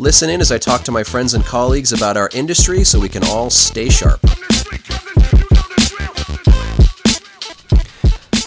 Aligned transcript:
Listen 0.00 0.28
in 0.28 0.40
as 0.40 0.50
I 0.50 0.58
talk 0.58 0.82
to 0.82 0.92
my 0.92 1.04
friends 1.04 1.34
and 1.34 1.44
colleagues 1.44 1.92
about 1.92 2.16
our 2.16 2.28
industry 2.34 2.82
so 2.82 2.98
we 2.98 3.08
can 3.08 3.22
all 3.24 3.48
stay 3.48 3.88
sharp. 3.88 4.20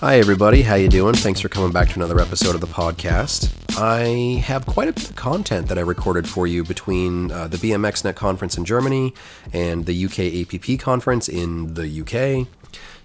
Hi 0.02 0.20
everybody, 0.20 0.62
how 0.62 0.76
you 0.76 0.90
doing? 0.90 1.16
Thanks 1.16 1.40
for 1.40 1.48
coming 1.48 1.72
back 1.72 1.88
to 1.90 1.96
another 1.96 2.20
episode 2.20 2.54
of 2.54 2.60
the 2.60 2.68
podcast. 2.68 3.50
I 3.80 4.40
have 4.42 4.66
quite 4.66 4.90
a 4.90 4.94
bit 4.94 5.10
of 5.10 5.16
content 5.16 5.70
that 5.70 5.78
I 5.78 5.82
recorded 5.82 6.28
for 6.28 6.48
you 6.48 6.66
between 6.66 7.32
uh, 7.32 7.48
the 7.48 7.58
BMXNet 7.58 8.16
conference 8.16 8.58
in 8.58 8.66
Germany 8.66 9.14
and 9.54 9.86
the 9.86 10.06
UK 10.06 10.20
APP 10.54 10.80
conference 10.80 11.30
in 11.30 11.76
the 11.76 12.02
UK. 12.02 12.48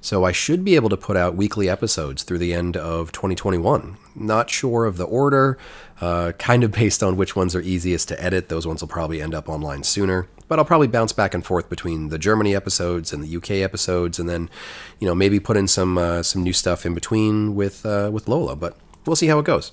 So 0.04 0.24
I 0.24 0.32
should 0.32 0.64
be 0.64 0.74
able 0.74 0.88
to 0.88 0.96
put 0.96 1.16
out 1.16 1.36
weekly 1.36 1.68
episodes 1.68 2.24
through 2.24 2.38
the 2.38 2.52
end 2.52 2.76
of 2.76 3.12
2021. 3.12 3.96
Not 4.16 4.50
sure 4.50 4.84
of 4.84 4.96
the 4.96 5.04
order, 5.04 5.56
uh, 6.00 6.32
kind 6.38 6.64
of 6.64 6.72
based 6.82 7.04
on 7.04 7.16
which 7.16 7.36
ones 7.36 7.54
are 7.54 7.60
easiest 7.60 8.08
to 8.08 8.20
edit. 8.20 8.48
Those 8.48 8.66
ones 8.66 8.80
will 8.80 8.88
probably 8.88 9.22
end 9.22 9.32
up 9.32 9.48
online 9.48 9.84
sooner. 9.84 10.26
But 10.48 10.58
I'll 10.58 10.64
probably 10.64 10.88
bounce 10.88 11.12
back 11.12 11.34
and 11.34 11.46
forth 11.46 11.70
between 11.70 12.08
the 12.08 12.18
Germany 12.18 12.52
episodes 12.52 13.12
and 13.12 13.22
the 13.22 13.36
UK 13.36 13.62
episodes, 13.62 14.18
and 14.18 14.28
then, 14.28 14.50
you 14.98 15.06
know, 15.06 15.14
maybe 15.14 15.38
put 15.38 15.56
in 15.56 15.68
some 15.68 15.96
uh, 15.96 16.24
some 16.24 16.42
new 16.42 16.52
stuff 16.52 16.84
in 16.84 16.94
between 16.94 17.54
with 17.54 17.86
uh, 17.86 18.10
with 18.12 18.26
Lola. 18.26 18.56
But 18.56 18.76
we'll 19.06 19.16
see 19.16 19.28
how 19.28 19.38
it 19.38 19.46
goes. 19.46 19.70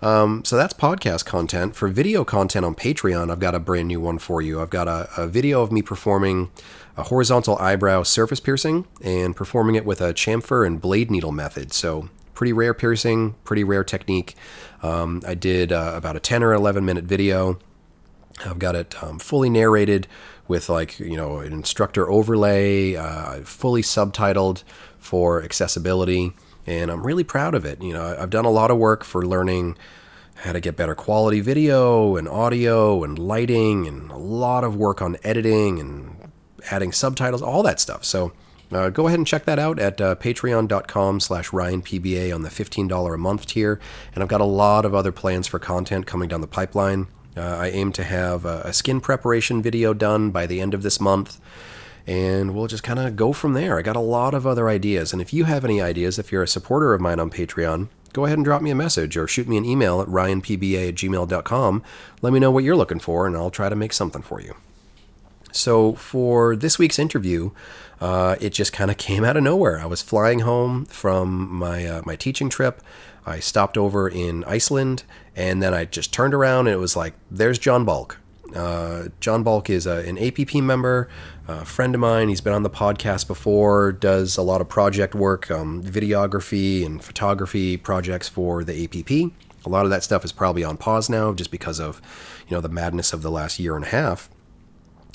Um, 0.00 0.44
so 0.44 0.56
that's 0.56 0.74
podcast 0.74 1.24
content. 1.24 1.74
For 1.74 1.88
video 1.88 2.24
content 2.24 2.64
on 2.64 2.74
Patreon, 2.74 3.30
I've 3.30 3.40
got 3.40 3.54
a 3.54 3.58
brand 3.58 3.88
new 3.88 4.00
one 4.00 4.18
for 4.18 4.40
you. 4.40 4.60
I've 4.60 4.70
got 4.70 4.88
a, 4.88 5.08
a 5.16 5.26
video 5.26 5.62
of 5.62 5.72
me 5.72 5.82
performing 5.82 6.50
a 6.96 7.04
horizontal 7.04 7.56
eyebrow 7.58 8.02
surface 8.02 8.40
piercing 8.40 8.86
and 9.02 9.36
performing 9.36 9.74
it 9.74 9.84
with 9.84 10.00
a 10.00 10.14
chamfer 10.14 10.66
and 10.66 10.80
blade 10.80 11.10
needle 11.10 11.32
method. 11.32 11.72
So 11.72 12.08
pretty 12.34 12.52
rare 12.52 12.74
piercing, 12.74 13.34
pretty 13.44 13.64
rare 13.64 13.84
technique. 13.84 14.34
Um, 14.82 15.22
I 15.26 15.34
did 15.34 15.72
uh, 15.72 15.92
about 15.94 16.16
a 16.16 16.20
10 16.20 16.42
or 16.42 16.52
11 16.52 16.84
minute 16.84 17.04
video. 17.04 17.58
I've 18.44 18.58
got 18.58 18.74
it 18.76 19.02
um, 19.02 19.18
fully 19.18 19.48
narrated 19.48 20.06
with 20.46 20.68
like 20.68 20.98
you 21.00 21.16
know 21.16 21.38
an 21.38 21.52
instructor 21.52 22.08
overlay, 22.10 22.94
uh, 22.94 23.40
fully 23.40 23.82
subtitled 23.82 24.62
for 24.98 25.42
accessibility, 25.42 26.32
and 26.66 26.90
I'm 26.90 27.06
really 27.06 27.24
proud 27.24 27.54
of 27.54 27.64
it. 27.64 27.82
You 27.82 27.94
know, 27.94 28.16
I've 28.18 28.30
done 28.30 28.44
a 28.44 28.50
lot 28.50 28.70
of 28.70 28.76
work 28.76 29.04
for 29.04 29.24
learning 29.24 29.76
how 30.34 30.52
to 30.52 30.60
get 30.60 30.76
better 30.76 30.94
quality 30.94 31.40
video 31.40 32.16
and 32.16 32.28
audio 32.28 33.02
and 33.02 33.18
lighting, 33.18 33.86
and 33.86 34.10
a 34.10 34.18
lot 34.18 34.64
of 34.64 34.76
work 34.76 35.00
on 35.00 35.16
editing 35.24 35.80
and 35.80 36.25
adding 36.70 36.92
subtitles, 36.92 37.42
all 37.42 37.62
that 37.62 37.80
stuff. 37.80 38.04
So 38.04 38.32
uh, 38.72 38.90
go 38.90 39.06
ahead 39.06 39.18
and 39.18 39.26
check 39.26 39.44
that 39.44 39.58
out 39.58 39.78
at 39.78 40.00
uh, 40.00 40.16
patreon.com 40.16 41.20
slash 41.20 41.50
ryanpba 41.50 42.34
on 42.34 42.42
the 42.42 42.48
$15 42.48 43.14
a 43.14 43.18
month 43.18 43.46
tier. 43.46 43.80
And 44.14 44.22
I've 44.22 44.28
got 44.28 44.40
a 44.40 44.44
lot 44.44 44.84
of 44.84 44.94
other 44.94 45.12
plans 45.12 45.46
for 45.46 45.58
content 45.58 46.06
coming 46.06 46.28
down 46.28 46.40
the 46.40 46.46
pipeline. 46.46 47.06
Uh, 47.36 47.42
I 47.42 47.68
aim 47.68 47.92
to 47.92 48.04
have 48.04 48.44
a, 48.44 48.62
a 48.64 48.72
skin 48.72 49.00
preparation 49.00 49.62
video 49.62 49.92
done 49.94 50.30
by 50.30 50.46
the 50.46 50.60
end 50.60 50.74
of 50.74 50.82
this 50.82 51.00
month 51.00 51.40
and 52.06 52.54
we'll 52.54 52.68
just 52.68 52.82
kind 52.82 53.00
of 53.00 53.16
go 53.16 53.32
from 53.32 53.54
there. 53.54 53.78
I 53.78 53.82
got 53.82 53.96
a 53.96 54.00
lot 54.00 54.32
of 54.32 54.46
other 54.46 54.68
ideas, 54.68 55.12
and 55.12 55.20
if 55.20 55.32
you 55.32 55.44
have 55.44 55.64
any 55.64 55.80
ideas, 55.80 56.18
if 56.18 56.30
you're 56.30 56.42
a 56.42 56.48
supporter 56.48 56.94
of 56.94 57.00
mine 57.00 57.18
on 57.18 57.30
Patreon, 57.30 57.88
go 58.12 58.24
ahead 58.24 58.38
and 58.38 58.44
drop 58.44 58.62
me 58.62 58.70
a 58.70 58.76
message 58.76 59.16
or 59.16 59.26
shoot 59.26 59.48
me 59.48 59.56
an 59.56 59.64
email 59.64 60.00
at 60.00 60.08
ryanpba 60.08 60.88
at 60.88 60.94
gmail.com. 60.94 61.82
Let 62.22 62.32
me 62.32 62.38
know 62.38 62.50
what 62.50 62.64
you're 62.64 62.76
looking 62.76 63.00
for, 63.00 63.26
and 63.26 63.36
I'll 63.36 63.50
try 63.50 63.68
to 63.68 63.76
make 63.76 63.92
something 63.92 64.22
for 64.22 64.40
you. 64.40 64.54
So, 65.52 65.94
for 65.94 66.56
this 66.56 66.78
week's 66.78 66.98
interview, 66.98 67.50
uh, 68.00 68.36
it 68.40 68.50
just 68.50 68.72
kind 68.72 68.90
of 68.90 68.96
came 69.08 69.24
out 69.24 69.36
of 69.36 69.42
nowhere. 69.42 69.80
I 69.80 69.86
was 69.86 70.02
flying 70.02 70.40
home 70.40 70.84
from 70.86 71.50
my 71.52 71.86
uh, 71.86 72.02
my 72.04 72.16
teaching 72.16 72.48
trip. 72.48 72.82
I 73.24 73.40
stopped 73.40 73.76
over 73.76 74.08
in 74.08 74.44
Iceland, 74.44 75.02
and 75.34 75.62
then 75.62 75.74
I 75.74 75.84
just 75.84 76.12
turned 76.12 76.34
around, 76.34 76.66
and 76.68 76.74
it 76.74 76.78
was 76.78 76.96
like, 76.96 77.14
"There's 77.30 77.58
John 77.58 77.84
Balk." 77.84 78.18
Uh, 78.54 79.08
John 79.20 79.42
Balk 79.42 79.68
is 79.68 79.86
a, 79.86 80.08
an 80.08 80.18
APP 80.18 80.54
member, 80.56 81.08
a 81.48 81.64
friend 81.64 81.94
of 81.94 82.00
mine. 82.00 82.28
He's 82.28 82.40
been 82.40 82.52
on 82.52 82.62
the 82.62 82.70
podcast 82.70 83.26
before, 83.26 83.92
does 83.92 84.36
a 84.36 84.42
lot 84.42 84.60
of 84.60 84.68
project 84.68 85.14
work, 85.14 85.50
um, 85.50 85.82
videography 85.82 86.84
and 86.86 87.02
photography 87.02 87.76
projects 87.76 88.28
for 88.28 88.62
the 88.62 88.84
APP. 88.84 89.32
A 89.64 89.68
lot 89.68 89.84
of 89.84 89.90
that 89.90 90.04
stuff 90.04 90.24
is 90.24 90.32
probably 90.32 90.62
on 90.62 90.76
pause 90.76 91.10
now 91.10 91.32
just 91.32 91.50
because 91.50 91.80
of, 91.80 92.00
you 92.48 92.54
know, 92.54 92.60
the 92.60 92.68
madness 92.68 93.12
of 93.12 93.22
the 93.22 93.30
last 93.30 93.58
year 93.58 93.74
and 93.74 93.84
a 93.84 93.88
half. 93.88 94.30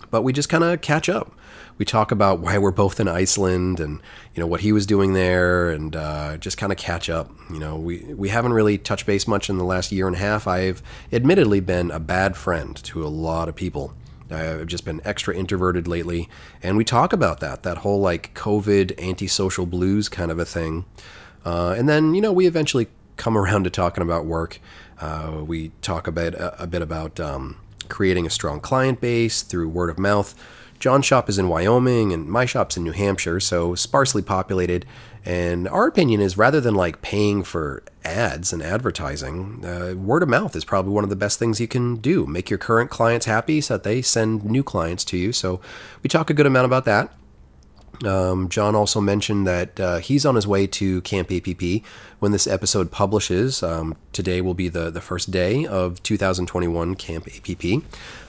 But 0.09 0.23
we 0.23 0.33
just 0.33 0.49
kind 0.49 0.63
of 0.63 0.81
catch 0.81 1.09
up. 1.09 1.31
We 1.77 1.85
talk 1.85 2.11
about 2.11 2.39
why 2.39 2.57
we're 2.57 2.71
both 2.71 2.99
in 2.99 3.07
Iceland 3.07 3.79
and 3.79 4.01
you 4.35 4.41
know 4.41 4.47
what 4.47 4.61
he 4.61 4.71
was 4.71 4.85
doing 4.85 5.13
there, 5.13 5.69
and 5.69 5.95
uh, 5.95 6.37
just 6.37 6.57
kind 6.57 6.71
of 6.71 6.77
catch 6.77 7.09
up. 7.09 7.31
You 7.49 7.59
know, 7.59 7.75
we 7.75 7.99
we 8.13 8.29
haven't 8.29 8.53
really 8.53 8.77
touched 8.77 9.05
base 9.05 9.27
much 9.27 9.49
in 9.49 9.57
the 9.57 9.63
last 9.63 9.91
year 9.91 10.07
and 10.07 10.15
a 10.15 10.19
half. 10.19 10.47
I've 10.47 10.83
admittedly 11.11 11.59
been 11.59 11.91
a 11.91 11.99
bad 11.99 12.35
friend 12.35 12.75
to 12.83 13.05
a 13.05 13.09
lot 13.09 13.49
of 13.49 13.55
people. 13.55 13.93
I've 14.29 14.67
just 14.67 14.85
been 14.85 15.01
extra 15.03 15.35
introverted 15.35 15.87
lately, 15.87 16.29
and 16.63 16.77
we 16.77 16.85
talk 16.85 17.13
about 17.13 17.39
that 17.39 17.63
that 17.63 17.79
whole 17.79 17.99
like 17.99 18.33
COVID 18.33 19.01
antisocial 19.01 19.65
blues 19.65 20.09
kind 20.09 20.31
of 20.31 20.39
a 20.39 20.45
thing. 20.45 20.85
Uh, 21.45 21.73
and 21.77 21.89
then 21.89 22.13
you 22.13 22.21
know 22.21 22.31
we 22.31 22.47
eventually 22.47 22.87
come 23.17 23.37
around 23.37 23.63
to 23.65 23.69
talking 23.69 24.01
about 24.01 24.25
work. 24.25 24.59
Uh, 24.99 25.43
we 25.45 25.71
talk 25.81 26.07
a 26.07 26.11
bit 26.11 26.35
a, 26.35 26.63
a 26.63 26.67
bit 26.67 26.81
about 26.81 27.19
um, 27.19 27.57
creating 27.91 28.25
a 28.25 28.31
strong 28.31 28.59
client 28.59 28.99
base 28.99 29.43
through 29.43 29.69
word 29.69 29.91
of 29.91 29.99
mouth. 29.99 30.33
John's 30.79 31.05
shop 31.05 31.29
is 31.29 31.37
in 31.37 31.47
Wyoming 31.47 32.11
and 32.11 32.27
my 32.27 32.45
shop's 32.45 32.75
in 32.75 32.83
New 32.83 32.91
Hampshire, 32.91 33.39
so 33.39 33.75
sparsely 33.75 34.23
populated. 34.23 34.83
And 35.23 35.67
our 35.67 35.85
opinion 35.85 36.21
is 36.21 36.37
rather 36.37 36.59
than 36.59 36.73
like 36.73 37.03
paying 37.03 37.43
for 37.43 37.83
ads 38.03 38.51
and 38.51 38.63
advertising, 38.63 39.63
uh, 39.63 39.93
word 39.95 40.23
of 40.23 40.29
mouth 40.29 40.55
is 40.55 40.65
probably 40.65 40.91
one 40.91 41.03
of 41.03 41.11
the 41.11 41.15
best 41.15 41.37
things 41.37 41.61
you 41.61 41.67
can 41.67 41.97
do. 41.97 42.25
Make 42.25 42.49
your 42.49 42.57
current 42.57 42.89
clients 42.89 43.27
happy 43.27 43.61
so 43.61 43.75
that 43.75 43.83
they 43.83 44.01
send 44.01 44.43
new 44.43 44.63
clients 44.63 45.05
to 45.05 45.17
you. 45.17 45.31
So 45.31 45.61
we 46.01 46.07
talk 46.07 46.31
a 46.31 46.33
good 46.33 46.47
amount 46.47 46.65
about 46.65 46.85
that. 46.85 47.13
Um, 48.05 48.49
John 48.49 48.75
also 48.75 48.99
mentioned 48.99 49.45
that 49.47 49.79
uh, 49.79 49.97
he's 49.97 50.25
on 50.25 50.35
his 50.35 50.47
way 50.47 50.67
to 50.67 51.01
Camp 51.01 51.31
APP 51.31 51.83
when 52.19 52.31
this 52.31 52.47
episode 52.47 52.91
publishes. 52.91 53.61
Um, 53.61 53.95
today 54.11 54.41
will 54.41 54.53
be 54.53 54.69
the, 54.69 54.89
the 54.89 55.01
first 55.01 55.31
day 55.31 55.65
of 55.65 56.01
2021 56.03 56.95
Camp 56.95 57.27
APP. 57.27 57.83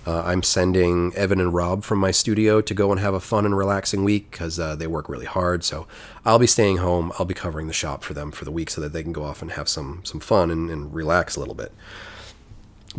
Uh, 0.07 0.23
I'm 0.25 0.43
sending 0.43 1.15
Evan 1.15 1.41
and 1.41 1.55
Rob 1.55 1.85
from 1.85 1.99
my 1.99 2.11
studio 2.11 2.61
to 2.61 2.75
go 2.75 2.91
and 2.91 3.01
have 3.01 3.15
a 3.15 3.21
fun 3.21 3.47
and 3.47 3.57
relaxing 3.57 4.05
week 4.05 4.31
because 4.31 4.59
uh, 4.59 4.75
they 4.75 4.87
work 4.87 5.09
really 5.09 5.27
hard. 5.27 5.65
So 5.65 5.87
I'll 6.25 6.39
be 6.39 6.47
staying 6.47 6.79
home. 6.79 7.13
I'll 7.19 7.27
be 7.27 7.35
covering 7.35 7.67
the 7.67 7.73
shop 7.73 8.03
for 8.03 8.15
them 8.15 8.31
for 8.31 8.45
the 8.45 8.53
week 8.53 8.71
so 8.71 8.81
that 8.81 8.93
they 8.93 9.03
can 9.03 9.13
go 9.13 9.25
off 9.25 9.43
and 9.43 9.53
have 9.53 9.69
some 9.69 10.05
some 10.05 10.21
fun 10.21 10.51
and, 10.51 10.71
and 10.71 10.93
relax 10.93 11.37
a 11.37 11.41
little 11.41 11.55
bit. 11.55 11.73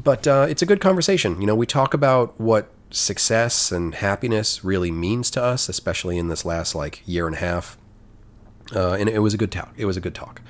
But 0.02 0.26
uh, 0.26 0.48
it's 0.50 0.62
a 0.62 0.66
good 0.66 0.82
conversation. 0.82 1.40
You 1.40 1.48
know, 1.48 1.56
we 1.56 1.68
talk 1.68 1.94
about 1.94 2.40
what 2.40 2.72
success 2.94 3.72
and 3.72 3.96
happiness 3.96 4.64
really 4.64 4.92
means 4.92 5.30
to 5.32 5.44
us, 5.44 5.68
especially 5.68 6.18
in 6.18 6.28
this 6.30 6.46
last 6.46 6.76
like 6.76 7.02
year 7.06 7.28
and 7.28 7.36
a 7.36 7.40
half. 7.40 7.78
Uh, 8.74 8.94
and 8.94 9.10
it 9.10 9.20
was 9.20 9.34
a 9.34 9.38
good 9.38 9.52
talk. 9.52 9.74
It 9.76 9.86
was 9.86 9.98
a 9.98 10.02
good 10.02 10.16
talk. 10.16 10.42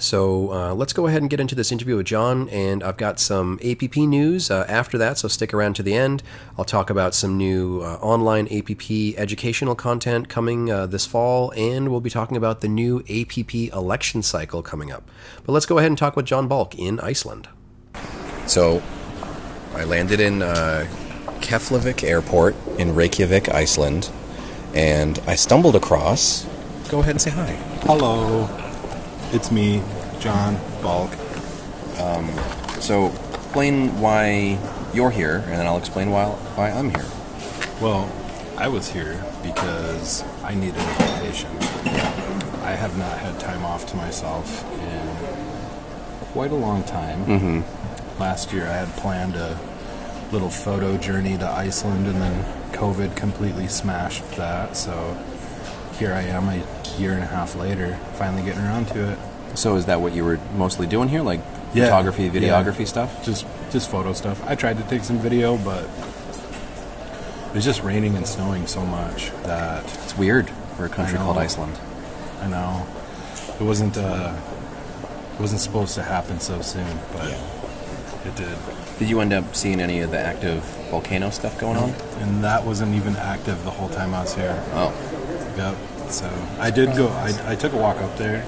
So 0.00 0.52
uh, 0.52 0.74
let's 0.74 0.92
go 0.92 1.06
ahead 1.06 1.22
and 1.22 1.30
get 1.30 1.38
into 1.38 1.54
this 1.54 1.70
interview 1.70 1.96
with 1.96 2.06
John. 2.06 2.48
And 2.48 2.82
I've 2.82 2.96
got 2.96 3.20
some 3.20 3.60
APP 3.64 3.96
news 3.96 4.50
uh, 4.50 4.64
after 4.68 4.98
that, 4.98 5.18
so 5.18 5.28
stick 5.28 5.54
around 5.54 5.74
to 5.74 5.84
the 5.84 5.94
end. 5.94 6.22
I'll 6.58 6.64
talk 6.64 6.90
about 6.90 7.14
some 7.14 7.36
new 7.36 7.80
uh, 7.80 7.98
online 8.00 8.48
APP 8.48 9.16
educational 9.16 9.76
content 9.76 10.28
coming 10.28 10.70
uh, 10.70 10.86
this 10.86 11.06
fall, 11.06 11.52
and 11.56 11.90
we'll 11.90 12.00
be 12.00 12.10
talking 12.10 12.36
about 12.36 12.60
the 12.60 12.68
new 12.68 13.04
APP 13.08 13.54
election 13.54 14.22
cycle 14.22 14.62
coming 14.62 14.90
up. 14.90 15.08
But 15.44 15.52
let's 15.52 15.66
go 15.66 15.78
ahead 15.78 15.90
and 15.90 15.98
talk 15.98 16.16
with 16.16 16.26
John 16.26 16.48
Balk 16.48 16.74
in 16.76 16.98
Iceland. 16.98 17.48
So 18.46 18.82
I 19.74 19.84
landed 19.84 20.18
in 20.18 20.42
uh, 20.42 20.86
Keflavik 21.44 22.02
Airport 22.02 22.56
in 22.78 22.94
Reykjavik, 22.94 23.50
Iceland, 23.50 24.10
and 24.74 25.20
I 25.26 25.34
stumbled 25.34 25.76
across. 25.76 26.46
Go 26.88 27.00
ahead 27.00 27.10
and 27.10 27.20
say 27.20 27.30
hi. 27.30 27.52
Hello, 27.82 28.48
it's 29.30 29.52
me, 29.52 29.82
John 30.20 30.58
Balk. 30.82 31.10
Um, 32.00 32.30
so, 32.80 33.12
explain 33.34 34.00
why 34.00 34.58
you're 34.94 35.10
here, 35.10 35.44
and 35.46 35.52
then 35.52 35.66
I'll 35.66 35.76
explain 35.76 36.10
why, 36.10 36.24
why 36.56 36.70
I'm 36.70 36.88
here. 36.88 37.06
Well, 37.80 38.10
I 38.56 38.68
was 38.68 38.90
here 38.90 39.22
because 39.42 40.24
I 40.42 40.54
needed 40.54 40.78
a 40.78 40.94
vacation. 41.20 41.50
I 42.62 42.72
have 42.72 42.96
not 42.96 43.18
had 43.18 43.38
time 43.38 43.64
off 43.64 43.86
to 43.90 43.96
myself 43.96 44.64
in 44.80 45.08
quite 46.32 46.52
a 46.52 46.56
long 46.56 46.84
time. 46.84 47.26
Mm-hmm. 47.26 48.18
Last 48.20 48.50
year, 48.52 48.66
I 48.66 48.72
had 48.72 48.88
planned 48.96 49.36
a 49.36 49.60
little 50.34 50.50
photo 50.50 50.96
journey 50.98 51.38
to 51.38 51.48
Iceland 51.48 52.06
and 52.08 52.20
then 52.20 52.44
COVID 52.72 53.14
completely 53.16 53.68
smashed 53.68 54.28
that. 54.36 54.76
So 54.76 55.16
here 55.98 56.12
I 56.12 56.22
am 56.22 56.48
a 56.48 56.56
year 56.98 57.12
and 57.12 57.22
a 57.22 57.26
half 57.26 57.54
later, 57.54 57.96
finally 58.14 58.42
getting 58.42 58.62
around 58.62 58.88
to 58.88 59.12
it. 59.12 59.18
So 59.54 59.76
is 59.76 59.86
that 59.86 60.00
what 60.00 60.12
you 60.12 60.24
were 60.24 60.40
mostly 60.56 60.86
doing 60.88 61.08
here, 61.08 61.22
like 61.22 61.40
Yeah, 61.72 61.84
photography, 61.84 62.28
videography 62.28 62.80
yeah. 62.80 62.84
stuff? 62.86 63.24
Just 63.24 63.46
just 63.70 63.88
photo 63.90 64.12
stuff. 64.12 64.42
I 64.48 64.56
tried 64.56 64.76
to 64.78 64.82
take 64.84 65.04
some 65.04 65.18
video, 65.18 65.56
but 65.58 65.84
it 65.84 67.54
was 67.54 67.64
just 67.64 67.82
raining 67.84 68.16
and 68.16 68.26
snowing 68.26 68.66
so 68.66 68.84
much 68.84 69.30
that 69.44 69.84
It's 70.02 70.18
weird 70.18 70.50
for 70.76 70.84
a 70.84 70.88
country 70.88 71.16
called. 71.18 71.38
Iceland. 71.38 71.78
I 72.42 72.48
know 72.48 72.84
it 73.60 73.62
wasn't 73.62 73.96
uh, 73.96 74.34
it 75.34 75.40
wasn't 75.40 75.60
supposed 75.60 75.94
to 75.94 76.02
happen 76.02 76.40
so 76.40 76.60
soon, 76.60 76.98
but 77.12 77.30
it 78.26 78.34
did. 78.34 78.58
Did 78.98 79.08
you 79.10 79.20
end 79.20 79.32
up 79.32 79.54
seeing 79.56 79.80
any 79.80 80.00
of 80.00 80.10
the 80.12 80.18
active 80.18 80.62
volcano 80.90 81.30
stuff 81.30 81.58
going 81.58 81.76
on? 81.76 81.90
And 82.20 82.44
that 82.44 82.64
wasn't 82.64 82.94
even 82.94 83.16
active 83.16 83.62
the 83.64 83.70
whole 83.70 83.88
time 83.88 84.14
I 84.14 84.22
was 84.22 84.34
here. 84.34 84.62
Oh, 84.72 84.92
Yep. 85.56 85.76
So 86.10 86.30
I 86.58 86.70
did 86.70 86.96
go. 86.96 87.08
I, 87.08 87.52
I 87.52 87.54
took 87.56 87.72
a 87.72 87.76
walk 87.76 87.96
up 87.96 88.16
there, 88.18 88.42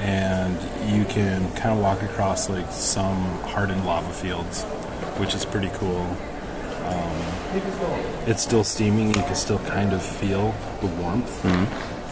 and 0.00 0.54
you 0.94 1.04
can 1.06 1.50
kind 1.54 1.74
of 1.76 1.78
walk 1.82 2.02
across 2.02 2.48
like 2.50 2.70
some 2.70 3.22
hardened 3.42 3.84
lava 3.86 4.12
fields, 4.12 4.64
which 5.18 5.34
is 5.34 5.44
pretty 5.44 5.70
cool. 5.74 6.02
Um, 6.86 7.12
it's 8.26 8.42
still 8.42 8.64
steaming. 8.64 9.08
You 9.08 9.22
can 9.22 9.34
still 9.34 9.60
kind 9.60 9.92
of 9.92 10.02
feel 10.04 10.54
the 10.80 10.88
warmth, 10.88 11.44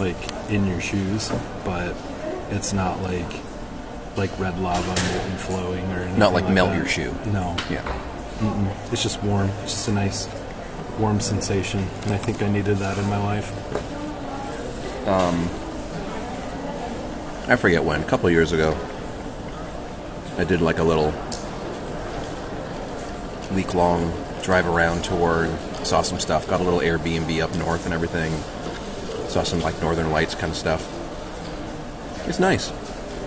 like 0.01 0.17
in 0.51 0.67
your 0.67 0.81
shoes, 0.81 1.31
but 1.65 1.95
it's 2.51 2.73
not 2.73 3.03
like 3.03 3.31
like 4.17 4.37
red 4.39 4.59
lava 4.59 4.87
molten 4.89 5.37
flowing 5.39 5.85
or 5.93 6.01
anything 6.01 6.19
Not 6.19 6.33
like 6.33 6.49
melt 6.49 6.71
that. 6.71 6.77
your 6.77 6.87
shoe. 6.87 7.15
No, 7.27 7.57
yeah. 7.71 7.85
it's 8.93 9.03
just 9.03 9.23
warm. 9.23 9.49
It's 9.63 9.73
just 9.73 9.89
a 9.89 9.93
nice 9.93 10.29
warm 10.99 11.21
sensation, 11.21 11.81
and 12.03 12.13
I 12.13 12.19
think 12.19 12.43
I 12.43 12.49
needed 12.49 12.79
that 12.79 12.99
in 12.99 13.05
my 13.07 13.19
life. 13.19 13.51
Um, 15.07 15.49
I 17.51 17.57
forget 17.57 17.83
when, 17.83 18.01
a 18.03 18.05
couple 18.05 18.29
years 18.31 18.53
ago, 18.53 18.77
I 20.37 20.45
did 20.45 20.61
like 20.61 20.79
a 20.79 20.85
little 20.85 21.13
week 23.55 23.75
long 23.75 24.13
drive 24.43 24.67
around 24.67 25.05
tour 25.05 25.45
and 25.45 25.87
saw 25.87 26.03
some 26.03 26.19
stuff. 26.19 26.47
Got 26.49 26.61
a 26.61 26.65
little 26.65 26.81
Airbnb 26.81 27.43
up 27.43 27.55
north 27.57 27.85
and 27.85 27.95
everything. 27.95 28.33
Saw 29.29 29.43
some 29.43 29.61
like 29.61 29.81
Northern 29.81 30.11
Lights 30.11 30.35
kind 30.35 30.51
of 30.51 30.57
stuff. 30.57 30.87
It's 32.29 32.39
nice. 32.39 32.73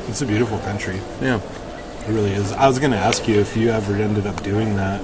It's 0.08 0.22
a 0.22 0.26
beautiful 0.26 0.60
country. 0.60 1.00
Yeah. 1.22 1.40
It 2.08 2.10
really 2.10 2.32
is. 2.32 2.52
I 2.52 2.68
was 2.68 2.80
going 2.80 2.92
to 2.92 2.98
ask 2.98 3.28
you 3.28 3.40
if 3.40 3.56
you 3.56 3.70
ever 3.70 3.96
ended 3.96 4.28
up 4.28 4.42
doing 4.44 4.76
that. 4.76 5.02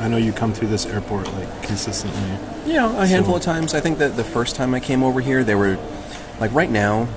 I 0.00 0.08
know 0.08 0.16
you 0.16 0.32
come 0.32 0.52
through 0.52 0.68
this 0.68 0.86
airport 0.86 1.32
like 1.34 1.62
consistently. 1.62 2.20
Yeah, 2.66 2.90
a 3.00 3.06
handful 3.06 3.34
So- 3.34 3.38
of 3.38 3.42
times. 3.42 3.74
I 3.74 3.80
think 3.80 3.98
that 3.98 4.16
the 4.16 4.24
first 4.24 4.56
time 4.56 4.74
I 4.74 4.80
came 4.80 5.02
over 5.02 5.20
here, 5.20 5.44
they 5.44 5.54
were 5.54 5.78
like 6.40 6.52
right 6.52 6.70
now. 6.70 7.08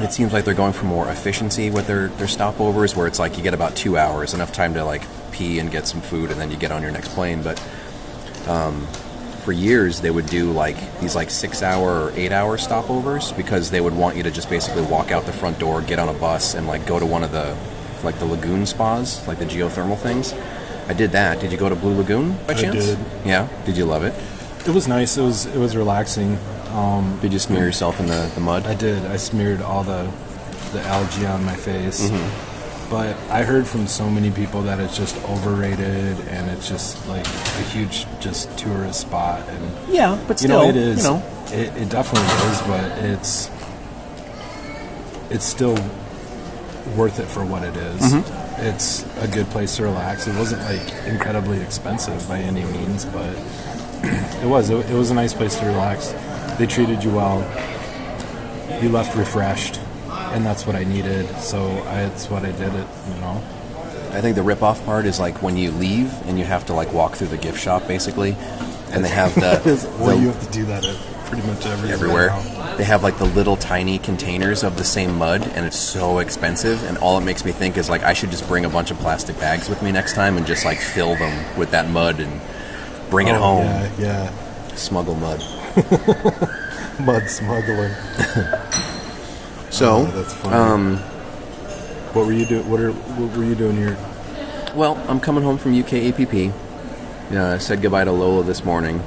It 0.00 0.12
seems 0.12 0.32
like 0.32 0.44
they're 0.44 0.54
going 0.54 0.72
for 0.72 0.86
more 0.86 1.08
efficiency 1.08 1.70
with 1.70 1.86
their 1.86 2.08
their 2.08 2.26
stopovers, 2.26 2.96
where 2.96 3.06
it's 3.06 3.18
like 3.18 3.36
you 3.36 3.42
get 3.42 3.52
about 3.54 3.76
two 3.76 3.96
hours, 3.98 4.32
enough 4.32 4.52
time 4.52 4.74
to 4.74 4.84
like 4.84 5.02
pee 5.32 5.58
and 5.58 5.70
get 5.70 5.86
some 5.86 6.00
food, 6.00 6.30
and 6.30 6.40
then 6.40 6.50
you 6.50 6.56
get 6.56 6.72
on 6.72 6.82
your 6.82 6.90
next 6.90 7.08
plane. 7.08 7.42
But 7.42 7.62
um, 8.48 8.86
for 9.44 9.52
years, 9.52 10.00
they 10.00 10.10
would 10.10 10.26
do 10.26 10.52
like 10.52 10.76
these 11.00 11.14
like 11.14 11.30
six 11.30 11.62
hour 11.62 12.04
or 12.04 12.12
eight 12.12 12.32
hour 12.32 12.56
stopovers 12.56 13.36
because 13.36 13.70
they 13.70 13.80
would 13.80 13.94
want 13.94 14.16
you 14.16 14.22
to 14.22 14.30
just 14.30 14.48
basically 14.48 14.82
walk 14.82 15.10
out 15.10 15.26
the 15.26 15.32
front 15.32 15.58
door, 15.58 15.82
get 15.82 15.98
on 15.98 16.08
a 16.08 16.18
bus, 16.18 16.54
and 16.54 16.66
like 16.66 16.86
go 16.86 16.98
to 16.98 17.06
one 17.06 17.24
of 17.24 17.32
the 17.32 17.56
like 18.04 18.18
the 18.18 18.26
lagoon 18.26 18.66
spas, 18.66 19.26
like 19.26 19.38
the 19.38 19.44
geothermal 19.44 19.98
things. 19.98 20.32
I 20.88 20.92
did 20.94 21.12
that. 21.12 21.40
Did 21.40 21.52
you 21.52 21.58
go 21.58 21.68
to 21.68 21.76
Blue 21.76 21.94
Lagoon 21.96 22.36
by 22.46 22.54
chance? 22.54 22.74
I 22.76 22.78
did. 22.78 22.98
Yeah. 23.24 23.48
Did 23.64 23.76
you 23.76 23.84
love 23.84 24.02
it? 24.02 24.14
It 24.66 24.74
was 24.74 24.88
nice. 24.88 25.16
It 25.16 25.22
was 25.22 25.46
it 25.46 25.58
was 25.58 25.76
relaxing. 25.76 26.38
Um, 26.70 27.18
Did 27.20 27.32
you 27.32 27.38
smear 27.38 27.64
yourself 27.64 28.00
in 28.00 28.06
the, 28.06 28.30
the 28.34 28.40
mud? 28.40 28.66
I 28.66 28.74
did. 28.74 29.04
I 29.06 29.16
smeared 29.16 29.60
all 29.60 29.84
the 29.84 30.10
the 30.72 30.80
algae 30.82 31.26
on 31.26 31.44
my 31.44 31.54
face. 31.54 32.10
But 32.92 33.16
I 33.30 33.42
heard 33.42 33.66
from 33.66 33.86
so 33.86 34.10
many 34.10 34.30
people 34.30 34.60
that 34.64 34.78
it's 34.78 34.98
just 34.98 35.16
overrated 35.24 36.28
and 36.28 36.50
it's 36.50 36.68
just 36.68 37.08
like 37.08 37.26
a 37.26 37.62
huge 37.70 38.04
just 38.20 38.54
tourist 38.58 39.00
spot 39.00 39.48
and 39.48 39.94
yeah, 39.94 40.22
but 40.28 40.42
you 40.42 40.48
still, 40.48 40.64
know 40.64 40.68
it 40.68 40.76
is. 40.76 40.98
You 40.98 41.04
know, 41.04 41.22
it, 41.46 41.74
it 41.74 41.88
definitely 41.88 42.28
is 42.50 42.60
but 42.60 42.98
it's 43.02 43.50
it's 45.30 45.46
still 45.46 45.74
worth 46.94 47.18
it 47.18 47.28
for 47.28 47.46
what 47.46 47.62
it 47.62 47.74
is. 47.74 48.02
Mm-hmm. 48.02 48.66
it's 48.66 49.06
a 49.22 49.28
good 49.28 49.46
place 49.46 49.74
to 49.76 49.84
relax. 49.84 50.26
It 50.26 50.36
wasn't 50.36 50.60
like 50.60 51.06
incredibly 51.06 51.62
expensive 51.62 52.28
by 52.28 52.40
any 52.40 52.62
means 52.62 53.06
but 53.06 53.34
it 54.04 54.46
was. 54.46 54.68
It, 54.68 54.90
it 54.90 54.94
was 54.94 55.10
a 55.10 55.14
nice 55.14 55.32
place 55.32 55.58
to 55.60 55.64
relax. 55.64 56.08
They 56.58 56.66
treated 56.66 57.02
you 57.02 57.12
well. 57.12 57.40
You 58.82 58.90
left 58.90 59.16
refreshed 59.16 59.80
and 60.32 60.44
that's 60.44 60.66
what 60.66 60.74
i 60.76 60.84
needed 60.84 61.26
so 61.38 61.64
I, 61.88 62.06
that's 62.06 62.28
what 62.30 62.44
i 62.44 62.52
did 62.52 62.74
it 62.74 62.86
you 63.14 63.20
know 63.20 63.42
I 64.14 64.20
think 64.20 64.36
the 64.36 64.42
rip-off 64.42 64.84
part 64.84 65.06
is 65.06 65.18
like 65.18 65.40
when 65.42 65.56
you 65.56 65.70
leave 65.70 66.12
and 66.26 66.38
you 66.38 66.44
have 66.44 66.66
to 66.66 66.74
like 66.74 66.92
walk 66.92 67.14
through 67.14 67.28
the 67.28 67.38
gift 67.38 67.58
shop 67.58 67.88
basically, 67.88 68.36
and 68.90 69.02
they 69.02 69.08
have 69.08 69.34
the, 69.34 69.88
well 69.98 70.14
the- 70.14 70.20
you 70.22 70.26
have 70.28 70.44
to 70.46 70.52
do 70.52 70.66
that 70.66 70.84
at 70.84 70.94
pretty 71.24 71.46
much 71.46 71.64
everywhere 71.64 71.94
everywhere. 71.94 72.26
now. 72.28 72.76
They 72.76 72.84
have 72.84 73.02
like 73.02 73.16
the 73.16 73.24
little 73.24 73.56
tiny 73.56 73.98
containers 73.98 74.64
of 74.64 74.76
the 74.76 74.84
same 74.84 75.16
mud, 75.16 75.48
and 75.54 75.64
it's 75.64 75.78
so 75.78 76.18
expensive. 76.18 76.84
And 76.84 76.98
all 76.98 77.16
it 77.16 77.22
makes 77.24 77.42
me 77.46 77.52
think 77.52 77.78
is 77.78 77.88
like 77.88 78.02
I 78.02 78.12
should 78.12 78.30
just 78.30 78.46
bring 78.48 78.66
a 78.66 78.68
bunch 78.68 78.90
of 78.90 78.98
plastic 78.98 79.40
bags 79.40 79.70
with 79.70 79.80
me 79.82 79.90
next 79.92 80.12
time 80.12 80.36
and 80.36 80.46
just 80.46 80.66
like 80.66 80.76
fill 80.78 81.16
them 81.16 81.58
with 81.58 81.70
that 81.70 81.88
mud 81.88 82.20
and 82.20 82.38
bring 83.08 83.28
it 83.28 83.32
Oh, 83.36 83.38
home. 83.38 83.64
yeah 83.64 83.90
yeah 83.98 84.74
Smuggle 84.74 85.14
mud. 85.14 85.40
mud 87.00 87.30
smuggling 87.30 87.92
So, 89.72 90.06
Oh, 90.44 90.50
um, 90.52 90.98
what 92.12 92.26
were 92.26 92.32
you 92.32 92.44
doing 92.44 92.68
what, 92.70 92.78
are, 92.78 92.92
what 92.92 93.34
were 93.36 93.44
you 93.44 93.54
doing 93.54 93.74
here 93.74 93.96
Well, 94.74 95.02
I'm 95.08 95.18
coming 95.18 95.42
home 95.42 95.56
from 95.56 95.72
UK 95.78 95.94
APP. 95.94 96.52
Uh, 97.32 97.54
I 97.54 97.58
said 97.58 97.80
goodbye 97.80 98.04
to 98.04 98.12
Lola 98.12 98.44
this 98.44 98.64
morning, 98.66 98.98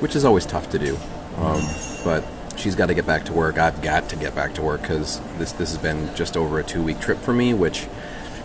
which 0.00 0.16
is 0.16 0.24
always 0.24 0.46
tough 0.46 0.70
to 0.70 0.78
do. 0.78 0.96
Um, 1.36 1.60
but 2.04 2.24
she's 2.56 2.74
got 2.74 2.86
to 2.86 2.94
get 2.94 3.06
back 3.06 3.26
to 3.26 3.34
work. 3.34 3.58
I've 3.58 3.82
got 3.82 4.08
to 4.08 4.16
get 4.16 4.34
back 4.34 4.54
to 4.54 4.62
work 4.62 4.80
because 4.80 5.20
this 5.36 5.52
this 5.52 5.70
has 5.72 5.78
been 5.78 6.14
just 6.14 6.38
over 6.38 6.58
a 6.58 6.64
two 6.64 6.82
week 6.82 6.98
trip 6.98 7.18
for 7.18 7.34
me, 7.34 7.52
which 7.52 7.86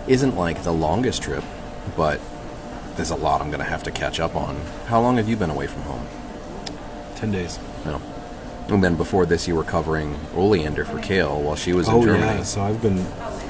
isn't 0.07 0.35
like 0.35 0.63
the 0.63 0.73
longest 0.73 1.21
trip, 1.23 1.45
but 1.95 2.19
there's 2.97 3.11
a 3.11 3.15
lot 3.15 3.39
I'm 3.39 3.47
going 3.47 3.59
to 3.59 3.69
have 3.69 3.83
to 3.83 3.91
catch 3.91 4.19
up 4.19 4.35
on. 4.35 4.57
How 4.87 4.99
long 4.99 5.15
have 5.15 5.29
you 5.29 5.37
been 5.37 5.49
away 5.49 5.67
from 5.67 5.83
home? 5.83 6.05
10 7.15 7.31
days 7.31 7.57
No. 7.85 8.01
And 8.69 8.83
then 8.83 8.95
before 8.95 9.25
this, 9.25 9.47
you 9.47 9.55
were 9.55 9.63
covering 9.63 10.15
Oleander 10.35 10.83
for 10.85 10.99
Kale 10.99 11.41
while 11.41 11.55
she 11.55 11.73
was 11.73 11.87
in 11.87 11.93
oh 11.93 12.03
Germany. 12.03 12.23
yeah 12.25 12.43
so 12.43 12.61
i've 12.61 12.81
been 12.81 12.99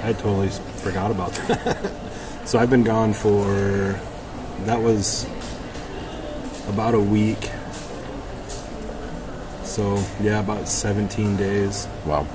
i 0.04 0.14
totally 0.14 0.50
forgot 0.50 1.10
about 1.12 1.32
that 1.34 1.92
so 2.46 2.60
i've 2.60 2.70
been 2.70 2.84
gone 2.84 3.14
for 3.14 4.00
that 4.66 4.80
was 4.80 5.26
about 6.70 6.94
a 6.94 7.00
week 7.00 7.50
so 9.64 10.02
yeah 10.22 10.40
about 10.40 10.68
17 10.68 11.36
days 11.36 11.88
Wow. 12.06 12.26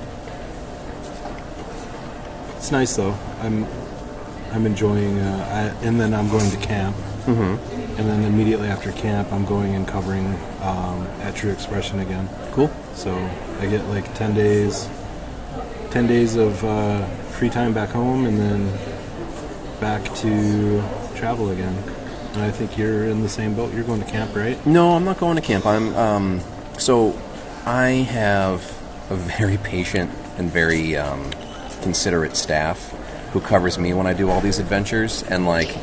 it's 2.57 2.71
nice 2.71 2.95
though 2.95 3.15
i'm 3.41 3.65
i'm 4.51 4.65
enjoying 4.65 5.19
uh, 5.19 5.73
I, 5.79 5.85
and 5.85 5.99
then 5.99 6.13
i'm 6.13 6.29
going 6.29 6.49
to 6.51 6.57
camp 6.57 6.95
mm-hmm. 7.25 7.82
And 7.97 8.07
then 8.09 8.23
immediately 8.23 8.67
after 8.67 8.91
camp 8.91 9.31
i'm 9.31 9.45
going 9.45 9.75
and 9.75 9.87
covering 9.87 10.25
um, 10.61 11.05
at 11.21 11.35
true 11.35 11.51
expression 11.51 11.99
again 11.99 12.27
Cool. 12.53 12.69
So 12.93 13.15
I 13.61 13.65
get 13.65 13.83
like 13.85 14.13
10 14.13 14.35
days, 14.35 14.87
10 15.89 16.05
days 16.05 16.35
of 16.35 16.63
uh, 16.63 17.03
free 17.31 17.49
time 17.49 17.73
back 17.73 17.89
home 17.89 18.27
and 18.27 18.37
then 18.37 18.71
back 19.81 20.03
to 20.17 20.83
travel 21.15 21.49
again. 21.49 21.75
And 22.33 22.43
I 22.43 22.51
think 22.51 22.77
you're 22.77 23.05
in 23.05 23.23
the 23.23 23.29
same 23.29 23.55
boat. 23.55 23.73
You're 23.73 23.85
going 23.85 24.03
to 24.03 24.07
camp, 24.09 24.35
right? 24.35 24.63
No, 24.67 24.91
I'm 24.91 25.03
not 25.03 25.17
going 25.17 25.35
to 25.35 25.41
camp. 25.41 25.65
I'm 25.65 25.95
um, 25.95 26.41
so 26.77 27.19
I 27.65 27.89
have 27.89 28.61
a 29.09 29.15
very 29.15 29.57
patient 29.57 30.11
and 30.37 30.51
very 30.51 30.95
um, 30.95 31.31
considerate 31.81 32.35
staff 32.35 32.91
who 33.31 33.41
covers 33.41 33.79
me 33.79 33.95
when 33.95 34.05
I 34.05 34.13
do 34.13 34.29
all 34.29 34.41
these 34.41 34.59
adventures. 34.59 35.23
And 35.23 35.47
like 35.47 35.75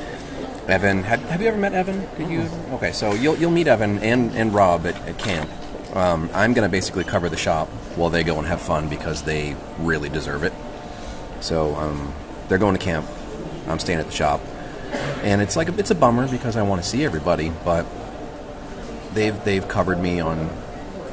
Evan, 0.71 1.03
have, 1.03 1.21
have 1.23 1.43
you 1.43 1.49
ever 1.49 1.59
met 1.59 1.73
Evan? 1.73 2.07
Did 2.17 2.31
you? 2.31 2.49
Okay, 2.75 2.93
so 2.93 3.13
you'll 3.13 3.37
you'll 3.37 3.51
meet 3.51 3.67
Evan 3.67 3.99
and 3.99 4.33
and 4.37 4.55
Rob 4.55 4.87
at, 4.87 4.97
at 5.09 5.19
camp. 5.19 5.51
Um, 5.97 6.31
I'm 6.33 6.55
gonna 6.55 6.69
basically 6.69 7.03
cover 7.03 7.29
the 7.29 7.37
shop 7.37 7.69
while 7.97 8.09
they 8.09 8.23
go 8.23 8.39
and 8.39 8.47
have 8.47 8.61
fun 8.61 8.89
because 8.89 9.23
they 9.23 9.57
really 9.79 10.09
deserve 10.09 10.45
it. 10.45 10.53
So 11.41 11.75
um, 11.75 12.15
they're 12.49 12.59
going 12.59 12.77
to 12.77 12.83
camp. 12.83 13.07
I'm 13.67 13.81
staying 13.81 13.99
at 13.99 14.07
the 14.07 14.13
shop, 14.13 14.41
and 15.23 15.43
it's 15.43 15.57
like 15.57 15.69
a, 15.69 15.79
it's 15.79 15.91
a 15.91 15.95
bummer 15.95 16.29
because 16.29 16.57
I 16.57 16.63
want 16.63 16.81
to 16.83 16.89
see 16.89 17.05
everybody, 17.05 17.51
but 17.65 17.85
they've 19.13 19.45
they've 19.45 19.67
covered 19.67 19.99
me 19.99 20.21
on 20.21 20.51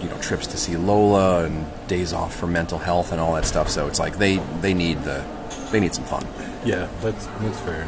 you 0.02 0.10
know 0.10 0.18
trips 0.20 0.46
to 0.48 0.58
see 0.58 0.78
Lola 0.78 1.46
and 1.46 1.66
days 1.88 2.14
off 2.14 2.36
for 2.36 2.46
mental 2.46 2.78
health 2.78 3.12
and 3.12 3.20
all 3.20 3.34
that 3.34 3.46
stuff. 3.46 3.70
So 3.70 3.88
it's 3.88 4.00
like 4.00 4.18
they 4.20 4.38
they 4.62 4.76
need 4.76 5.02
the 5.04 5.26
they 5.72 5.80
need 5.80 5.96
some 5.96 6.06
fun. 6.06 6.28
Yeah, 6.64 6.88
that's 7.02 7.26
that's 7.26 7.60
fair. 7.62 7.88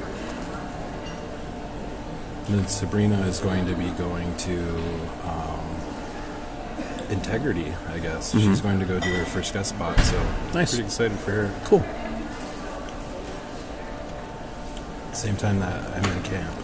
And 2.50 2.58
then 2.60 2.68
Sabrina 2.68 3.20
is 3.28 3.40
going 3.40 3.66
to 3.68 3.76
be 3.76 3.90
going 3.92 4.36
to 4.38 4.60
um, 5.24 5.60
Integrity, 7.12 7.74
I 7.88 7.98
guess. 8.00 8.32
She's 8.34 8.62
going 8.62 8.80
to 8.80 8.86
go 8.86 9.00
do 9.00 9.10
her 9.12 9.26
first 9.26 9.54
guest 9.54 9.70
spot, 9.70 10.00
so 10.00 10.16
Mm-hmm. 10.18 10.54
Nice. 10.54 10.72
pretty 10.72 10.86
excited 10.86 11.18
for 11.20 11.32
her. 11.32 11.54
Cool. 11.66 11.84
Same 15.14 15.36
time 15.36 15.60
that 15.60 15.98
I'm 15.98 16.06
in 16.18 16.24
camp. 16.24 16.56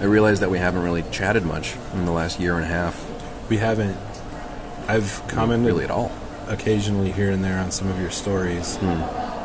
I 0.00 0.04
realize 0.06 0.40
that 0.40 0.50
we 0.50 0.58
haven't 0.58 0.82
really 0.82 1.04
chatted 1.10 1.44
much 1.44 1.76
in 1.94 2.04
the 2.06 2.12
last 2.12 2.40
year 2.40 2.54
and 2.56 2.64
a 2.64 2.68
half, 2.68 3.02
We 3.50 3.58
haven't. 3.58 3.96
I've 4.88 5.22
commented 5.28 5.66
really 5.66 5.84
at 5.84 5.90
all. 5.90 6.12
occasionally 6.48 7.12
here 7.12 7.30
and 7.30 7.42
there 7.44 7.58
on 7.58 7.70
some 7.70 7.88
of 7.88 7.98
your 8.00 8.10
stories, 8.10 8.76
Hmm. 8.76 9.00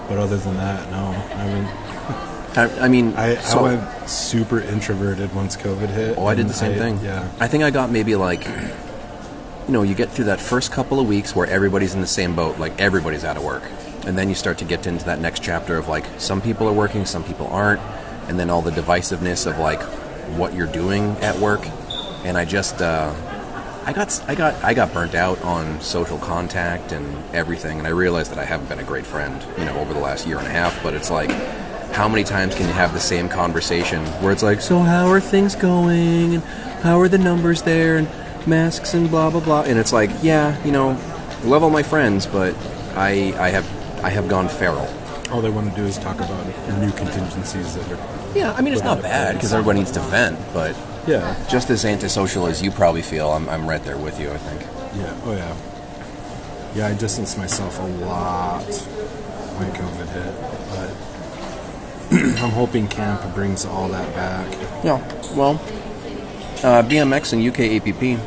but 0.10 0.18
other 0.18 0.36
than 0.38 0.56
that, 0.58 0.90
no. 0.92 1.12
I 1.36 1.48
mean, 1.48 1.64
I, 2.56 2.86
I 2.86 2.88
mean, 2.88 3.14
I, 3.16 3.36
so- 3.36 3.60
I 3.66 3.76
went 3.76 4.10
super 4.10 4.60
introverted 4.60 5.34
once 5.36 5.56
COVID 5.56 5.90
hit. 5.90 6.18
Oh, 6.18 6.26
I 6.26 6.36
did 6.36 6.48
the 6.48 6.54
same 6.54 6.78
thing. 6.78 7.00
Yeah, 7.04 7.30
I 7.40 7.48
think 7.48 7.64
I 7.64 7.70
got 7.72 7.92
maybe 7.92 8.16
like, 8.16 8.46
you 8.46 9.74
know, 9.74 9.84
you 9.84 9.94
get 9.96 10.10
through 10.10 10.26
that 10.26 10.40
first 10.40 10.72
couple 10.72 11.00
of 11.00 11.08
weeks 11.08 11.36
where 11.36 11.48
everybody's 11.48 11.94
in 11.94 12.02
the 12.02 12.08
same 12.08 12.36
boat, 12.36 12.58
like 12.58 12.80
everybody's 12.80 13.24
out 13.24 13.38
of 13.38 13.44
work. 13.44 13.64
And 14.08 14.18
then 14.18 14.30
you 14.30 14.36
start 14.36 14.58
to 14.60 14.66
get 14.66 14.88
into 14.88 15.06
that 15.06 15.20
next 15.20 15.44
chapter 15.44 15.78
of 15.78 15.88
like, 15.88 16.06
some 16.18 16.42
people 16.42 16.68
are 16.68 16.74
working, 16.74 17.06
some 17.06 17.24
people 17.24 17.48
aren't. 17.48 17.82
And 18.28 18.40
then 18.40 18.50
all 18.50 18.62
the 18.62 18.72
divisiveness 18.72 19.46
of 19.46 19.60
like 19.60 19.82
what 20.38 20.54
you're 20.54 20.72
doing 20.72 21.12
at 21.18 21.38
work. 21.38 21.62
And 22.24 22.38
I 22.38 22.46
just, 22.46 22.82
uh, 22.82 23.14
I 23.86 23.94
got, 23.94 24.24
I 24.28 24.36
got, 24.36 24.64
I 24.64 24.74
got 24.74 24.94
burnt 24.94 25.16
out 25.16 25.42
on 25.44 25.80
social 25.82 26.18
contact 26.18 26.92
and 26.92 27.06
everything. 27.36 27.78
And 27.80 27.88
I 27.88 27.92
realized 27.92 28.32
that 28.32 28.40
I 28.40 28.46
haven't 28.46 28.70
been 28.70 28.80
a 28.80 28.84
great 28.84 29.06
friend, 29.06 29.44
you 29.58 29.66
know, 29.66 29.78
over 29.80 29.94
the 29.94 30.00
last 30.00 30.26
year 30.28 30.38
and 30.38 30.48
a 30.48 30.52
half. 30.52 30.82
But 30.82 30.94
it's 30.96 31.10
like, 31.12 31.30
how 31.92 32.08
many 32.08 32.24
times 32.24 32.56
can 32.56 32.68
you 32.68 32.74
have 32.74 32.94
the 32.94 33.00
same 33.00 33.28
conversation 33.30 34.06
where 34.22 34.32
it's 34.32 34.44
like, 34.44 34.62
so 34.62 34.80
how 34.80 35.08
are 35.08 35.20
things 35.20 35.56
going? 35.56 36.36
And 36.36 36.44
how 36.84 37.00
are 37.00 37.08
the 37.08 37.18
numbers 37.18 37.62
there? 37.64 37.98
And 37.98 38.08
masks 38.48 38.94
and 38.94 39.10
blah 39.10 39.30
blah 39.30 39.42
blah. 39.42 39.62
And 39.64 39.78
it's 39.78 39.92
like, 39.94 40.10
yeah, 40.22 40.64
you 40.66 40.72
know, 40.72 40.90
love 41.44 41.64
all 41.64 41.70
my 41.70 41.84
friends, 41.84 42.26
but 42.26 42.56
I 42.96 43.34
I 43.38 43.50
have 43.50 43.66
I 44.04 44.10
have 44.10 44.28
gone 44.30 44.48
feral. 44.50 44.88
all 45.32 45.42
they 45.42 45.50
want 45.50 45.70
to 45.70 45.76
do 45.76 45.86
is 45.86 45.98
talk 45.98 46.16
about 46.18 46.46
new 46.80 46.92
contingencies 46.94 47.76
that 47.76 47.92
are. 47.92 48.38
Yeah, 48.38 48.54
I 48.54 48.62
mean 48.62 48.74
it's 48.74 48.84
not 48.84 49.02
bad 49.02 49.36
because 49.36 49.52
everybody 49.54 49.80
needs 49.80 49.92
to 49.92 50.00
vent, 50.02 50.38
but 50.54 50.76
Yeah, 51.08 51.36
just 51.50 51.70
as 51.70 51.84
antisocial 51.86 52.46
as 52.48 52.62
you 52.62 52.72
probably 52.72 53.02
feel, 53.02 53.30
I'm 53.32 53.50
I'm 53.50 53.68
right 53.68 53.84
there 53.84 53.98
with 53.98 54.20
you. 54.20 54.32
I 54.32 54.38
think. 54.38 54.62
yeah, 54.96 55.14
oh 55.26 55.34
yeah. 55.34 55.56
Yeah, 56.76 56.88
I 56.88 56.94
distanced 56.94 57.38
myself 57.38 57.80
a 57.80 57.84
lot 58.06 58.64
when 59.58 59.70
COVID 59.72 60.10
hit, 60.14 60.34
I'm 62.42 62.52
hoping 62.52 62.88
camp 62.88 63.34
brings 63.36 63.66
all 63.66 63.90
that 63.90 64.16
back. 64.16 64.48
Yeah. 64.84 64.98
Well, 65.36 65.56
uh, 66.64 66.84
BMX 66.84 67.34
and 67.34 67.44
UK 67.46 67.60
APP 67.78 68.20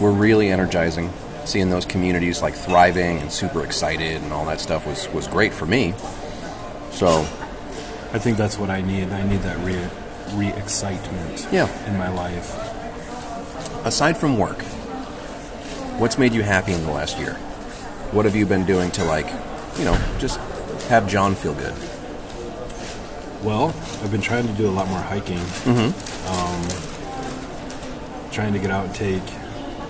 were 0.00 0.12
really 0.12 0.48
energizing. 0.48 1.10
Seeing 1.46 1.70
those 1.70 1.86
communities 1.86 2.42
like 2.42 2.54
thriving 2.54 3.18
and 3.18 3.32
super 3.32 3.64
excited 3.64 4.20
and 4.22 4.32
all 4.32 4.44
that 4.46 4.60
stuff 4.60 4.86
was 4.86 5.08
was 5.08 5.26
great 5.26 5.52
for 5.54 5.66
me. 5.66 5.94
So 6.90 7.20
I 8.12 8.18
think 8.18 8.36
that's 8.36 8.58
what 8.58 8.68
I 8.70 8.82
need. 8.82 9.10
I 9.10 9.26
need 9.26 9.40
that 9.40 9.56
re 9.64 9.78
re 10.34 10.52
excitement 10.52 11.46
Yeah. 11.50 11.66
in 11.88 11.96
my 11.96 12.08
life. 12.10 12.54
aside 13.84 14.16
from 14.18 14.36
work, 14.36 14.60
what's 15.98 16.18
made 16.18 16.34
you 16.34 16.42
happy 16.42 16.72
in 16.74 16.84
the 16.84 16.92
last 16.92 17.18
year? 17.18 17.32
What 18.12 18.26
have 18.26 18.36
you 18.36 18.44
been 18.44 18.66
doing 18.66 18.90
to 18.92 19.04
like, 19.04 19.26
you 19.78 19.84
know, 19.86 19.96
just 20.18 20.38
have 20.90 21.08
John 21.08 21.34
feel 21.34 21.54
good? 21.54 21.74
Well, 23.42 23.68
I've 24.02 24.10
been 24.10 24.20
trying 24.20 24.46
to 24.46 24.52
do 24.54 24.68
a 24.68 24.70
lot 24.70 24.88
more 24.88 24.98
hiking. 25.00 25.38
Um, 26.26 26.68
trying 28.30 28.52
to 28.52 28.58
get 28.58 28.70
out 28.70 28.86
and 28.86 28.94
take 28.94 29.22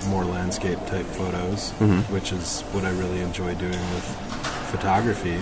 more 0.09 0.25
landscape 0.25 0.79
type 0.87 1.05
photos, 1.07 1.71
which 2.11 2.33
is 2.33 2.63
what 2.73 2.85
I 2.85 2.91
really 2.91 3.21
enjoy 3.21 3.55
doing 3.55 3.73
with 3.73 4.05
photography. 4.71 5.37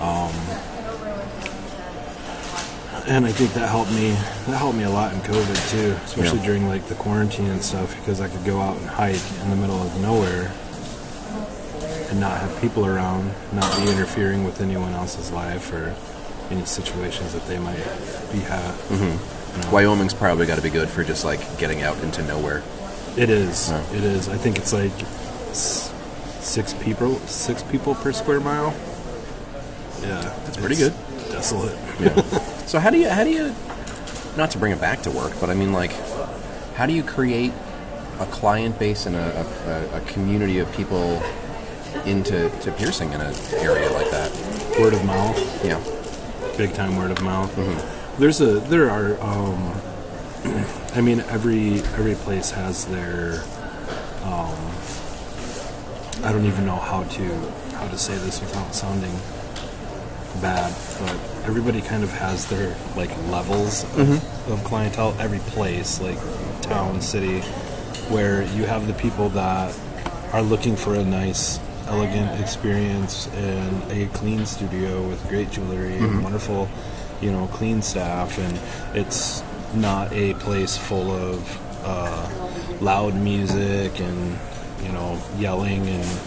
Um, 0.00 0.32
and 3.06 3.26
I 3.26 3.32
think 3.32 3.52
that 3.54 3.68
helped 3.68 3.92
me. 3.92 4.10
That 4.46 4.56
helped 4.58 4.78
me 4.78 4.84
a 4.84 4.90
lot 4.90 5.12
in 5.12 5.20
COVID 5.20 5.70
too, 5.70 5.94
especially 6.06 6.38
Yeah. 6.38 6.46
during 6.46 6.68
like 6.68 6.86
the 6.88 6.94
quarantine 6.94 7.50
and 7.50 7.62
stuff, 7.62 7.94
because 7.96 8.20
I 8.20 8.28
could 8.28 8.44
go 8.44 8.60
out 8.60 8.76
and 8.78 8.88
hike 8.88 9.20
in 9.42 9.50
the 9.50 9.56
middle 9.56 9.82
of 9.82 10.00
nowhere 10.00 10.50
and 12.10 12.18
not 12.20 12.38
have 12.40 12.58
people 12.62 12.86
around, 12.86 13.32
not 13.52 13.76
be 13.76 13.90
interfering 13.90 14.44
with 14.44 14.60
anyone 14.62 14.94
else's 14.94 15.30
life 15.30 15.70
or 15.72 15.94
any 16.50 16.64
situations 16.64 17.32
that 17.32 17.46
they 17.46 17.58
might 17.58 17.76
be 18.32 18.40
at. 18.44 18.74
Mm-hmm. 18.88 19.70
Wyoming's 19.70 20.14
probably 20.14 20.46
got 20.46 20.56
to 20.56 20.62
be 20.62 20.70
good 20.70 20.88
for 20.88 21.04
just 21.04 21.24
like 21.24 21.58
getting 21.58 21.82
out 21.82 21.98
into 22.02 22.22
nowhere. 22.24 22.62
It 23.16 23.30
is. 23.30 23.70
It 23.70 24.02
is. 24.02 24.28
I 24.28 24.36
think 24.36 24.58
it's 24.58 24.72
like 24.72 24.92
six 25.52 26.74
people, 26.74 27.16
six 27.20 27.62
people 27.62 27.94
per 27.94 28.12
square 28.12 28.40
mile. 28.40 28.74
Yeah, 30.02 30.20
that's 30.44 30.56
pretty 30.56 30.76
good. 30.76 30.92
Desolate. 31.30 31.78
Yeah. 32.00 32.20
so 32.66 32.78
how 32.78 32.90
do 32.90 32.98
you 32.98 33.08
how 33.08 33.24
do 33.24 33.30
you 33.30 33.54
not 34.36 34.50
to 34.50 34.58
bring 34.58 34.72
it 34.72 34.80
back 34.80 35.02
to 35.02 35.10
work, 35.10 35.32
but 35.40 35.48
I 35.48 35.54
mean 35.54 35.72
like 35.72 35.92
how 36.74 36.86
do 36.86 36.92
you 36.92 37.04
create 37.04 37.52
a 38.18 38.26
client 38.26 38.78
base 38.78 39.06
and 39.06 39.14
a, 39.14 39.46
a, 39.92 39.98
a 39.98 40.00
community 40.02 40.58
of 40.58 40.70
people 40.72 41.22
into 42.04 42.50
to 42.60 42.72
piercing 42.72 43.12
in 43.12 43.20
an 43.20 43.34
area 43.54 43.90
like 43.92 44.10
that? 44.10 44.32
Word 44.80 44.92
of 44.92 45.04
mouth. 45.04 45.64
Yeah. 45.64 45.80
Big 46.56 46.72
time 46.74 46.96
word 46.96 47.10
of 47.10 47.22
mouth. 47.22 47.54
There's 48.18 48.40
a 48.40 48.60
there 48.60 48.90
are 48.90 49.20
um, 49.20 49.74
I 50.94 51.00
mean 51.00 51.20
every 51.20 51.78
every 51.98 52.14
place 52.14 52.50
has 52.50 52.84
their 52.86 53.42
um, 54.22 54.56
I 56.24 56.32
don't 56.32 56.46
even 56.46 56.64
know 56.64 56.76
how 56.76 57.02
to 57.04 57.24
how 57.74 57.88
to 57.88 57.98
say 57.98 58.16
this 58.18 58.40
without 58.40 58.74
sounding 58.74 59.12
bad, 60.40 60.74
but 61.00 61.16
everybody 61.46 61.80
kind 61.80 62.02
of 62.02 62.10
has 62.12 62.46
their 62.48 62.76
like 62.96 63.10
levels 63.28 63.84
of, 63.98 64.50
of 64.50 64.64
clientele. 64.64 65.14
Every 65.18 65.38
place, 65.40 66.00
like 66.00 66.18
town, 66.62 67.00
city, 67.00 67.40
where 68.10 68.42
you 68.54 68.64
have 68.64 68.86
the 68.86 68.94
people 68.94 69.28
that 69.30 69.76
are 70.32 70.42
looking 70.42 70.76
for 70.76 70.94
a 70.94 71.04
nice, 71.04 71.58
elegant 71.86 72.40
experience 72.40 73.26
in 73.34 73.82
a 73.90 74.06
clean 74.14 74.46
studio 74.46 75.06
with 75.08 75.26
great 75.28 75.50
jewelry 75.50 75.96
and 75.96 76.22
wonderful, 76.22 76.68
you 77.20 77.30
know, 77.30 77.46
clean 77.48 77.82
staff, 77.82 78.38
and 78.38 78.96
it's 78.96 79.42
not 79.74 80.12
a 80.12 80.34
place 80.34 80.76
full 80.76 81.10
of 81.10 81.60
uh, 81.84 82.78
loud 82.80 83.14
music 83.14 84.00
and 84.00 84.38
you 84.82 84.92
know 84.92 85.20
yelling 85.38 85.86
and 85.86 86.20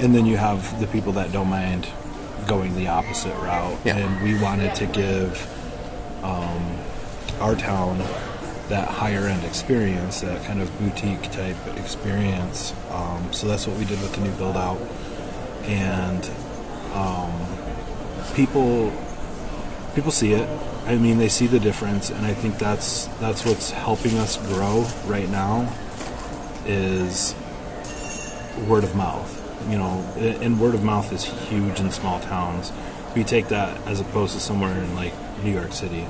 and 0.00 0.14
then 0.14 0.26
you 0.26 0.36
have 0.36 0.78
the 0.80 0.86
people 0.86 1.12
that 1.12 1.32
don't 1.32 1.48
mind 1.48 1.88
going 2.46 2.74
the 2.76 2.88
opposite 2.88 3.34
route. 3.38 3.78
Yeah. 3.84 3.96
And 3.96 4.22
we 4.22 4.40
wanted 4.40 4.74
to 4.76 4.86
give 4.86 5.44
um, 6.22 6.78
our 7.40 7.54
town 7.56 7.98
that 8.68 8.88
higher 8.88 9.26
end 9.26 9.44
experience, 9.44 10.20
that 10.20 10.44
kind 10.44 10.60
of 10.60 10.78
boutique 10.78 11.22
type 11.30 11.56
experience. 11.76 12.74
Um, 12.90 13.32
so 13.32 13.46
that's 13.46 13.66
what 13.66 13.76
we 13.78 13.84
did 13.84 14.00
with 14.00 14.14
the 14.14 14.20
new 14.20 14.32
build 14.32 14.56
out. 14.56 14.78
And 15.64 16.30
um, 16.94 17.32
people 18.34 18.92
people 19.94 20.10
see 20.12 20.32
it. 20.32 20.48
I 20.86 20.96
mean, 20.96 21.18
they 21.18 21.28
see 21.28 21.46
the 21.46 21.60
difference, 21.60 22.10
and 22.10 22.24
I 22.24 22.32
think 22.32 22.58
that's 22.58 23.06
that's 23.18 23.44
what's 23.44 23.70
helping 23.70 24.16
us 24.18 24.36
grow 24.48 24.86
right 25.06 25.28
now 25.28 25.72
is 26.66 27.34
word 28.66 28.84
of 28.84 28.94
mouth. 28.94 29.34
You 29.68 29.76
know, 29.76 30.04
and 30.16 30.60
word 30.60 30.74
of 30.74 30.82
mouth 30.82 31.12
is 31.12 31.24
huge 31.24 31.80
in 31.80 31.90
small 31.90 32.20
towns. 32.20 32.72
We 33.14 33.24
take 33.24 33.48
that 33.48 33.76
as 33.86 34.00
opposed 34.00 34.34
to 34.34 34.40
somewhere 34.40 34.72
in 34.72 34.94
like 34.94 35.12
New 35.42 35.52
York 35.52 35.72
City, 35.72 36.06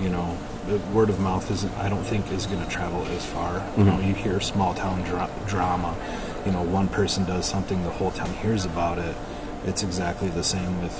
you 0.00 0.08
know, 0.08 0.36
the 0.68 0.78
word 0.92 1.08
of 1.08 1.18
mouth 1.18 1.50
isn't. 1.50 1.72
I 1.78 1.88
don't 1.88 2.04
think 2.04 2.30
is 2.30 2.46
going 2.46 2.62
to 2.62 2.68
travel 2.68 3.04
as 3.06 3.24
far. 3.24 3.66
You 3.76 3.84
know, 3.84 3.92
mm-hmm. 3.92 4.08
you 4.08 4.14
hear 4.14 4.40
small 4.40 4.74
town 4.74 5.02
dra- 5.02 5.30
drama. 5.46 5.96
You 6.44 6.52
know, 6.52 6.62
one 6.62 6.88
person 6.88 7.24
does 7.24 7.46
something, 7.46 7.82
the 7.82 7.90
whole 7.90 8.10
town 8.10 8.32
hears 8.34 8.64
about 8.64 8.98
it. 8.98 9.16
It's 9.64 9.82
exactly 9.82 10.28
the 10.28 10.44
same 10.44 10.82
with 10.82 10.98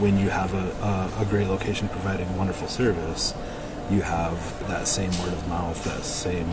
when 0.00 0.18
you 0.18 0.30
have 0.30 0.54
a, 0.54 1.10
a, 1.18 1.22
a 1.22 1.24
great 1.26 1.48
location 1.48 1.88
providing 1.88 2.36
wonderful 2.36 2.68
service, 2.68 3.34
you 3.90 4.00
have 4.00 4.36
that 4.68 4.88
same 4.88 5.10
word 5.20 5.32
of 5.32 5.48
mouth, 5.48 5.82
that 5.84 6.04
same 6.04 6.48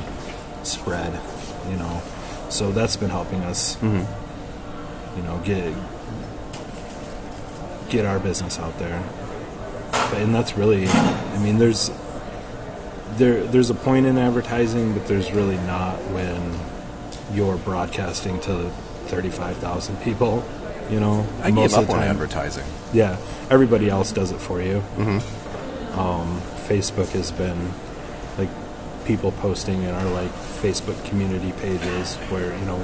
spread, 0.64 1.14
you 1.70 1.78
know. 1.78 2.02
So 2.50 2.72
that's 2.72 2.98
been 2.98 3.10
helping 3.10 3.42
us, 3.42 3.78
mm-hmm. 3.78 5.18
you 5.18 5.24
know, 5.24 5.40
get 5.46 5.74
get 7.90 8.06
our 8.06 8.20
business 8.20 8.60
out 8.60 8.78
there. 8.80 9.04
And 10.14 10.36
that's 10.36 10.58
really, 10.58 10.88
I 10.88 11.40
mean, 11.42 11.58
there's 11.58 11.90
there 13.18 13.44
there's 13.44 13.70
a 13.70 13.74
point 13.76 14.06
in 14.06 14.18
advertising, 14.18 14.94
but 14.94 15.08
there's 15.08 15.32
really 15.32 15.58
not 15.58 15.98
when 16.12 16.58
you're 17.36 17.58
broadcasting 17.58 18.40
to 18.42 18.70
35,000 19.08 19.98
people. 20.02 20.44
You 20.90 21.00
know, 21.00 21.26
I 21.42 21.52
Most 21.52 21.76
gave 21.76 21.90
up 21.90 21.96
on 21.96 22.04
advertising. 22.04 22.66
yeah, 22.94 23.18
everybody 23.50 23.90
else 23.90 24.12
does 24.12 24.32
it 24.32 24.40
for 24.40 24.62
you. 24.62 24.84
Um, 25.94 26.42
Facebook 26.68 27.10
has 27.12 27.32
been 27.32 27.72
like 28.38 28.50
people 29.06 29.32
posting 29.34 29.84
in 29.84 29.90
our 29.94 30.10
like 30.12 30.32
Facebook 30.62 31.04
community 31.10 31.52
pages 31.54 32.16
where 32.30 32.54
you 32.58 32.66
know 32.66 32.78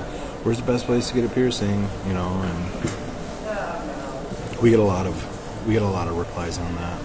where's 0.43 0.57
the 0.59 0.65
best 0.65 0.85
place 0.85 1.09
to 1.09 1.15
get 1.15 1.25
a 1.25 1.29
piercing, 1.29 1.87
you 2.07 2.13
know, 2.13 2.29
and 2.43 2.65
we 4.61 4.69
get 4.69 4.79
a 4.79 4.83
lot 4.83 5.05
of 5.05 5.67
we 5.67 5.73
get 5.73 5.81
a 5.81 5.85
lot 5.87 6.07
of 6.07 6.17
replies 6.17 6.57
on 6.59 6.75
that, 6.75 6.99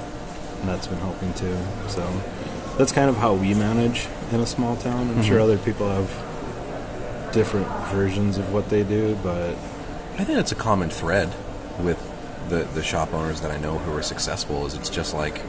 and 0.60 0.68
that's 0.68 0.86
been 0.86 0.98
helping 0.98 1.32
too. 1.34 1.56
So 1.88 2.02
that's 2.78 2.92
kind 2.92 3.08
of 3.08 3.16
how 3.16 3.34
we 3.34 3.54
manage 3.54 4.06
in 4.32 4.40
a 4.40 4.46
small 4.46 4.76
town. 4.76 5.08
I'm 5.08 5.22
sure 5.22 5.34
mm-hmm. 5.34 5.42
other 5.42 5.58
people 5.58 5.88
have 5.88 7.32
different 7.32 7.66
versions 7.86 8.38
of 8.38 8.52
what 8.52 8.68
they 8.68 8.82
do, 8.82 9.16
but 9.22 9.50
I 10.14 10.24
think 10.24 10.36
that's 10.36 10.52
a 10.52 10.56
common 10.56 10.90
thread 10.90 11.32
with 11.80 11.98
the, 12.48 12.64
the 12.74 12.82
shop 12.82 13.14
owners 13.14 13.40
that 13.40 13.50
I 13.50 13.58
know 13.58 13.78
who 13.78 13.96
are 13.96 14.02
successful 14.02 14.66
is 14.66 14.74
it's 14.74 14.90
just 14.90 15.14
like 15.14 15.40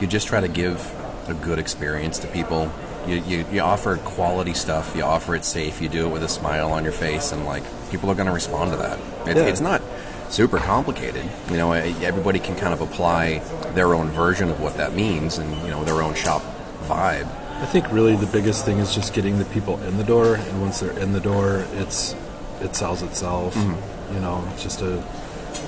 you 0.00 0.06
just 0.06 0.26
try 0.28 0.40
to 0.40 0.48
give 0.48 0.94
a 1.28 1.34
good 1.34 1.58
experience 1.58 2.18
to 2.20 2.26
people. 2.28 2.72
You, 3.06 3.16
you, 3.16 3.46
you 3.52 3.60
offer 3.60 3.96
quality 3.98 4.54
stuff, 4.54 4.94
you 4.96 5.02
offer 5.02 5.34
it 5.34 5.44
safe, 5.44 5.80
you 5.80 5.88
do 5.88 6.06
it 6.06 6.10
with 6.10 6.22
a 6.22 6.28
smile 6.28 6.72
on 6.72 6.84
your 6.84 6.92
face, 6.92 7.32
and 7.32 7.44
like 7.44 7.62
people 7.90 8.10
are 8.10 8.14
going 8.14 8.26
to 8.26 8.32
respond 8.32 8.72
to 8.72 8.76
that. 8.78 8.98
It, 9.28 9.36
Yeah. 9.36 9.44
It's 9.44 9.60
not 9.60 9.82
super 10.30 10.58
complicated. 10.58 11.24
You 11.50 11.56
know, 11.56 11.72
everybody 11.72 12.38
can 12.38 12.54
kind 12.56 12.72
of 12.72 12.80
apply 12.80 13.38
their 13.74 13.94
own 13.94 14.08
version 14.10 14.50
of 14.50 14.60
what 14.60 14.76
that 14.76 14.94
means 14.94 15.38
and, 15.38 15.50
you 15.62 15.68
know, 15.68 15.84
their 15.84 16.02
own 16.02 16.14
shop 16.14 16.42
vibe. 16.88 17.28
I 17.60 17.66
think 17.66 17.90
really 17.92 18.16
the 18.16 18.26
biggest 18.26 18.64
thing 18.64 18.78
is 18.78 18.94
just 18.94 19.12
getting 19.12 19.38
the 19.38 19.44
people 19.46 19.82
in 19.82 19.98
the 19.98 20.04
door, 20.04 20.36
and 20.36 20.60
once 20.60 20.80
they're 20.80 20.98
in 20.98 21.12
the 21.12 21.20
door, 21.20 21.66
it's 21.74 22.14
it 22.60 22.74
sells 22.74 23.02
itself. 23.02 23.54
Mm-hmm. 23.54 24.14
You 24.14 24.20
know, 24.20 24.48
it's 24.52 24.62
just 24.62 24.80
a 24.80 25.02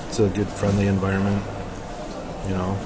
it's 0.07 0.19
a 0.19 0.29
good 0.29 0.47
friendly 0.47 0.87
environment. 0.87 1.43
You 2.47 2.55
know, 2.55 2.77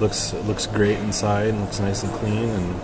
looks 0.00 0.32
looks 0.32 0.66
great 0.66 0.98
inside, 0.98 1.48
and 1.48 1.60
looks 1.60 1.80
nice 1.80 2.02
and 2.02 2.12
clean, 2.14 2.48
and 2.48 2.80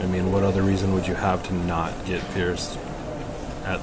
I 0.00 0.06
mean, 0.06 0.32
what 0.32 0.42
other 0.42 0.62
reason 0.62 0.92
would 0.94 1.06
you 1.06 1.14
have 1.14 1.42
to 1.44 1.54
not 1.54 1.92
get 2.04 2.20
pierced 2.34 2.78
at 3.64 3.80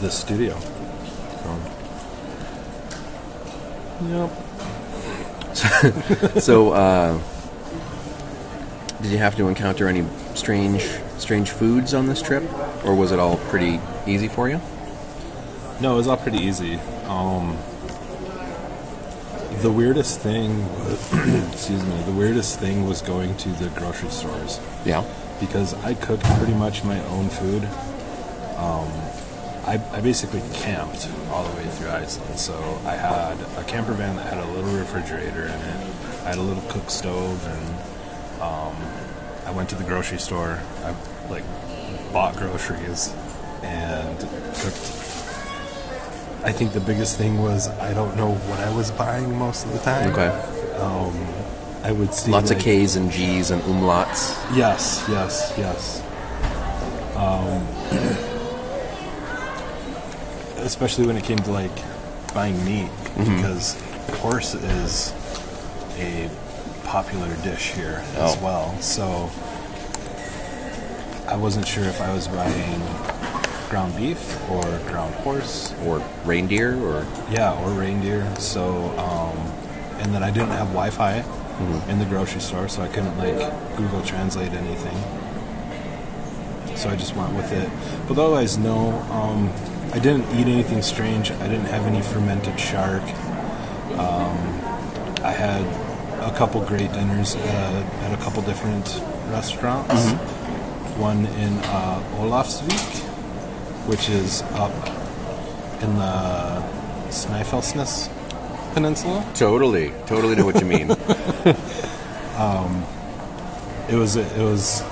this 0.00 0.18
studio? 0.18 0.58
So, 0.58 1.60
yep. 4.08 4.51
So, 5.54 6.72
uh, 6.72 7.18
did 9.02 9.10
you 9.10 9.18
have 9.18 9.36
to 9.36 9.48
encounter 9.48 9.88
any 9.88 10.04
strange, 10.34 10.82
strange 11.18 11.50
foods 11.50 11.92
on 11.94 12.06
this 12.06 12.22
trip, 12.22 12.42
or 12.84 12.94
was 12.94 13.12
it 13.12 13.18
all 13.18 13.36
pretty 13.36 13.80
easy 14.06 14.28
for 14.28 14.48
you? 14.48 14.60
No, 15.80 15.94
it 15.94 15.96
was 15.96 16.06
all 16.08 16.16
pretty 16.16 16.38
easy. 16.38 16.76
Um, 17.06 17.56
the 19.60 19.70
weirdest 19.70 20.20
thing, 20.20 20.60
was, 20.84 21.12
excuse 21.52 21.84
me, 21.84 22.02
the 22.02 22.12
weirdest 22.12 22.58
thing 22.58 22.86
was 22.88 23.02
going 23.02 23.36
to 23.38 23.48
the 23.50 23.68
grocery 23.70 24.10
stores 24.10 24.60
Yeah. 24.84 25.04
because 25.40 25.74
I 25.84 25.94
cooked 25.94 26.24
pretty 26.38 26.54
much 26.54 26.82
my 26.84 27.00
own 27.06 27.28
food. 27.28 27.64
Um, 28.56 28.90
I, 29.64 29.80
I 29.92 30.00
basically 30.00 30.42
camped 30.54 31.08
all 31.30 31.44
the 31.44 31.56
way 31.56 31.64
through 31.64 31.90
Iceland, 31.90 32.38
so 32.38 32.54
I 32.84 32.96
had 32.96 33.38
a 33.56 33.64
camper 33.64 33.92
van 33.92 34.16
that 34.16 34.26
had 34.32 34.42
a 34.42 34.50
little 34.52 34.72
refrigerator 34.76 35.44
in 35.44 35.50
it. 35.50 35.86
I 36.24 36.30
had 36.30 36.38
a 36.38 36.42
little 36.42 36.62
cook 36.68 36.90
stove, 36.90 37.46
and 37.46 38.42
um, 38.42 38.76
I 39.46 39.52
went 39.52 39.68
to 39.70 39.76
the 39.76 39.84
grocery 39.84 40.18
store. 40.18 40.60
I 40.84 40.94
like 41.30 41.44
bought 42.12 42.36
groceries 42.36 43.14
and 43.62 44.18
cooked 44.18 44.98
I 46.44 46.50
think 46.50 46.72
the 46.72 46.80
biggest 46.80 47.16
thing 47.16 47.40
was 47.40 47.68
I 47.68 47.94
don't 47.94 48.16
know 48.16 48.32
what 48.32 48.58
I 48.58 48.74
was 48.74 48.90
buying 48.90 49.38
most 49.38 49.64
of 49.64 49.72
the 49.72 49.78
time. 49.78 50.10
Okay. 50.10 50.52
I 51.82 51.90
would 51.90 52.14
see 52.14 52.30
Lots 52.30 52.50
like, 52.50 52.58
of 52.58 52.64
K's 52.64 52.94
and 52.94 53.10
G's 53.10 53.50
and 53.50 53.60
umlauts. 53.62 54.36
Yes, 54.56 55.04
yes, 55.08 55.52
yes. 55.58 56.00
Um, 57.16 57.66
especially 60.62 61.06
when 61.06 61.16
it 61.16 61.24
came 61.24 61.38
to 61.38 61.50
like 61.50 61.70
buying 62.34 62.62
meat, 62.64 62.90
because 63.16 63.80
horse 64.20 64.54
is 64.54 65.12
a 65.98 66.30
popular 66.84 67.34
dish 67.42 67.72
here 67.72 68.02
as 68.16 68.36
Oh. 68.36 68.44
well. 68.44 68.80
So 68.80 69.30
I 71.28 71.36
wasn't 71.36 71.66
sure 71.66 71.84
if 71.84 72.00
I 72.00 72.12
was 72.12 72.28
buying 72.28 72.80
ground 73.70 73.96
beef 73.96 74.20
or 74.50 74.62
ground 74.90 75.14
horse 75.16 75.72
Or 75.86 76.02
reindeer, 76.24 76.76
or 76.82 77.06
Yeah, 77.30 77.58
or 77.62 77.70
reindeer. 77.70 78.26
So, 78.38 78.90
um, 78.98 79.36
and 80.00 80.14
then 80.14 80.22
I 80.22 80.30
didn't 80.30 80.50
have 80.50 80.68
Wi-Fi 80.68 81.24
in 81.88 81.98
the 81.98 82.04
grocery 82.06 82.40
store, 82.40 82.68
so 82.68 82.82
I 82.82 82.88
couldn't 82.88 83.16
like 83.18 83.38
Google 83.76 84.02
Translate 84.02 84.52
anything. 84.52 84.96
So 86.76 86.90
I 86.90 86.96
just 86.96 87.14
went 87.16 87.32
with 87.34 87.52
it. 87.52 87.68
But 88.08 88.18
otherwise, 88.18 88.58
no. 88.58 88.90
Um, 89.12 89.50
I 89.92 89.98
didn't 89.98 90.24
eat 90.38 90.46
anything 90.46 90.82
strange. 90.82 91.30
I 91.30 91.48
didn't 91.48 91.66
have 91.66 91.86
any 91.86 92.00
fermented 92.00 92.58
shark. 92.58 93.02
Um, 93.98 94.36
I 95.22 95.30
had 95.30 95.62
a 96.22 96.34
couple 96.36 96.60
great 96.62 96.92
dinners 96.92 97.34
at 97.34 97.74
a, 97.74 97.84
at 98.04 98.18
a 98.18 98.22
couple 98.22 98.42
different 98.42 99.02
restaurants. 99.30 100.12
One 100.98 101.26
in 101.26 101.58
uh, 101.58 102.02
Olafsvik, 102.20 103.02
which 103.86 104.08
is 104.08 104.42
up 104.54 104.72
in 105.82 105.94
the 105.96 106.62
Snæfellsnes 107.10 108.08
Peninsula. 108.74 109.24
totally, 109.34 109.92
totally 110.06 110.34
know 110.34 110.46
what 110.46 110.58
you 110.60 110.66
mean. 110.66 110.88
It 113.92 113.96
was 113.96 114.16
it 114.16 114.42
was 114.42 114.82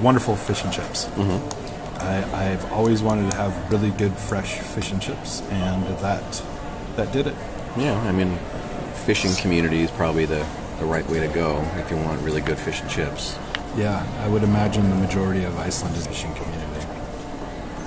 wonderful 0.00 0.34
fish 0.34 0.64
and 0.64 0.72
chips. 0.72 1.08
I, 2.02 2.50
I've 2.50 2.72
always 2.72 3.02
wanted 3.02 3.30
to 3.30 3.36
have 3.36 3.70
really 3.72 3.90
good 3.90 4.12
fresh 4.12 4.58
fish 4.58 4.90
and 4.92 5.00
chips, 5.00 5.40
and 5.50 5.84
that 5.98 6.42
that 6.96 7.12
did 7.12 7.26
it. 7.26 7.34
yeah, 7.76 7.98
I 8.02 8.12
mean, 8.12 8.36
fishing 9.06 9.34
community 9.40 9.80
is 9.82 9.90
probably 9.92 10.24
the 10.26 10.44
the 10.78 10.84
right 10.84 11.08
way 11.08 11.20
to 11.20 11.28
go 11.28 11.60
if 11.76 11.90
you 11.90 11.96
want 11.96 12.20
really 12.22 12.40
good 12.40 12.58
fish 12.58 12.80
and 12.80 12.90
chips. 12.90 13.38
Yeah, 13.76 14.04
I 14.20 14.28
would 14.28 14.42
imagine 14.42 14.88
the 14.90 14.96
majority 14.96 15.44
of 15.44 15.56
Iceland 15.58 15.96
is 15.96 16.06
fishing 16.06 16.34
community. 16.34 16.86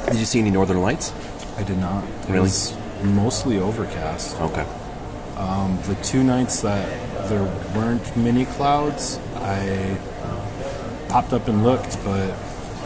Did 0.08 0.16
you 0.16 0.26
see 0.26 0.40
any 0.40 0.50
northern 0.52 0.82
lights? 0.82 1.12
I 1.58 1.64
did 1.64 1.78
not. 1.78 2.04
It 2.04 2.30
Really? 2.30 2.40
was 2.42 2.76
mostly 3.04 3.60
overcast. 3.60 4.40
Okay. 4.42 4.66
Um, 5.38 5.78
the 5.84 5.96
two 6.04 6.24
nights 6.24 6.62
that 6.62 6.88
there 7.30 7.44
weren't 7.76 8.16
many 8.18 8.46
clouds, 8.46 9.20
I 9.36 9.98
popped 11.10 11.34
up 11.34 11.48
and 11.48 11.64
looked, 11.64 11.98
but 12.06 12.28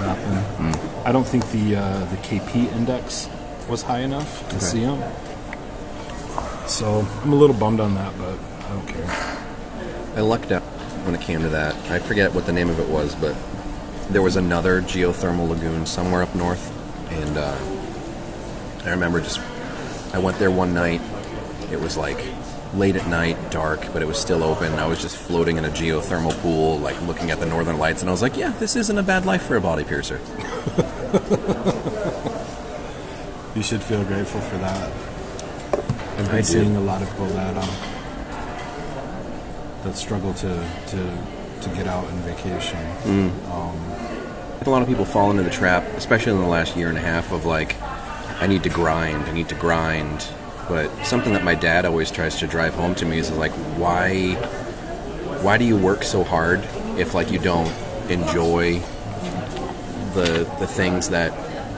nothing. 0.02 0.36
Hmm. 0.58 0.88
I 1.05 1.12
don't 1.12 1.27
think 1.27 1.49
the 1.51 1.75
uh, 1.77 2.05
the 2.05 2.17
KP 2.17 2.71
index 2.73 3.29
was 3.69 3.81
high 3.83 3.99
enough 3.99 4.39
to 4.49 4.55
Okay. 4.57 4.65
see 4.65 4.81
them. 4.81 5.01
So 6.67 7.05
I'm 7.23 7.31
a 7.31 7.35
little 7.35 7.55
bummed 7.55 7.79
on 7.79 7.95
that, 7.95 8.17
but 8.17 8.38
I 8.65 8.69
don't 8.73 8.88
care. 8.88 9.38
I 10.15 10.21
lucked 10.21 10.51
out 10.51 10.62
when 11.05 11.15
it 11.15 11.21
came 11.21 11.41
to 11.41 11.49
that. 11.49 11.75
I 11.89 11.99
forget 11.99 12.33
what 12.33 12.45
the 12.45 12.53
name 12.53 12.69
of 12.69 12.79
it 12.79 12.88
was, 12.88 13.15
but 13.15 13.35
there 14.09 14.21
was 14.21 14.35
another 14.35 14.81
geothermal 14.81 15.47
lagoon 15.49 15.85
somewhere 15.85 16.21
up 16.23 16.33
north, 16.35 16.71
and 17.12 17.38
uh, 17.38 17.57
I 18.85 18.91
remember 18.91 19.19
just 19.21 19.39
I 20.13 20.19
went 20.19 20.38
there 20.39 20.51
one 20.51 20.73
night. 20.73 21.01
It 21.71 21.79
was 21.79 21.95
like 21.97 22.23
late 22.75 22.95
at 22.95 23.07
night, 23.07 23.38
dark, 23.51 23.91
but 23.93 24.01
it 24.03 24.07
was 24.07 24.19
still 24.19 24.43
open. 24.43 24.73
I 24.73 24.85
was 24.88 25.01
just 25.01 25.17
floating 25.17 25.57
in 25.57 25.65
a 25.65 25.69
geothermal 25.69 26.39
pool, 26.41 26.77
like 26.79 26.99
looking 27.03 27.31
at 27.31 27.39
the 27.39 27.45
northern 27.45 27.77
lights, 27.79 28.01
and 28.01 28.09
I 28.09 28.12
was 28.12 28.21
like, 28.21 28.35
"Yeah, 28.38 28.51
this 28.59 28.75
isn't 28.75 28.97
a 28.97 29.03
bad 29.03 29.25
life 29.25 29.43
for 29.43 29.55
a 29.55 29.62
body 29.62 29.83
piercer." 29.83 30.19
You 33.56 33.63
should 33.63 33.82
feel 33.82 34.04
grateful 34.06 34.39
for 34.39 34.58
that. 34.60 34.91
I've 36.17 36.30
I 36.30 36.32
been 36.32 36.38
do. 36.38 36.43
seeing 36.43 36.76
a 36.78 36.82
lot 36.82 37.02
of 37.02 37.10
people 37.10 37.26
that 37.28 37.58
um, 37.58 37.69
that 39.84 39.98
struggle 39.98 40.34
to 40.36 40.69
to 40.88 41.17
to 41.62 41.69
get 41.76 41.88
out 41.88 42.08
and 42.08 42.19
vacation. 42.19 42.80
a 44.65 44.69
lot 44.69 44.82
of 44.82 44.88
people 44.88 45.04
fall 45.04 45.32
into 45.32 45.43
the 45.43 45.50
trap, 45.50 45.84
especially 45.98 46.32
in 46.34 46.39
the 46.39 46.48
last 46.48 46.78
year 46.78 46.89
and 46.89 46.98
a 46.98 47.02
half, 47.02 47.32
of 47.32 47.45
like, 47.45 47.76
I 48.41 48.48
need 48.48 48.63
to 48.63 48.69
grind, 48.69 49.24
I 49.24 49.32
need 49.34 49.50
to 49.50 49.56
grind. 49.56 50.28
But 50.69 50.89
something 51.04 51.34
that 51.34 51.43
my 51.43 51.56
dad 51.56 51.86
always 51.86 52.12
tries 52.12 52.38
to 52.39 52.48
drive 52.48 52.76
home 52.76 52.93
to 52.95 53.06
me 53.06 53.17
is 53.17 53.32
like, 53.32 53.52
why, 53.78 54.36
why 55.41 55.58
do 55.58 55.65
you 55.65 55.76
work 55.76 56.04
so 56.04 56.24
hard 56.24 56.60
if 56.98 57.13
like 57.13 57.32
you 57.32 57.39
don't 57.39 57.74
enjoy 58.10 58.82
the 60.13 60.50
the 60.60 60.67
things 60.67 61.10
that 61.10 61.32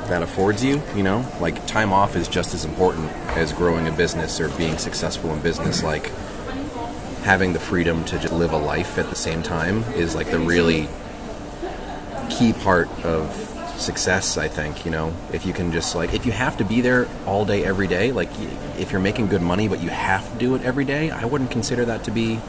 that 0.07 0.21
affords 0.21 0.63
you? 0.63 0.81
You 0.95 1.03
know, 1.03 1.25
like 1.39 1.65
time 1.67 1.93
off 1.93 2.15
is 2.15 2.27
just 2.27 2.53
as 2.53 2.65
important 2.65 3.11
as 3.37 3.53
growing 3.53 3.87
a 3.87 3.91
business 3.91 4.39
or 4.39 4.49
being 4.57 4.77
successful 4.77 5.33
in 5.33 5.41
business. 5.41 5.83
Like 5.83 6.11
having 7.23 7.53
the 7.53 7.59
freedom 7.59 8.03
to 8.05 8.19
just 8.19 8.33
live 8.33 8.51
a 8.51 8.57
life 8.57 8.97
at 8.97 9.09
the 9.09 9.15
same 9.15 9.43
time 9.43 9.83
is 9.93 10.15
like 10.15 10.31
the 10.31 10.39
really 10.39 10.87
key 12.29 12.53
part 12.53 12.89
of 13.05 13.47
success. 13.77 14.37
I 14.37 14.47
think 14.47 14.85
you 14.85 14.91
know 14.91 15.13
if 15.33 15.45
you 15.45 15.53
can 15.53 15.71
just 15.71 15.95
like 15.95 16.13
if 16.13 16.25
you 16.25 16.31
have 16.31 16.57
to 16.57 16.65
be 16.65 16.81
there 16.81 17.07
all 17.25 17.45
day 17.45 17.63
every 17.63 17.87
day, 17.87 18.11
like 18.11 18.29
if 18.77 18.91
you're 18.91 19.01
making 19.01 19.27
good 19.27 19.41
money 19.41 19.67
but 19.67 19.81
you 19.81 19.89
have 19.89 20.31
to 20.31 20.37
do 20.37 20.55
it 20.55 20.61
every 20.63 20.85
day, 20.85 21.09
I 21.11 21.25
wouldn't 21.25 21.51
consider 21.51 21.85
that 21.85 22.03
to 22.05 22.11
be 22.11 22.39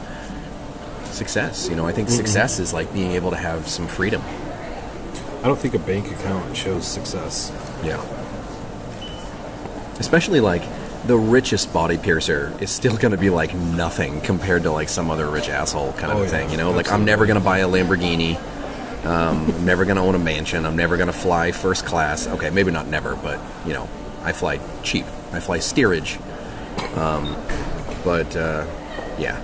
success. 1.05 1.69
You 1.69 1.75
know, 1.75 1.85
I 1.85 1.91
think 1.91 2.09
success 2.09 2.59
is 2.59 2.73
like 2.73 2.91
being 2.93 3.11
able 3.11 3.31
to 3.31 3.37
have 3.37 3.67
some 3.67 3.87
freedom. 3.87 4.21
I 5.43 5.47
don't 5.47 5.59
think 5.59 5.73
a 5.75 5.79
bank 5.79 6.09
account 6.11 6.55
shows 6.55 6.87
success. 6.87 7.51
Yeah. 7.83 8.01
Especially 9.99 10.39
like 10.39 10.63
the 11.05 11.17
richest 11.17 11.73
body 11.73 11.97
piercer 11.97 12.55
is 12.61 12.71
still 12.71 12.95
going 12.97 13.11
to 13.11 13.17
be 13.17 13.29
like 13.29 13.53
nothing 13.53 14.21
compared 14.21 14.63
to 14.63 14.71
like 14.71 14.87
some 14.89 15.11
other 15.11 15.29
rich 15.29 15.49
asshole 15.49 15.91
kind 15.93 16.11
of 16.13 16.19
Oh, 16.19 16.23
yeah. 16.23 16.29
thing. 16.29 16.49
You 16.49 16.57
know, 16.57 16.71
like 16.71 16.91
I'm 16.91 17.03
never 17.05 17.25
going 17.25 17.37
to 17.37 17.43
buy 17.43 17.59
a 17.59 17.67
Lamborghini. 17.67 18.37
Um, 19.05 19.51
I'm 19.53 19.65
never 19.65 19.83
going 19.83 19.97
to 19.97 20.01
own 20.01 20.15
a 20.15 20.19
mansion. 20.19 20.65
I'm 20.65 20.77
never 20.77 20.95
going 20.95 21.07
to 21.07 21.13
fly 21.13 21.51
first 21.51 21.85
class. 21.85 22.25
Okay, 22.27 22.49
maybe 22.49 22.71
not 22.71 22.87
never, 22.87 23.15
but 23.17 23.39
you 23.65 23.73
know, 23.73 23.89
I 24.23 24.31
fly 24.31 24.59
cheap. 24.81 25.05
I 25.33 25.39
fly 25.41 25.59
steerage. 25.59 26.17
Um, 26.95 27.35
but 28.05 28.33
uh, 28.35 28.65
yeah, 29.19 29.41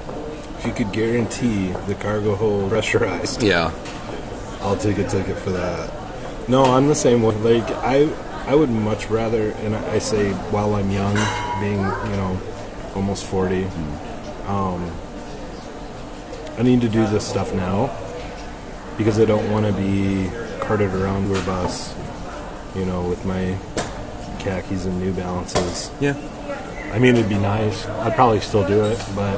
If 0.59 0.65
you 0.65 0.71
could 0.73 0.91
guarantee 0.93 1.67
the 1.87 1.95
cargo 1.95 2.35
hold 2.35 2.69
pressurized, 2.69 3.43
yeah, 3.43 3.71
I'll 4.61 4.77
take 4.77 4.97
a 4.97 5.07
ticket 5.07 5.37
for 5.37 5.51
that. 5.51 5.91
No, 6.49 6.63
I'm 6.63 6.87
the 6.87 6.95
same 6.95 7.21
way. 7.21 7.35
Like 7.35 7.69
I, 7.77 8.09
I 8.45 8.55
would 8.55 8.69
much 8.69 9.09
rather, 9.09 9.51
and 9.51 9.75
I 9.75 9.95
I 9.95 9.99
say 9.99 10.31
while 10.51 10.75
I'm 10.75 10.91
young, 10.91 11.15
being 11.61 11.79
you 11.79 12.17
know, 12.17 12.39
almost 12.95 13.25
forty, 13.25 13.65
um, 14.47 14.91
I 16.57 16.63
need 16.63 16.81
to 16.81 16.89
do 16.89 17.05
this 17.07 17.27
stuff 17.27 17.53
now 17.53 17.95
because 18.97 19.19
I 19.19 19.25
don't 19.25 19.49
want 19.51 19.65
to 19.65 19.71
be 19.71 20.29
carted 20.59 20.93
around 20.93 21.29
to 21.29 21.39
a 21.39 21.45
bus, 21.45 21.95
you 22.75 22.85
know, 22.85 23.07
with 23.07 23.23
my 23.25 23.57
khakis 24.39 24.85
and 24.85 24.99
New 24.99 25.13
Balances. 25.13 25.91
yeah, 26.01 26.15
I 26.93 26.99
mean, 26.99 27.15
it'd 27.15 27.29
be 27.29 27.37
nice. 27.37 27.85
I'd 27.85 28.15
probably 28.15 28.41
still 28.41 28.67
do 28.67 28.83
it, 28.85 29.01
but 29.15 29.37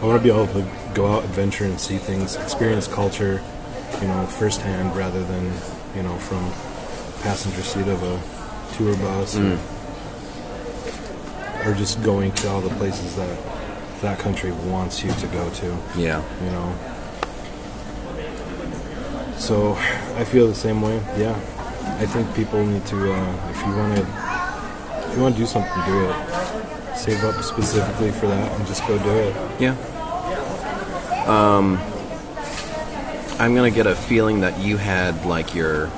I 0.00 0.04
want 0.04 0.20
to 0.20 0.22
be 0.22 0.30
able 0.30 0.46
to 0.48 0.66
go 0.94 1.06
out, 1.06 1.24
adventure, 1.24 1.64
and 1.64 1.80
see 1.80 1.96
things, 1.96 2.36
experience 2.36 2.86
culture, 2.86 3.42
you 4.00 4.08
know, 4.08 4.26
firsthand 4.26 4.94
rather 4.96 5.22
than, 5.24 5.44
you 5.94 6.02
know, 6.02 6.16
from 6.18 6.44
passenger 7.22 7.62
seat 7.62 7.88
of 7.88 8.02
a 8.02 8.20
tour 8.76 8.96
bus 8.96 9.36
or, 9.36 9.58
or 11.64 11.74
just 11.74 12.02
going 12.02 12.32
to 12.32 12.48
all 12.48 12.60
the 12.60 12.74
places 12.76 13.16
that 13.16 13.38
that 14.02 14.18
country 14.18 14.52
wants 14.52 15.02
you 15.02 15.12
to 15.14 15.26
go 15.28 15.50
to, 15.50 15.76
yeah. 15.96 16.22
you 16.44 16.50
know. 16.50 16.74
So 19.38 19.74
I 20.16 20.24
feel 20.24 20.46
the 20.46 20.54
same 20.54 20.80
way. 20.82 20.96
Yeah, 21.16 21.34
I 21.98 22.06
think 22.06 22.32
people 22.34 22.64
need 22.64 22.86
to. 22.86 23.12
Uh, 23.12 23.50
if 23.50 23.60
you 23.66 23.74
want 23.74 23.96
to, 23.96 24.02
if 25.08 25.16
you 25.16 25.22
want 25.22 25.34
to 25.34 25.40
do 25.40 25.46
something, 25.46 25.84
do 25.84 26.04
it. 26.04 26.96
Save 26.96 27.24
up 27.24 27.42
specifically 27.42 28.10
for 28.12 28.26
that 28.26 28.52
and 28.52 28.66
just 28.66 28.86
go 28.86 28.98
do 28.98 29.10
it. 29.10 29.60
Yeah. 29.60 29.76
Um, 31.26 31.78
I'm 33.40 33.54
gonna 33.54 33.70
get 33.70 33.86
a 33.86 33.94
feeling 33.94 34.40
that 34.40 34.58
you 34.58 34.78
had 34.78 35.24
like 35.24 35.54
your 35.54 35.88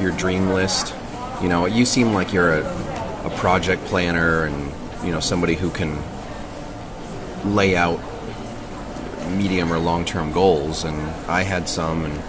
your 0.00 0.10
dream 0.10 0.48
list. 0.48 0.92
You 1.40 1.48
know, 1.48 1.66
you 1.66 1.84
seem 1.84 2.12
like 2.12 2.32
you're 2.32 2.54
a, 2.54 3.24
a 3.24 3.30
project 3.36 3.84
planner 3.84 4.44
and 4.44 4.72
you 5.04 5.12
know 5.12 5.20
somebody 5.20 5.54
who 5.54 5.70
can 5.70 5.96
lay 7.44 7.76
out 7.76 8.00
medium 9.30 9.72
or 9.72 9.78
long 9.78 10.04
term 10.04 10.32
goals. 10.32 10.82
And 10.82 11.00
I 11.30 11.42
had 11.42 11.68
some 11.68 12.04
and 12.04 12.20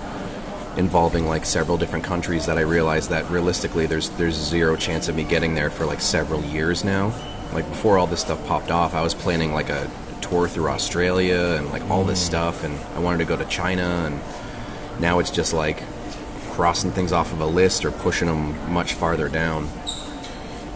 involving 0.78 1.26
like 1.26 1.44
several 1.44 1.76
different 1.76 2.06
countries 2.06 2.46
that 2.46 2.60
I 2.60 2.62
realized 2.62 3.10
that 3.10 3.28
realistically 3.32 3.88
there's 3.88 4.12
there's 4.12 4.36
zero 4.36 4.76
chance 4.76 5.08
of 5.08 5.16
me 5.16 5.24
getting 5.24 5.56
there 5.56 5.72
for 5.72 5.88
like 5.88 6.00
several 6.00 6.44
years 6.44 6.84
now. 6.84 7.12
Like 7.54 7.68
before 7.70 7.98
all 7.98 8.06
this 8.06 8.22
stuff 8.22 8.46
popped 8.46 8.70
off, 8.70 8.94
I 8.94 9.02
was 9.02 9.16
planning 9.16 9.52
like 9.52 9.70
a 9.70 9.90
tour 10.28 10.48
through 10.48 10.70
Australia 10.70 11.56
and 11.58 11.70
like 11.70 11.90
all 11.90 12.04
this 12.04 12.24
stuff 12.24 12.64
and 12.64 12.78
I 12.96 13.00
wanted 13.00 13.20
to 13.20 13.26
go 13.26 13.38
to 13.38 13.46
China 13.46 13.84
and 13.84 14.20
now 15.00 15.20
it's 15.20 15.32
just 15.32 15.54
like 15.54 15.84
crossing 16.52 16.92
things 16.92 17.12
off 17.12 17.34
of 17.34 17.42
a 17.42 17.46
list 17.46 17.84
or 17.86 17.92
pushing 17.92 18.28
them 18.28 18.72
much 18.72 18.94
farther 18.94 19.30
down. 19.30 19.70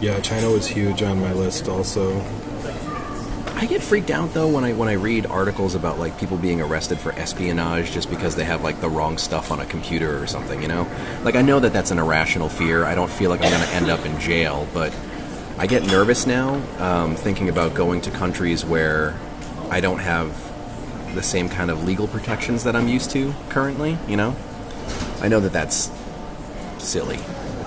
Yeah, 0.02 0.20
China 0.20 0.50
was 0.50 0.68
huge 0.68 1.02
on 1.04 1.20
my 1.20 1.34
list 1.34 1.68
also. 1.68 2.22
I 3.56 3.66
get 3.66 3.82
freaked 3.82 4.10
out 4.10 4.34
though 4.34 4.48
when 4.48 4.64
I 4.64 4.72
when 4.72 4.88
I 4.88 4.94
read 4.94 5.26
articles 5.26 5.76
about 5.76 6.00
like 6.00 6.18
people 6.18 6.38
being 6.38 6.62
arrested 6.62 6.98
for 6.98 7.12
espionage 7.14 7.92
just 7.92 8.10
because 8.10 8.36
they 8.36 8.46
have 8.46 8.64
like 8.64 8.80
the 8.80 8.90
wrong 8.90 9.18
stuff 9.18 9.52
on 9.52 9.60
a 9.60 9.66
computer 9.66 10.22
or 10.22 10.28
something, 10.28 10.62
you 10.62 10.70
know? 10.70 10.88
Like 11.24 11.36
I 11.36 11.42
know 11.42 11.60
that 11.60 11.74
that's 11.74 11.92
an 11.92 12.00
irrational 12.00 12.48
fear. 12.48 12.86
I 12.86 12.96
don't 12.96 13.12
feel 13.12 13.30
like 13.30 13.42
I'm 13.42 13.52
going 13.52 13.64
to 13.64 13.76
end 13.76 13.90
up 13.90 14.06
in 14.06 14.18
jail, 14.20 14.66
but 14.74 14.96
I 15.58 15.68
get 15.68 15.84
nervous 15.84 16.26
now 16.26 16.62
um, 16.80 17.18
thinking 17.18 17.50
about 17.50 17.74
going 17.74 18.00
to 18.02 18.12
countries 18.12 18.64
where 18.64 19.20
I 19.70 19.82
don't 19.82 20.00
have 20.00 20.36
the 21.16 21.24
same 21.24 21.50
kind 21.50 21.72
of 21.72 21.84
legal 21.84 22.08
protections 22.08 22.64
that 22.64 22.76
I'm 22.76 22.88
used 22.88 23.12
to 23.12 23.34
currently, 23.50 23.98
you 24.08 24.18
know? 24.18 24.36
I 25.22 25.28
know 25.28 25.40
that 25.40 25.54
that's 25.54 25.92
silly 26.78 27.18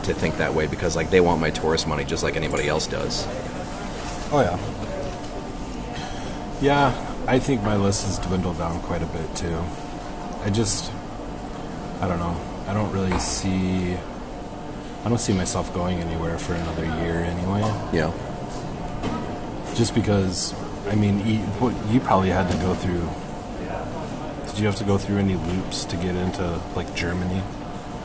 to 0.04 0.14
think 0.14 0.38
that 0.38 0.54
way 0.54 0.66
because 0.66 0.96
like 0.96 1.10
they 1.10 1.20
want 1.20 1.40
my 1.40 1.50
tourist 1.50 1.86
money 1.86 2.04
just 2.04 2.22
like 2.22 2.36
anybody 2.36 2.68
else 2.68 2.86
does. 2.86 3.26
Oh 4.32 4.40
yeah. 4.40 4.58
Yeah, 6.60 7.14
I 7.26 7.38
think 7.38 7.62
my 7.62 7.76
list 7.76 8.06
has 8.06 8.18
dwindled 8.18 8.58
down 8.58 8.80
quite 8.82 9.02
a 9.02 9.06
bit 9.06 9.34
too. 9.36 9.62
I 10.44 10.50
just, 10.50 10.92
I 12.00 12.08
don't 12.08 12.18
know. 12.18 12.36
I 12.66 12.74
don't 12.74 12.92
really 12.92 13.18
see. 13.18 13.94
I 15.04 15.08
don't 15.08 15.18
see 15.18 15.32
myself 15.32 15.72
going 15.74 15.98
anywhere 15.98 16.38
for 16.38 16.54
another 16.54 16.84
year 16.84 17.16
anyway. 17.16 17.60
Yeah. 17.92 18.12
Just 19.74 19.94
because, 19.94 20.54
I 20.88 20.94
mean, 20.94 21.24
you, 21.26 21.38
what- 21.60 21.74
you 21.92 22.00
probably 22.00 22.30
had 22.30 22.50
to 22.50 22.56
go 22.58 22.74
through. 22.74 23.08
Did 24.50 24.58
you 24.58 24.66
have 24.66 24.76
to 24.76 24.84
go 24.84 24.98
through 24.98 25.16
any 25.18 25.34
loops 25.36 25.84
to 25.86 25.96
get 25.96 26.14
into 26.14 26.60
like 26.76 26.94
Germany? 26.94 27.42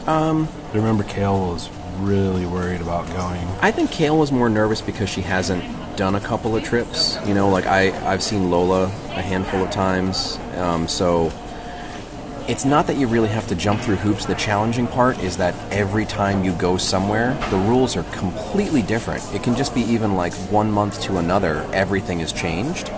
Um, 0.06 0.48
I 0.72 0.78
remember 0.78 1.04
Kale 1.04 1.38
was 1.52 1.70
really 2.00 2.46
worried 2.46 2.80
about 2.80 3.06
going. 3.08 3.46
I 3.62 3.72
think 3.72 3.92
Kale 3.92 4.18
was 4.18 4.32
more 4.32 4.48
nervous 4.50 4.80
because 4.82 5.10
she 5.10 5.22
hasn't 5.22 5.64
done 5.98 6.16
a 6.16 6.22
couple 6.22 6.56
of 6.56 6.64
trips. 6.64 7.18
You 7.26 7.34
know, 7.34 7.50
like 7.50 7.66
I, 7.66 7.92
I've 8.10 8.24
seen 8.24 8.50
Lola 8.50 8.86
a 8.86 9.22
handful 9.22 9.62
of 9.64 9.72
times. 9.72 10.38
Um, 10.56 10.88
so 10.88 11.34
it's 12.48 12.64
not 12.64 12.88
that 12.88 12.96
you 12.96 13.08
really 13.08 13.28
have 13.28 13.46
to 13.48 13.56
jump 13.56 13.82
through 13.82 13.98
hoops. 13.98 14.26
The 14.26 14.36
challenging 14.36 14.88
part 14.88 15.20
is 15.20 15.36
that 15.38 15.54
every 15.72 16.06
time 16.06 16.46
you 16.46 16.54
go 16.54 16.78
somewhere, 16.78 17.38
the 17.50 17.58
rules 17.58 17.98
are 17.98 18.04
completely 18.04 18.82
different. 18.82 19.24
It 19.34 19.44
can 19.44 19.56
just 19.56 19.76
be 19.76 19.82
even 19.82 20.16
like 20.16 20.34
one 20.50 20.72
month 20.72 21.02
to 21.04 21.18
another, 21.18 21.68
everything 21.74 22.20
has 22.20 22.32
changed. 22.32 22.90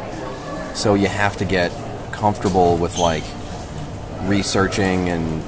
So 0.75 0.93
you 0.93 1.07
have 1.07 1.35
to 1.37 1.45
get 1.45 1.71
comfortable 2.11 2.77
with 2.77 2.99
like 2.99 3.23
researching 4.23 5.09
and 5.09 5.41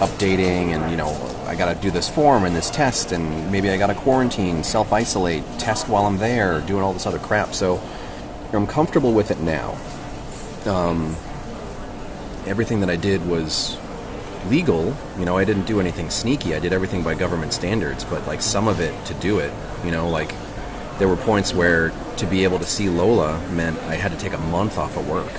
updating 0.00 0.68
and 0.68 0.88
you 0.90 0.96
know 0.96 1.10
I 1.46 1.56
got 1.56 1.74
to 1.74 1.80
do 1.80 1.90
this 1.90 2.08
form 2.08 2.44
and 2.44 2.54
this 2.54 2.70
test 2.70 3.10
and 3.10 3.50
maybe 3.50 3.68
I 3.68 3.76
got 3.76 3.88
to 3.88 3.94
quarantine, 3.94 4.62
self 4.64 4.92
isolate, 4.92 5.42
test 5.58 5.88
while 5.88 6.06
I'm 6.06 6.18
there, 6.18 6.60
doing 6.62 6.82
all 6.82 6.92
this 6.92 7.06
other 7.06 7.18
crap. 7.18 7.52
So 7.52 7.80
I'm 8.52 8.66
comfortable 8.66 9.12
with 9.12 9.30
it 9.30 9.40
now. 9.40 9.76
Um, 10.64 11.16
everything 12.46 12.80
that 12.80 12.90
I 12.90 12.96
did 12.96 13.26
was 13.26 13.78
legal. 14.48 14.94
You 15.18 15.24
know, 15.24 15.36
I 15.36 15.44
didn't 15.44 15.66
do 15.66 15.80
anything 15.80 16.10
sneaky. 16.10 16.54
I 16.54 16.60
did 16.60 16.72
everything 16.72 17.02
by 17.02 17.14
government 17.14 17.52
standards, 17.52 18.04
but 18.04 18.26
like 18.26 18.42
some 18.42 18.68
of 18.68 18.80
it 18.80 19.04
to 19.06 19.14
do 19.14 19.38
it, 19.38 19.52
you 19.84 19.90
know, 19.90 20.08
like 20.08 20.34
there 20.98 21.08
were 21.08 21.16
points 21.16 21.54
where 21.54 21.92
to 22.16 22.26
be 22.26 22.44
able 22.44 22.58
to 22.58 22.64
see 22.64 22.88
Lola 22.88 23.40
meant 23.50 23.78
I 23.82 23.94
had 23.94 24.12
to 24.12 24.18
take 24.18 24.32
a 24.32 24.38
month 24.38 24.78
off 24.78 24.96
of 24.96 25.08
work. 25.08 25.30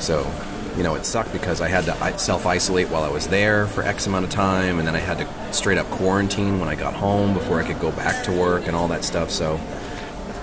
So, 0.00 0.30
you 0.76 0.82
know, 0.82 0.94
it 0.94 1.04
sucked 1.04 1.32
because 1.32 1.60
I 1.60 1.68
had 1.68 1.84
to 1.86 2.18
self 2.18 2.46
isolate 2.46 2.88
while 2.88 3.02
I 3.02 3.10
was 3.10 3.28
there 3.28 3.66
for 3.66 3.82
X 3.82 4.06
amount 4.06 4.24
of 4.24 4.30
time, 4.30 4.78
and 4.78 4.86
then 4.86 4.94
I 4.94 5.00
had 5.00 5.18
to 5.18 5.52
straight 5.52 5.78
up 5.78 5.86
quarantine 5.90 6.60
when 6.60 6.68
I 6.68 6.74
got 6.74 6.94
home 6.94 7.34
before 7.34 7.60
I 7.60 7.66
could 7.66 7.80
go 7.80 7.90
back 7.90 8.24
to 8.24 8.32
work 8.32 8.66
and 8.66 8.76
all 8.76 8.88
that 8.88 9.04
stuff. 9.04 9.30
So, 9.30 9.60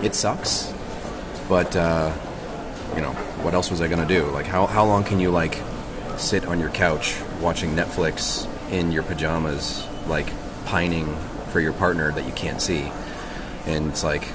it 0.03 0.13
sucks. 0.13 0.73
But, 1.47 1.75
uh, 1.75 2.13
you 2.97 3.01
know, 3.01 3.13
what 3.43 3.53
else 3.53 3.71
was 3.71 3.79
I 3.79 3.87
going 3.87 4.05
to 4.05 4.13
do? 4.13 4.25
Like, 4.25 4.45
how, 4.45 4.65
how 4.65 4.85
long 4.85 5.05
can 5.05 5.21
you, 5.21 5.31
like, 5.31 5.57
sit 6.17 6.45
on 6.45 6.59
your 6.59 6.69
couch 6.71 7.15
watching 7.39 7.75
Netflix 7.75 8.45
in 8.69 8.91
your 8.91 9.03
pajamas, 9.03 9.87
like, 10.07 10.27
pining 10.65 11.15
for 11.51 11.61
your 11.61 11.71
partner 11.71 12.11
that 12.11 12.25
you 12.25 12.33
can't 12.33 12.61
see? 12.61 12.91
And 13.65 13.87
it's 13.91 14.03
like, 14.03 14.27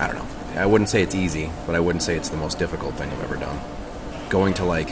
I 0.00 0.08
don't 0.08 0.16
know. 0.16 0.26
I 0.60 0.66
wouldn't 0.66 0.90
say 0.90 1.02
it's 1.02 1.14
easy, 1.14 1.52
but 1.66 1.76
I 1.76 1.80
wouldn't 1.80 2.02
say 2.02 2.16
it's 2.16 2.30
the 2.30 2.36
most 2.36 2.58
difficult 2.58 2.94
thing 2.94 3.08
I've 3.10 3.22
ever 3.22 3.36
done 3.36 3.60
going 4.32 4.54
to 4.54 4.64
like 4.64 4.88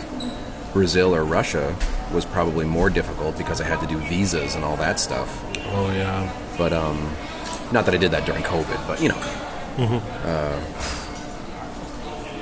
Brazil 0.75 1.15
or 1.17 1.25
Russia 1.25 1.75
was 2.13 2.27
probably 2.27 2.67
more 2.67 2.91
difficult 2.91 3.39
because 3.39 3.59
I 3.63 3.65
had 3.65 3.81
to 3.81 3.87
do 3.87 3.97
visas 3.97 4.55
and 4.55 4.63
all 4.63 4.77
that 4.77 5.01
stuff. 5.01 5.43
Oh 5.73 5.91
yeah. 5.93 6.31
But 6.59 6.75
um, 6.75 7.11
not 7.73 7.87
that 7.87 7.95
I 7.95 7.97
did 7.97 8.11
that 8.11 8.27
during 8.27 8.43
COVID, 8.43 8.87
but 8.87 9.01
you 9.01 9.09
know, 9.09 9.19
uh, 10.25 10.61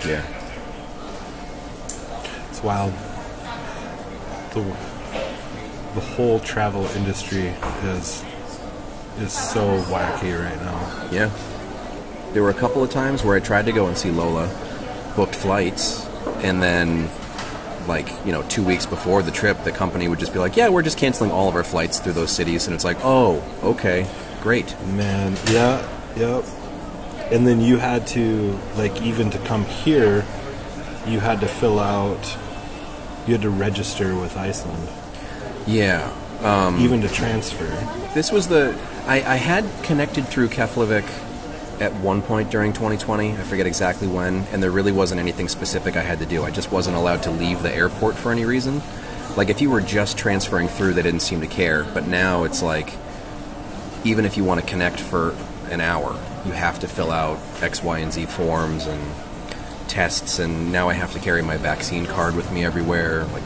yeah, 0.05 0.25
Wild. 2.62 2.92
The, 4.53 4.62
the 5.94 6.01
whole 6.01 6.40
travel 6.40 6.85
industry 6.97 7.55
is 7.85 8.25
is 9.21 9.33
so 9.33 9.81
wacky 9.85 10.38
right 10.38 10.61
now. 10.62 11.09
Yeah. 11.11 11.31
There 12.33 12.42
were 12.42 12.51
a 12.51 12.55
couple 12.55 12.83
of 12.83 12.90
times 12.90 13.25
where 13.25 13.37
I 13.37 13.40
tried 13.40 13.66
to 13.66 13.73
go 13.73 13.87
and 13.87 13.97
see 13.97 14.11
Lola, 14.11 14.49
booked 15.16 15.35
flights, 15.35 16.07
and 16.42 16.62
then, 16.62 17.09
like, 17.87 18.09
you 18.25 18.33
know, 18.33 18.42
two 18.49 18.62
weeks 18.62 18.87
before 18.87 19.23
the 19.23 19.31
trip, 19.31 19.64
the 19.64 19.73
company 19.73 20.09
would 20.09 20.18
just 20.18 20.33
be 20.33 20.38
like, 20.38 20.57
yeah, 20.57 20.68
we're 20.68 20.83
just 20.83 20.99
canceling 20.99 21.31
all 21.31 21.49
of 21.49 21.57
our 21.57 21.64
flights 21.64 21.99
through 21.99 22.12
those 22.12 22.31
cities. 22.31 22.66
And 22.66 22.75
it's 22.75 22.85
like, 22.85 22.99
oh, 23.03 23.42
okay, 23.62 24.07
great. 24.40 24.79
Man, 24.88 25.37
yeah, 25.51 25.87
yep. 26.16 26.44
And 27.33 27.47
then 27.47 27.61
you 27.61 27.79
had 27.79 28.07
to, 28.09 28.59
like, 28.77 29.03
even 29.03 29.31
to 29.31 29.38
come 29.40 29.64
here, 29.64 30.25
you 31.07 31.18
had 31.21 31.40
to 31.40 31.49
fill 31.49 31.81
out, 31.81 32.37
you 33.29 33.35
had 33.35 33.43
to 33.43 33.51
register 33.51 34.17
with 34.17 34.37
Iceland, 34.38 34.88
Yeah. 35.67 36.11
Um, 36.43 36.81
even 36.81 37.01
to 37.03 37.09
transfer. 37.09 37.67
This 38.14 38.31
was 38.31 38.47
the. 38.47 38.79
I, 39.07 39.17
I 39.17 39.37
had 39.37 39.67
connected 39.83 40.27
through 40.29 40.49
Keflavik 40.49 41.05
at 41.81 41.93
one 41.97 42.23
point 42.23 42.51
during 42.51 42.73
2020. 42.73 43.33
I 43.33 43.37
forget 43.38 43.67
exactly 43.67 44.07
when, 44.07 44.45
and 44.53 44.62
there 44.62 44.71
really 44.71 44.93
wasn't 44.93 45.21
anything 45.21 45.49
specific 45.49 45.97
I 45.97 46.03
had 46.03 46.21
to 46.21 46.27
do. 46.27 46.45
I 46.45 46.53
just 46.53 46.71
wasn't 46.71 46.97
allowed 46.97 47.25
to 47.25 47.33
leave 47.33 47.62
the 47.62 47.75
airport 47.75 48.14
for 48.14 48.31
any 48.31 48.45
reason. 48.45 48.81
Like, 49.37 49.51
if 49.51 49.61
you 49.61 49.69
were 49.69 49.81
just 49.81 50.17
transferring 50.17 50.69
through, 50.69 50.95
they 50.95 51.03
didn't 51.03 51.21
seem 51.21 51.41
to 51.41 51.49
care. 51.49 51.85
But 51.93 52.07
now 52.07 52.45
it's 52.45 52.62
like, 52.62 52.93
even 54.05 54.25
if 54.25 54.37
you 54.37 54.45
want 54.45 54.61
to 54.61 54.67
connect 54.67 55.01
for 55.01 55.35
an 55.71 55.81
hour, 55.81 56.19
you 56.47 56.53
have 56.53 56.79
to 56.81 56.88
fill 56.88 57.11
out 57.11 57.41
X, 57.61 57.83
Y, 57.83 57.99
and 57.99 58.12
Z 58.12 58.27
forms 58.27 58.87
and 58.87 59.03
tests. 59.88 60.38
And 60.38 60.72
now 60.72 60.88
I 60.88 60.92
have 60.92 61.12
to 61.12 61.18
carry 61.18 61.42
my 61.42 61.57
vaccine 61.57 62.07
card 62.07 62.37
with 62.37 62.51
me 62.53 62.64
everywhere. 62.64 63.24
Like, 63.27 63.42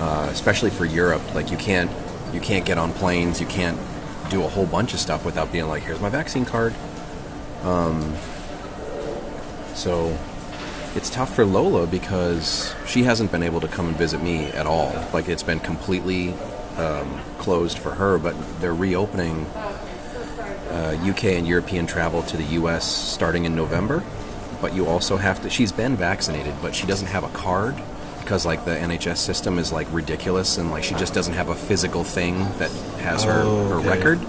uh, 0.00 0.28
especially 0.30 0.70
for 0.70 0.84
Europe, 0.84 1.34
like 1.34 1.50
you 1.50 1.56
can't 1.56 1.90
you 2.32 2.40
can't 2.40 2.64
get 2.64 2.78
on 2.78 2.92
planes, 2.92 3.40
you 3.40 3.46
can't 3.46 3.78
do 4.30 4.44
a 4.44 4.48
whole 4.48 4.66
bunch 4.66 4.92
of 4.92 5.00
stuff 5.00 5.24
without 5.24 5.50
being 5.50 5.66
like, 5.66 5.82
here's 5.82 6.00
my 6.00 6.10
vaccine 6.10 6.44
card. 6.44 6.74
Um, 7.62 8.14
so 9.74 10.16
it's 10.94 11.10
tough 11.10 11.34
for 11.34 11.44
Lola 11.44 11.86
because 11.86 12.74
she 12.86 13.02
hasn't 13.04 13.32
been 13.32 13.42
able 13.42 13.60
to 13.60 13.68
come 13.68 13.88
and 13.88 13.96
visit 13.96 14.22
me 14.22 14.46
at 14.46 14.66
all. 14.66 14.92
Like 15.12 15.28
it's 15.28 15.42
been 15.42 15.60
completely 15.60 16.34
um, 16.76 17.20
closed 17.38 17.78
for 17.78 17.90
her, 17.92 18.18
but 18.18 18.34
they're 18.60 18.74
reopening 18.74 19.46
uh, 20.70 20.96
UK 21.02 21.24
and 21.24 21.46
European 21.46 21.86
travel 21.86 22.22
to 22.24 22.36
the 22.36 22.44
US 22.44 22.84
starting 22.86 23.44
in 23.44 23.54
November. 23.54 24.02
But 24.60 24.74
you 24.74 24.86
also 24.86 25.16
have 25.16 25.42
to. 25.42 25.50
She's 25.50 25.72
been 25.72 25.96
vaccinated, 25.96 26.54
but 26.60 26.74
she 26.74 26.86
doesn't 26.86 27.06
have 27.08 27.24
a 27.24 27.28
card 27.28 27.76
because 28.20 28.44
like 28.44 28.64
the 28.64 28.72
NHS 28.72 29.18
system 29.18 29.58
is 29.58 29.72
like 29.72 29.86
ridiculous 29.92 30.58
and 30.58 30.70
like 30.70 30.84
she 30.84 30.94
just 30.96 31.14
doesn't 31.14 31.34
have 31.34 31.48
a 31.48 31.54
physical 31.54 32.04
thing 32.04 32.38
that 32.58 32.70
has 33.00 33.24
her, 33.24 33.42
Oh, 33.44 33.68
her 33.68 33.78
record. 33.78 34.20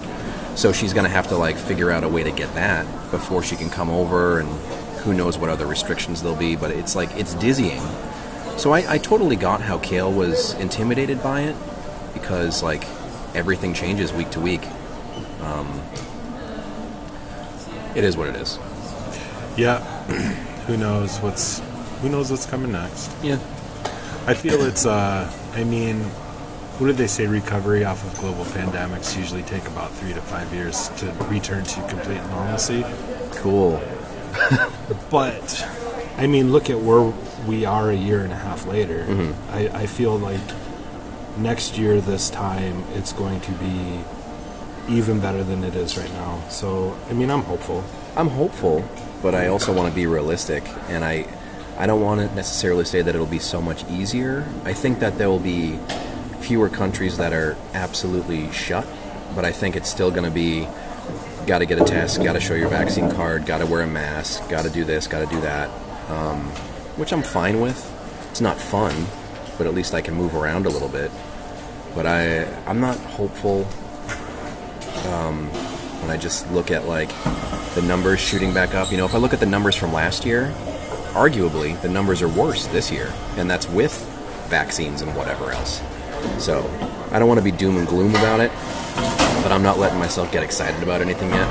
So 0.55 0.71
she's 0.71 0.93
gonna 0.93 1.09
have 1.09 1.27
to 1.29 1.37
like 1.37 1.57
figure 1.57 1.89
out 1.91 2.03
a 2.03 2.07
way 2.09 2.23
to 2.23 2.31
get 2.31 2.53
that 2.55 2.85
before 3.11 3.43
she 3.43 3.55
can 3.55 3.69
come 3.69 3.89
over, 3.89 4.39
and 4.39 4.49
who 4.99 5.13
knows 5.13 5.37
what 5.37 5.49
other 5.49 5.65
restrictions 5.65 6.21
there'll 6.21 6.37
be. 6.37 6.55
But 6.55 6.71
it's 6.71 6.95
like 6.95 7.15
it's 7.15 7.33
dizzying. 7.35 7.81
So 8.57 8.71
I, 8.71 8.93
I 8.93 8.97
totally 8.97 9.35
got 9.37 9.61
how 9.61 9.77
Kale 9.79 10.11
was 10.11 10.53
intimidated 10.55 11.23
by 11.23 11.41
it 11.41 11.55
because 12.13 12.61
like 12.61 12.83
everything 13.33 13.73
changes 13.73 14.11
week 14.11 14.29
to 14.31 14.39
week. 14.39 14.61
Um, 15.41 15.81
it 17.95 18.03
is 18.03 18.15
what 18.17 18.27
it 18.27 18.35
is. 18.35 18.59
Yeah. 19.59 19.79
who 20.67 20.77
knows 20.77 21.17
what's 21.17 21.59
who 22.01 22.07
knows 22.07 22.31
what's 22.31 22.45
coming 22.45 22.71
next? 22.71 23.11
Yeah. 23.21 23.35
I 24.25 24.33
feel 24.33 24.61
it's 24.61 24.85
uh 24.85 25.29
I 25.53 25.65
mean 25.65 25.99
what 26.79 26.87
did 26.87 26.95
they 26.95 27.07
say 27.07 27.27
recovery 27.27 27.83
off 27.83 28.05
of 28.05 28.17
global 28.21 28.45
pandemics 28.45 29.17
usually 29.17 29.43
take 29.43 29.67
about 29.67 29.91
3 29.91 30.13
to 30.13 30.21
5 30.21 30.53
years 30.53 30.87
to 30.99 31.11
return 31.27 31.65
to 31.65 31.81
complete 31.89 32.21
normalcy. 32.27 32.85
Cool. 33.41 33.81
But 35.11 35.67
I 36.17 36.25
mean 36.27 36.53
look 36.53 36.69
at 36.69 36.79
where 36.79 37.13
we 37.45 37.65
are 37.65 37.89
a 37.89 37.95
year 37.95 38.21
and 38.23 38.31
a 38.31 38.37
half 38.37 38.65
later. 38.65 39.05
I, 39.51 39.67
I 39.83 39.85
feel 39.87 40.17
like 40.17 40.39
next 41.37 41.77
year 41.77 41.99
this 41.99 42.29
time 42.29 42.85
it's 42.93 43.11
going 43.11 43.41
to 43.41 43.51
be 43.51 43.99
even 44.87 45.19
better 45.19 45.43
than 45.43 45.65
it 45.65 45.75
is 45.75 45.97
right 45.97 46.13
now. 46.13 46.41
So 46.49 46.97
I 47.09 47.13
mean 47.13 47.29
I'm 47.29 47.43
hopeful. 47.43 47.83
I'm 48.15 48.29
hopeful, 48.29 48.83
but 49.21 49.35
I 49.35 49.47
also 49.47 49.73
want 49.73 49.89
to 49.89 49.95
be 49.95 50.05
realistic, 50.05 50.63
and 50.89 51.03
I 51.03 51.25
I 51.77 51.87
don't 51.87 52.01
want 52.01 52.19
to 52.21 52.35
necessarily 52.35 52.85
say 52.85 53.01
that 53.01 53.15
it'll 53.15 53.27
be 53.27 53.39
so 53.39 53.61
much 53.61 53.89
easier. 53.89 54.45
I 54.65 54.73
think 54.73 54.99
that 54.99 55.17
there 55.17 55.29
will 55.29 55.39
be 55.39 55.79
fewer 56.41 56.69
countries 56.69 57.17
that 57.17 57.31
are 57.33 57.55
absolutely 57.73 58.51
shut, 58.51 58.85
but 59.35 59.45
I 59.45 59.51
think 59.51 59.75
it's 59.75 59.89
still 59.89 60.11
going 60.11 60.25
to 60.25 60.31
be 60.31 60.67
got 61.47 61.59
to 61.59 61.65
get 61.65 61.81
a 61.81 61.85
test, 61.85 62.21
got 62.23 62.33
to 62.33 62.39
show 62.39 62.53
your 62.53 62.69
vaccine 62.69 63.09
card, 63.11 63.45
got 63.45 63.59
to 63.59 63.65
wear 63.65 63.81
a 63.81 63.87
mask, 63.87 64.47
got 64.49 64.63
to 64.63 64.69
do 64.69 64.83
this, 64.83 65.07
got 65.07 65.27
to 65.27 65.35
do 65.35 65.41
that, 65.41 65.69
um, 66.09 66.41
which 66.97 67.13
I'm 67.13 67.23
fine 67.23 67.59
with. 67.61 67.79
It's 68.29 68.41
not 68.41 68.59
fun, 68.59 69.07
but 69.57 69.65
at 69.65 69.73
least 69.73 69.93
I 69.93 70.01
can 70.01 70.13
move 70.13 70.35
around 70.35 70.65
a 70.65 70.69
little 70.69 70.89
bit. 70.89 71.11
But 71.95 72.05
I 72.05 72.43
I'm 72.65 72.79
not 72.79 72.97
hopeful 72.97 73.65
when 76.01 76.09
I 76.09 76.17
just 76.17 76.49
look 76.51 76.71
at 76.71 76.87
like 76.87 77.11
the 77.75 77.81
numbers 77.81 78.19
shooting 78.19 78.53
back 78.53 78.73
up. 78.73 78.91
You 78.91 78.97
know, 78.97 79.05
if 79.05 79.13
I 79.13 79.17
look 79.17 79.33
at 79.33 79.39
the 79.39 79.45
numbers 79.45 79.75
from 79.75 79.93
last 79.93 80.25
year, 80.25 80.53
arguably 81.13 81.79
the 81.81 81.89
numbers 81.89 82.21
are 82.21 82.27
worse 82.27 82.67
this 82.67 82.91
year, 82.91 83.13
and 83.37 83.49
that's 83.49 83.67
with 83.69 83.93
vaccines 84.49 85.01
and 85.01 85.15
whatever 85.15 85.51
else. 85.51 85.81
So 86.37 86.69
I 87.11 87.19
don't 87.19 87.27
want 87.27 87.39
to 87.39 87.43
be 87.43 87.51
doom 87.51 87.77
and 87.77 87.87
gloom 87.87 88.11
about 88.11 88.39
it, 88.39 88.51
but 89.43 89.51
I'm 89.51 89.63
not 89.63 89.79
letting 89.79 89.99
myself 89.99 90.31
get 90.31 90.43
excited 90.43 90.81
about 90.83 91.01
anything 91.01 91.29
yet. 91.29 91.47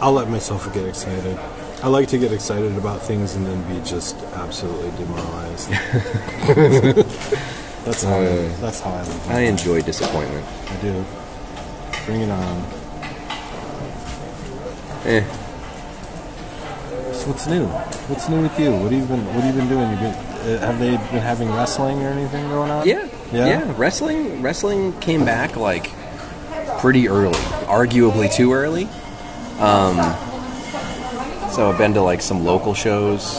I'll 0.00 0.12
let 0.12 0.28
myself 0.28 0.72
get 0.74 0.86
excited. 0.86 1.38
I 1.82 1.88
like 1.88 2.08
to 2.08 2.18
get 2.18 2.32
excited 2.32 2.76
about 2.76 3.02
things 3.02 3.34
and 3.34 3.46
then 3.46 3.62
be 3.72 3.88
just 3.88 4.16
absolutely 4.34 4.90
demoralized. 4.98 5.70
that's 7.84 8.02
how 8.02 8.14
I, 8.14 8.26
uh, 8.26 8.56
that's 8.60 8.80
how 8.80 8.90
I 8.90 9.02
live. 9.02 9.30
I 9.30 9.40
enjoy 9.40 9.82
disappointment. 9.82 10.46
I 10.70 10.80
do. 10.80 11.04
Bring 12.06 12.22
it 12.22 12.30
on. 12.30 12.81
Eh, 15.04 15.24
So 17.12 17.28
what's 17.28 17.46
new? 17.46 17.66
What's 17.66 18.28
new 18.28 18.42
with 18.42 18.58
you? 18.58 18.70
What 18.72 18.92
have 18.92 19.00
you 19.00 19.06
been 19.06 19.24
What 19.34 19.42
have 19.44 19.54
you 19.54 19.60
been 19.60 19.68
doing? 19.68 19.90
You 19.90 19.96
been 19.96 20.14
uh, 20.14 20.66
have 20.66 20.78
they 20.78 20.90
been 20.90 21.22
having 21.22 21.52
wrestling 21.52 22.02
or 22.02 22.08
anything 22.08 22.48
going 22.48 22.70
on? 22.70 22.86
yeah, 22.86 23.06
Yeah? 23.32 23.46
yeah. 23.46 23.74
Wrestling, 23.76 24.42
wrestling 24.42 24.92
came 25.00 25.24
back 25.24 25.56
like 25.56 25.90
pretty 26.78 27.08
early, 27.08 27.38
arguably 27.66 28.32
too 28.32 28.52
early. 28.52 28.84
Um, 29.60 29.96
so 31.52 31.70
I've 31.70 31.78
been 31.78 31.94
to 31.94 32.02
like 32.02 32.22
some 32.22 32.44
local 32.44 32.74
shows. 32.74 33.38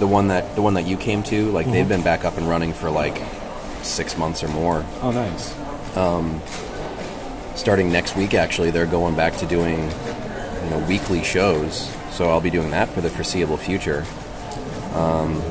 The 0.00 0.06
one 0.06 0.28
that 0.28 0.54
the 0.54 0.62
one 0.62 0.74
that 0.74 0.86
you 0.86 0.96
came 0.96 1.22
to, 1.24 1.50
like 1.50 1.66
they've 1.66 1.88
been 1.88 2.02
back 2.02 2.24
up 2.24 2.36
and 2.38 2.48
running 2.48 2.72
for 2.72 2.90
like 2.90 3.20
six 3.82 4.16
months 4.16 4.42
or 4.44 4.48
more. 4.48 4.84
Oh, 5.02 5.10
nice. 5.10 5.54
Starting 7.56 7.90
next 7.90 8.14
week, 8.16 8.34
actually, 8.34 8.70
they're 8.70 8.86
going 8.86 9.16
back 9.16 9.36
to 9.38 9.46
doing 9.46 9.90
you 10.68 10.74
know 10.74 10.86
weekly 10.86 11.24
shows. 11.24 11.90
So 12.10 12.28
I'll 12.28 12.40
be 12.40 12.50
doing 12.50 12.70
that 12.72 12.88
for 12.90 13.00
the 13.00 13.08
foreseeable 13.08 13.56
future. 13.56 14.04
Um, 14.92 15.42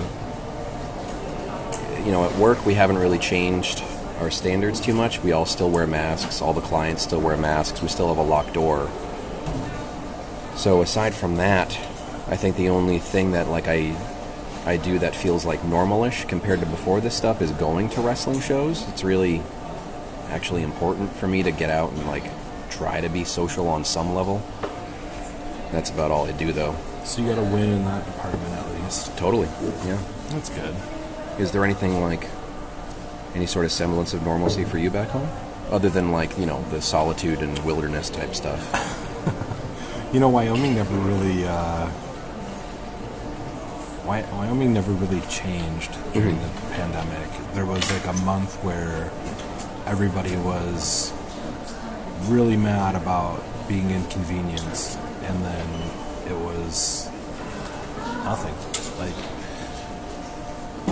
you 2.05 2.11
know, 2.11 2.25
at 2.25 2.35
work 2.37 2.63
we 2.65 2.75
haven't 2.75 2.97
really 2.97 3.17
changed 3.17 3.83
our 4.19 4.29
standards 4.29 4.79
too 4.79 4.93
much. 4.93 5.21
We 5.23 5.31
all 5.31 5.45
still 5.45 5.69
wear 5.69 5.87
masks. 5.87 6.41
All 6.41 6.53
the 6.53 6.61
clients 6.61 7.03
still 7.03 7.21
wear 7.21 7.37
masks. 7.37 7.81
We 7.81 7.87
still 7.87 8.07
have 8.09 8.17
a 8.17 8.23
locked 8.23 8.53
door. 8.53 8.89
So 10.55 10.81
aside 10.81 11.13
from 11.13 11.37
that, 11.37 11.71
I 12.27 12.35
think 12.35 12.55
the 12.55 12.69
only 12.69 12.99
thing 12.99 13.31
that 13.31 13.47
like 13.47 13.67
I 13.67 13.95
I 14.65 14.77
do 14.77 14.99
that 14.99 15.15
feels 15.15 15.45
like 15.45 15.61
normalish 15.61 16.27
compared 16.27 16.59
to 16.59 16.65
before 16.67 17.01
this 17.01 17.15
stuff 17.15 17.41
is 17.41 17.51
going 17.51 17.89
to 17.89 18.01
wrestling 18.01 18.41
shows. 18.41 18.87
It's 18.89 19.03
really 19.03 19.41
actually 20.29 20.61
important 20.61 21.11
for 21.15 21.27
me 21.27 21.41
to 21.41 21.51
get 21.51 21.69
out 21.69 21.91
and 21.91 22.05
like 22.05 22.29
try 22.69 23.01
to 23.01 23.09
be 23.09 23.23
social 23.23 23.67
on 23.67 23.83
some 23.83 24.13
level. 24.13 24.43
That's 25.71 25.89
about 25.89 26.11
all 26.11 26.25
I 26.25 26.31
do 26.31 26.51
though. 26.51 26.75
So 27.03 27.21
you 27.21 27.29
got 27.29 27.35
to 27.35 27.41
win 27.41 27.69
in 27.71 27.85
that 27.85 28.05
department 28.05 28.51
at 28.53 28.81
least. 28.83 29.15
Totally. 29.17 29.47
Yeah. 29.85 29.97
That's 30.29 30.49
good. 30.49 30.75
Is 31.39 31.51
there 31.51 31.63
anything 31.63 32.01
like 32.01 32.27
any 33.35 33.45
sort 33.45 33.65
of 33.65 33.71
semblance 33.71 34.13
of 34.13 34.23
normalcy 34.23 34.63
for 34.63 34.77
you 34.77 34.89
back 34.89 35.09
home? 35.09 35.29
Other 35.69 35.89
than 35.89 36.11
like, 36.11 36.37
you 36.37 36.45
know, 36.45 36.63
the 36.71 36.81
solitude 36.81 37.39
and 37.39 37.57
wilderness 37.65 38.09
type 38.09 38.33
stuff. 38.35 38.61
You 40.13 40.21
know, 40.21 40.29
Wyoming 40.29 40.73
never 40.73 40.95
really. 40.95 41.45
Uh, 41.45 41.91
Wy- 44.05 44.25
Wyoming 44.31 44.73
never 44.73 44.91
really 44.93 45.19
changed 45.27 45.91
during 46.13 46.39
the 46.39 46.47
pandemic. 46.71 47.27
There 47.53 47.65
was 47.65 47.83
like 47.91 48.05
a 48.07 48.13
month 48.23 48.55
where 48.63 49.11
everybody 49.85 50.35
was 50.37 51.11
really 52.23 52.55
mad 52.55 52.95
about 52.95 53.43
being 53.67 53.91
inconvenienced, 53.91 54.97
and 55.27 55.43
then 55.43 55.67
it 56.27 56.35
was 56.35 57.09
nothing. 58.23 58.55
Like 58.97 59.15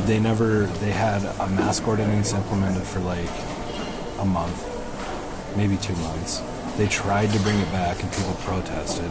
they 0.05 0.19
never 0.19 0.65
they 0.65 0.91
had 0.91 1.23
a 1.39 1.47
mask 1.49 1.87
ordinance 1.87 2.33
implemented 2.33 2.83
for 2.83 2.99
like 2.99 3.29
a 4.19 4.25
month, 4.25 4.59
maybe 5.57 5.77
two 5.77 5.95
months. 5.95 6.41
They 6.77 6.87
tried 6.87 7.31
to 7.31 7.39
bring 7.39 7.57
it 7.59 7.71
back 7.71 8.03
and 8.03 8.11
people 8.11 8.33
protested, 8.41 9.09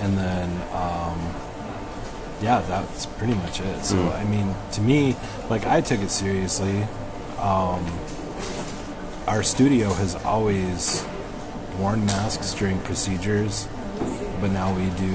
and 0.00 0.16
then 0.16 0.50
um, 0.72 1.34
yeah, 2.42 2.60
that's 2.68 3.06
pretty 3.06 3.34
much 3.34 3.60
it. 3.60 3.84
So 3.84 4.10
I 4.10 4.24
mean, 4.24 4.54
to 4.72 4.80
me, 4.80 5.16
like 5.48 5.66
I 5.66 5.80
took 5.80 6.00
it 6.00 6.10
seriously. 6.10 6.86
Um, 7.38 7.84
our 9.26 9.42
studio 9.42 9.92
has 9.94 10.14
always 10.24 11.04
worn 11.78 12.06
masks 12.06 12.54
during 12.54 12.80
procedures, 12.80 13.66
but 14.40 14.50
now 14.50 14.74
we 14.74 14.86
do 14.96 15.12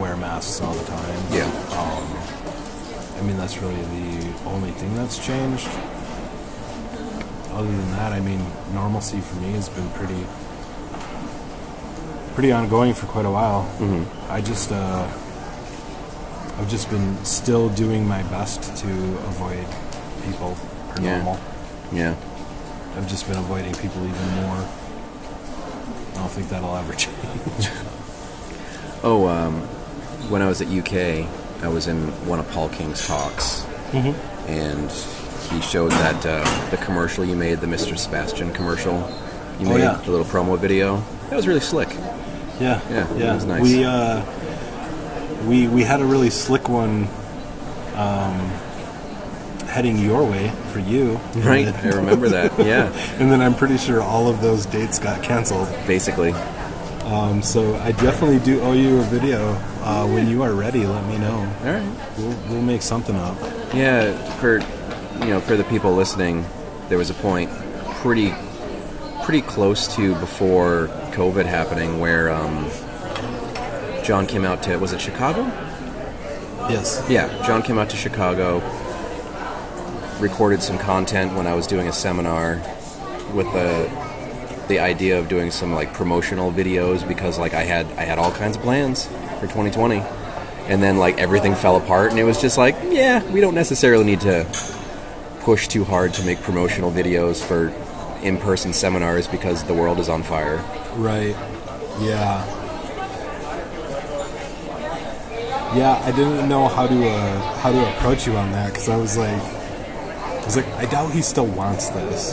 wear 0.00 0.16
masks 0.16 0.60
all 0.60 0.74
the 0.74 0.84
time. 0.84 1.18
Yeah. 1.32 1.46
Um, 1.78 3.18
I 3.18 3.22
mean, 3.22 3.36
that's 3.36 3.58
really 3.58 3.74
the 3.82 4.32
only 4.46 4.70
thing 4.72 4.94
that's 4.94 5.18
changed. 5.24 5.68
Other 7.52 7.66
than 7.70 7.90
that, 7.92 8.12
I 8.12 8.20
mean, 8.20 8.40
normalcy 8.72 9.20
for 9.20 9.36
me 9.40 9.52
has 9.52 9.68
been 9.68 9.88
pretty, 9.90 10.24
pretty 12.34 12.52
ongoing 12.52 12.94
for 12.94 13.06
quite 13.06 13.26
a 13.26 13.30
while. 13.30 13.64
Mm-hmm. 13.78 14.32
I 14.32 14.40
just, 14.40 14.70
uh, 14.70 15.08
I've 16.58 16.68
just 16.68 16.88
been 16.90 17.16
still 17.24 17.68
doing 17.70 18.06
my 18.06 18.22
best 18.24 18.62
to 18.78 18.88
avoid 19.26 19.66
people 20.24 20.56
per 20.90 21.02
Yeah. 21.02 21.16
normal. 21.22 21.40
Yeah. 21.92 22.14
I've 22.96 23.08
just 23.08 23.26
been 23.28 23.38
avoiding 23.38 23.72
people 23.74 24.02
even 24.06 24.28
more. 24.42 24.56
I 26.14 26.20
don't 26.20 26.30
think 26.30 26.48
that'll 26.48 26.76
ever 26.76 26.92
change. 27.04 27.68
Oh, 29.02 29.26
um, 29.28 29.60
when 30.30 30.42
I 30.42 30.48
was 30.48 30.60
at 30.60 30.68
UK, 30.68 31.26
I 31.62 31.68
was 31.68 31.86
in 31.86 32.08
one 32.26 32.38
of 32.40 32.48
Paul 32.50 32.68
King's 32.68 33.06
talks, 33.06 33.64
and 33.92 34.90
he 35.52 35.60
showed 35.62 35.92
that 35.92 36.26
uh, 36.26 36.70
the 36.70 36.76
commercial 36.78 37.24
you 37.24 37.36
made, 37.36 37.60
the 37.60 37.66
Mr. 37.66 37.96
Sebastian 37.96 38.52
commercial, 38.52 38.94
you 39.60 39.66
Oh, 39.68 39.74
made 39.74 39.80
yeah. 39.80 40.00
the 40.04 40.10
little 40.10 40.26
promo 40.26 40.58
video. 40.58 41.02
That 41.30 41.36
was 41.36 41.46
really 41.46 41.60
slick. 41.60 41.88
Yeah, 42.60 42.80
Yeah, 42.90 43.06
yeah. 43.16 43.32
it 43.32 43.34
was 43.34 43.44
nice. 43.44 43.62
We 43.62 43.84
uh, 43.84 44.24
we 45.46 45.68
we 45.68 45.82
had 45.84 46.00
a 46.00 46.04
really 46.04 46.30
slick 46.30 46.68
one 46.68 47.06
um, 47.94 48.34
heading 49.68 49.98
your 49.98 50.24
way 50.24 50.50
for 50.72 50.80
you, 50.80 51.14
Right, 51.36 51.68
I 51.68 51.88
remember 51.90 52.28
that. 52.30 52.58
Yeah, 52.66 52.90
and 53.20 53.30
then 53.30 53.40
I'm 53.40 53.54
pretty 53.54 53.78
sure 53.78 54.02
all 54.02 54.28
of 54.28 54.40
those 54.40 54.66
dates 54.66 54.98
got 54.98 55.22
canceled. 55.22 55.68
basically. 55.86 56.32
Um, 57.08 57.42
so 57.42 57.74
I 57.76 57.92
definitely 57.92 58.38
do 58.40 58.60
owe 58.60 58.74
you 58.74 58.98
a 58.98 59.02
video. 59.04 59.52
Uh, 59.80 60.06
when 60.06 60.28
you 60.28 60.42
are 60.42 60.52
ready, 60.52 60.86
let 60.86 61.06
me 61.06 61.16
know. 61.16 61.38
All 61.64 61.72
right. 61.72 62.18
We'll, 62.18 62.36
we'll 62.50 62.62
make 62.62 62.82
something 62.82 63.16
up. 63.16 63.38
Yeah, 63.72 64.12
for 64.34 64.58
you 65.24 65.30
know, 65.30 65.40
for 65.40 65.56
the 65.56 65.64
people 65.64 65.94
listening, 65.94 66.44
there 66.90 66.98
was 66.98 67.08
a 67.08 67.14
point 67.14 67.50
pretty 68.02 68.34
pretty 69.24 69.40
close 69.40 69.94
to 69.96 70.14
before 70.16 70.88
COVID 71.12 71.46
happening 71.46 71.98
where 71.98 72.30
um, 72.30 72.68
John 74.04 74.26
came 74.26 74.44
out 74.44 74.62
to 74.64 74.76
was 74.76 74.92
it 74.92 75.00
Chicago? 75.00 75.42
Yes. 76.68 77.02
Yeah, 77.08 77.42
John 77.46 77.62
came 77.62 77.78
out 77.78 77.88
to 77.88 77.96
Chicago, 77.96 78.58
recorded 80.20 80.62
some 80.62 80.76
content 80.76 81.32
when 81.32 81.46
I 81.46 81.54
was 81.54 81.66
doing 81.66 81.88
a 81.88 81.92
seminar 81.92 82.56
with 83.32 83.50
the 83.54 84.07
the 84.68 84.78
idea 84.78 85.18
of 85.18 85.28
doing 85.28 85.50
some 85.50 85.72
like 85.72 85.92
promotional 85.92 86.52
videos 86.52 87.06
because 87.06 87.38
like 87.38 87.54
I 87.54 87.62
had 87.62 87.86
I 87.92 88.02
had 88.04 88.18
all 88.18 88.30
kinds 88.32 88.56
of 88.56 88.62
plans 88.62 89.06
for 89.06 89.46
2020 89.46 90.02
and 90.66 90.82
then 90.82 90.98
like 90.98 91.18
everything 91.18 91.54
fell 91.54 91.76
apart 91.76 92.10
and 92.10 92.18
it 92.18 92.24
was 92.24 92.40
just 92.40 92.58
like 92.58 92.76
yeah 92.84 93.22
we 93.32 93.40
don't 93.40 93.54
necessarily 93.54 94.04
need 94.04 94.20
to 94.20 94.46
push 95.40 95.68
too 95.68 95.84
hard 95.84 96.12
to 96.14 96.22
make 96.24 96.40
promotional 96.42 96.90
videos 96.92 97.42
for 97.42 97.68
in-person 98.22 98.72
seminars 98.72 99.26
because 99.28 99.64
the 99.64 99.74
world 99.74 99.98
is 99.98 100.08
on 100.08 100.22
fire 100.22 100.62
Right. 100.96 101.36
Yeah. 102.00 102.44
Yeah, 105.76 106.00
I 106.04 106.10
didn't 106.12 106.48
know 106.48 106.66
how 106.66 106.86
to 106.86 107.08
uh, 107.08 107.58
how 107.58 107.70
to 107.70 107.96
approach 107.96 108.26
you 108.26 108.36
on 108.36 108.50
that 108.52 108.72
because 108.72 108.88
I 108.88 108.96
was 108.96 109.16
like, 109.18 109.40
I 109.40 110.44
was 110.44 110.56
like, 110.56 110.66
I 110.76 110.86
doubt 110.86 111.12
he 111.12 111.20
still 111.22 111.46
wants 111.46 111.90
this. 111.90 112.32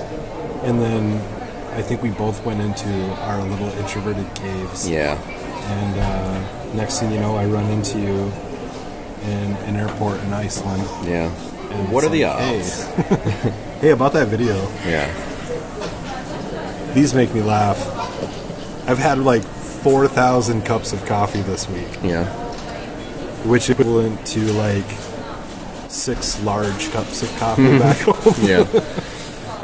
And 0.63 0.79
then 0.79 1.21
I 1.75 1.81
think 1.81 2.01
we 2.01 2.09
both 2.09 2.43
went 2.45 2.61
into 2.61 2.89
our 3.23 3.41
little 3.43 3.69
introverted 3.79 4.33
caves. 4.35 4.87
yeah 4.89 5.17
And 5.19 5.99
uh, 5.99 6.73
next 6.75 6.99
thing 6.99 7.11
you 7.11 7.19
know, 7.19 7.35
I 7.35 7.45
run 7.45 7.65
into 7.71 7.99
you 7.99 8.31
in 9.23 9.51
an 9.67 9.75
airport 9.75 10.19
in 10.21 10.33
Iceland. 10.33 10.83
yeah 11.07 11.29
And 11.71 11.91
what 11.91 12.03
are 12.03 12.09
the 12.09 12.23
like, 12.25 12.35
odds 12.35 12.83
Hey. 12.83 13.49
hey, 13.81 13.89
about 13.91 14.13
that 14.13 14.27
video. 14.29 14.55
yeah 14.85 15.11
These 16.93 17.13
make 17.13 17.33
me 17.33 17.41
laugh. 17.41 17.77
I've 18.87 18.99
had 18.99 19.17
like 19.19 19.43
4,000 19.43 20.61
cups 20.63 20.93
of 20.93 21.05
coffee 21.05 21.41
this 21.41 21.67
week, 21.69 21.87
yeah 22.03 22.25
which 23.45 23.69
equivalent 23.69 24.25
to 24.25 24.39
like 24.53 24.85
six 25.87 26.41
large 26.41 26.89
cups 26.91 27.21
of 27.21 27.29
coffee 27.37 27.77
back 27.77 27.97
home. 28.07 28.33
yeah. 28.41 28.63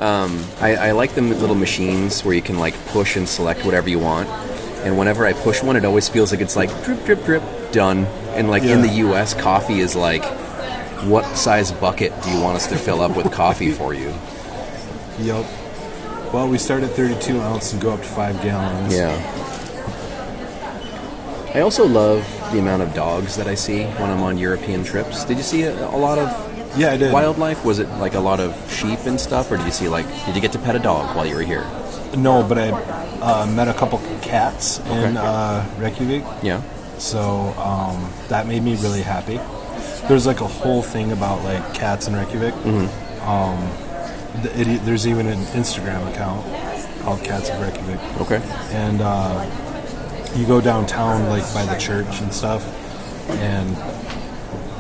Um, 0.02 0.44
I, 0.60 0.76
I 0.76 0.92
like 0.94 1.14
the 1.14 1.22
little 1.22 1.56
machines 1.56 2.26
where 2.26 2.34
you 2.34 2.42
can 2.42 2.58
like 2.58 2.74
push 2.88 3.16
and 3.16 3.30
select 3.30 3.64
whatever 3.64 3.88
you 3.88 4.00
want. 4.00 4.28
And 4.84 4.98
whenever 4.98 5.28
I 5.28 5.34
push 5.34 5.62
one, 5.62 5.76
it 5.76 5.86
always 5.86 6.10
feels 6.10 6.32
like 6.32 6.42
it's 6.42 6.56
like 6.56 6.70
drip, 6.84 7.06
drip, 7.06 7.24
drip, 7.24 7.44
done. 7.72 8.06
And 8.34 8.50
like 8.50 8.64
in 8.64 8.82
the 8.82 8.90
U.S., 9.06 9.36
coffee 9.36 9.80
is 9.80 9.96
like, 9.96 10.26
what 11.04 11.24
size 11.38 11.72
bucket 11.72 12.14
do 12.24 12.32
you 12.32 12.42
want 12.42 12.56
us 12.56 12.66
to 12.68 12.78
fill 12.78 13.00
up 13.00 13.16
with 13.16 13.32
coffee 13.32 13.72
for 13.80 13.94
you? 13.94 14.12
Yep. 15.20 15.46
Well, 16.34 16.48
we 16.50 16.58
start 16.58 16.82
at 16.82 16.90
32 16.92 17.40
ounce 17.40 17.74
and 17.74 17.82
go 17.82 17.92
up 17.92 18.02
to 18.02 18.08
five 18.08 18.42
gallons. 18.42 18.92
Yeah. 18.92 19.12
I 21.54 21.60
also 21.60 21.86
love 21.86 22.26
the 22.52 22.58
amount 22.58 22.82
of 22.82 22.94
dogs 22.96 23.36
that 23.36 23.46
I 23.46 23.54
see 23.54 23.84
when 23.84 24.10
I'm 24.10 24.24
on 24.24 24.40
European 24.40 24.84
trips. 24.84 25.26
Did 25.26 25.38
you 25.38 25.44
see 25.44 25.64
a, 25.64 25.90
a 25.90 25.98
lot 25.98 26.18
of 26.18 26.51
Yeah, 26.78 26.92
I 26.92 26.98
did. 26.98 27.12
wildlife? 27.14 27.66
Was 27.66 27.80
it 27.80 27.90
like 28.00 28.14
a 28.14 28.20
lot 28.20 28.40
of 28.40 28.56
sheep 28.72 29.00
and 29.06 29.20
stuff, 29.20 29.52
or 29.52 29.58
did 29.58 29.66
you 29.66 29.72
see 29.72 29.88
like 29.90 30.06
did 30.26 30.36
you 30.36 30.42
get 30.42 30.52
to 30.54 30.60
pet 30.60 30.76
a 30.76 30.80
dog 30.80 31.16
while 31.16 31.26
you 31.26 31.36
were 31.36 31.42
here? 31.42 31.66
No, 32.18 32.44
but 32.44 32.58
I 32.58 32.70
uh, 33.22 33.46
met 33.48 33.68
a 33.68 33.74
couple 33.74 34.00
cats 34.22 34.80
in 34.80 34.86
Okay. 35.18 35.18
uh, 35.18 35.66
Reykjavik. 35.80 36.24
Yeah. 36.44 36.62
So 36.98 37.20
um, 37.58 38.12
that 38.30 38.48
made 38.48 38.64
me 38.64 38.76
really 38.78 39.02
happy. 39.02 39.40
There's 40.08 40.26
like 40.28 40.42
a 40.42 40.48
whole 40.48 40.82
thing 40.82 41.12
about 41.12 41.44
like 41.44 41.74
cats 41.74 42.08
in 42.08 42.16
Reykjavik. 42.16 42.54
Um, 43.24 43.72
th- 44.44 44.68
it, 44.68 44.86
there's 44.86 45.08
even 45.08 45.28
an 45.28 45.40
Instagram 45.54 46.10
account 46.12 46.44
called 47.04 47.24
Cats 47.24 47.50
of 47.50 47.60
Reykjavik, 47.62 48.22
Okay. 48.22 48.42
and 48.72 49.02
uh, 49.02 49.46
you 50.36 50.46
go 50.46 50.62
downtown 50.62 51.28
like 51.30 51.44
by 51.54 51.66
the 51.66 51.78
church 51.78 52.22
and 52.22 52.34
stuff, 52.34 52.64
and 53.30 53.76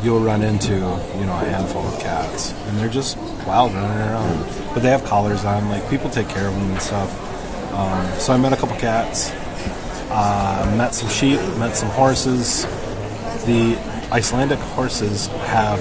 you'll 0.04 0.20
run 0.20 0.42
into 0.42 0.74
you 0.74 1.26
know 1.26 1.34
a 1.34 1.46
handful 1.50 1.86
of 1.86 2.00
cats, 2.00 2.54
and 2.68 2.78
they're 2.78 2.90
just 2.90 3.18
wild 3.48 3.74
running 3.74 3.98
around. 3.98 4.46
But 4.74 4.82
they 4.84 4.90
have 4.90 5.04
collars 5.06 5.46
on. 5.46 5.70
Like 5.70 5.88
people 5.90 6.10
take 6.10 6.30
care 6.30 6.48
of 6.48 6.54
them 6.54 6.72
and 6.72 6.82
stuff. 6.82 7.74
Um, 7.74 8.20
so 8.20 8.34
I 8.34 8.38
met 8.38 8.54
a 8.54 8.58
couple 8.58 8.76
cats. 8.78 9.32
Uh, 10.14 10.74
met 10.78 10.94
some 10.94 11.08
sheep, 11.10 11.40
met 11.58 11.76
some 11.76 11.90
horses. 11.90 12.66
The 13.46 13.78
Icelandic 14.12 14.60
horses 14.60 15.28
have 15.48 15.80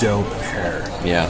dope 0.00 0.26
hair. 0.40 0.84
Yeah. 1.04 1.26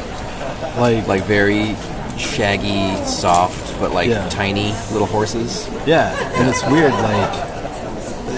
Like, 0.79 1.07
like 1.09 1.25
very 1.25 1.75
shaggy, 2.17 2.95
soft, 3.05 3.79
but 3.81 3.93
like 3.93 4.09
Yeah. 4.09 4.29
tiny 4.29 4.73
little 4.93 5.07
horses. 5.09 5.69
yeah, 5.87 6.15
and 6.39 6.49
it's 6.49 6.65
weird. 6.67 6.93
Like, 6.93 7.35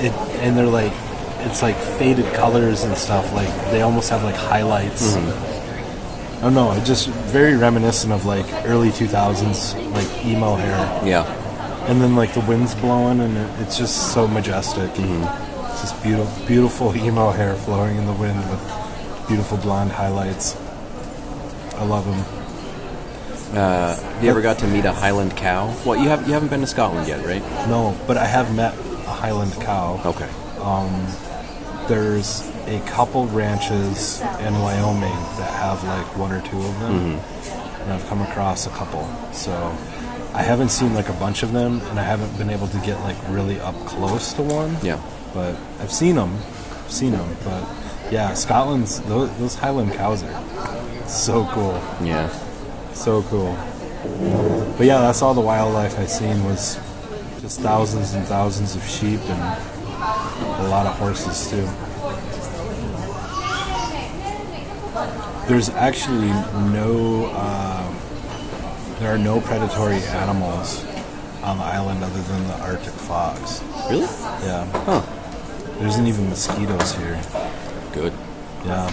it, 0.04 0.12
and 0.40 0.56
they're 0.56 0.66
like, 0.66 0.92
it's 1.46 1.62
like 1.62 1.76
faded 1.76 2.32
colors 2.34 2.84
and 2.84 2.96
stuff. 2.96 3.32
Like 3.32 3.48
they 3.70 3.82
almost 3.82 4.10
have 4.10 4.24
like 4.24 4.36
highlights. 4.36 5.14
Mm-hmm. 5.14 6.38
I 6.38 6.42
don't 6.42 6.54
know. 6.54 6.72
It 6.72 6.84
just 6.84 7.08
very 7.08 7.54
reminiscent 7.56 8.12
of 8.12 8.24
like 8.24 8.46
early 8.64 8.88
2000s 8.88 9.74
like 9.92 10.24
emo 10.24 10.54
hair. 10.54 11.06
Yeah, 11.06 11.24
and 11.90 12.00
then 12.00 12.14
like 12.14 12.32
the 12.34 12.40
wind's 12.40 12.74
blowing 12.76 13.20
and 13.20 13.36
it, 13.36 13.60
it's 13.60 13.76
just 13.76 14.12
so 14.12 14.28
majestic 14.28 14.90
mm-hmm. 14.90 15.70
it's 15.70 15.80
just 15.80 16.02
beautiful 16.02 16.46
beautiful 16.46 16.96
emo 17.04 17.30
hair 17.30 17.54
flowing 17.56 17.96
in 17.96 18.06
the 18.06 18.12
wind 18.12 18.38
with 18.50 19.26
beautiful 19.28 19.56
blonde 19.58 19.90
highlights 19.90 20.56
i 21.76 21.84
love 21.84 22.04
them 22.04 22.18
have 23.54 23.98
uh, 23.98 24.22
you 24.22 24.30
ever 24.30 24.40
got 24.40 24.60
to 24.60 24.66
meet 24.68 24.84
a 24.84 24.92
Highland 24.92 25.36
cow? 25.36 25.76
Well, 25.84 26.00
you 26.00 26.08
have 26.08 26.24
you 26.28 26.34
haven't 26.34 26.50
been 26.50 26.60
to 26.60 26.68
Scotland 26.68 27.08
yet, 27.08 27.26
right? 27.26 27.42
no 27.66 27.98
but 28.06 28.16
i 28.16 28.24
have 28.24 28.54
met 28.54 28.74
a 28.74 29.10
highland 29.10 29.52
cow 29.54 30.00
Okay. 30.04 30.28
Um, 30.60 30.92
there's 31.90 32.48
a 32.66 32.80
couple 32.86 33.26
ranches 33.26 34.20
in 34.46 34.54
wyoming 34.60 35.18
that 35.38 35.50
have 35.58 35.82
like 35.84 36.16
one 36.16 36.30
or 36.30 36.40
two 36.42 36.56
of 36.56 36.78
them 36.78 36.94
mm-hmm. 37.18 37.82
and 37.82 37.92
i've 37.92 38.06
come 38.06 38.22
across 38.22 38.66
a 38.66 38.70
couple 38.70 39.04
so 39.32 39.52
i 40.32 40.42
haven't 40.42 40.68
seen 40.68 40.94
like 40.94 41.08
a 41.08 41.12
bunch 41.14 41.42
of 41.42 41.50
them 41.52 41.80
and 41.90 41.98
i 41.98 42.02
haven't 42.02 42.32
been 42.38 42.48
able 42.48 42.68
to 42.68 42.78
get 42.86 42.98
like 43.00 43.16
really 43.28 43.58
up 43.60 43.74
close 43.86 44.32
to 44.32 44.42
one 44.42 44.76
Yeah. 44.82 45.02
but 45.34 45.56
I've 45.80 45.90
seen 45.90 46.14
them, 46.14 46.32
I've 46.34 46.92
seen 46.92 47.12
them. 47.12 47.28
But 47.44 47.62
Yeah, 48.12 48.34
Scotland's 48.34 49.00
those, 49.02 49.30
those 49.38 49.54
Highland 49.56 49.92
cows 49.94 50.22
are 50.22 51.08
so 51.08 51.44
cool, 51.52 51.74
Yeah. 52.06 52.28
so 52.92 53.22
cool. 53.24 53.56
But 54.76 54.86
yeah, 54.86 55.00
that's 55.00 55.22
all 55.22 55.34
the 55.34 55.40
wildlife 55.40 55.98
I've 55.98 56.10
seen 56.10 56.44
was 56.44 56.78
just 57.40 57.60
thousands 57.60 58.14
and 58.14 58.24
thousands 58.26 58.76
of 58.76 58.82
sheep 58.84 59.20
and 59.34 59.40
a 60.42 60.68
lot 60.68 60.86
of 60.86 60.94
horses 60.98 61.48
too. 61.50 61.66
There's 65.48 65.68
actually 65.70 66.28
no, 66.72 67.30
uh, 67.34 67.92
there 69.00 69.12
are 69.12 69.18
no 69.18 69.40
predatory 69.40 69.96
animals 69.96 70.84
on 71.42 71.58
the 71.58 71.64
island 71.64 72.04
other 72.04 72.20
than 72.22 72.46
the 72.46 72.54
Arctic 72.60 72.92
fox. 72.92 73.62
Really? 73.88 74.02
Yeah, 74.44 74.64
Huh. 74.84 75.02
there 75.78 75.88
isn't 75.88 76.06
even 76.06 76.28
mosquitoes 76.28 76.94
here. 76.94 77.20
Good. 77.92 78.12
Yeah, 78.64 78.90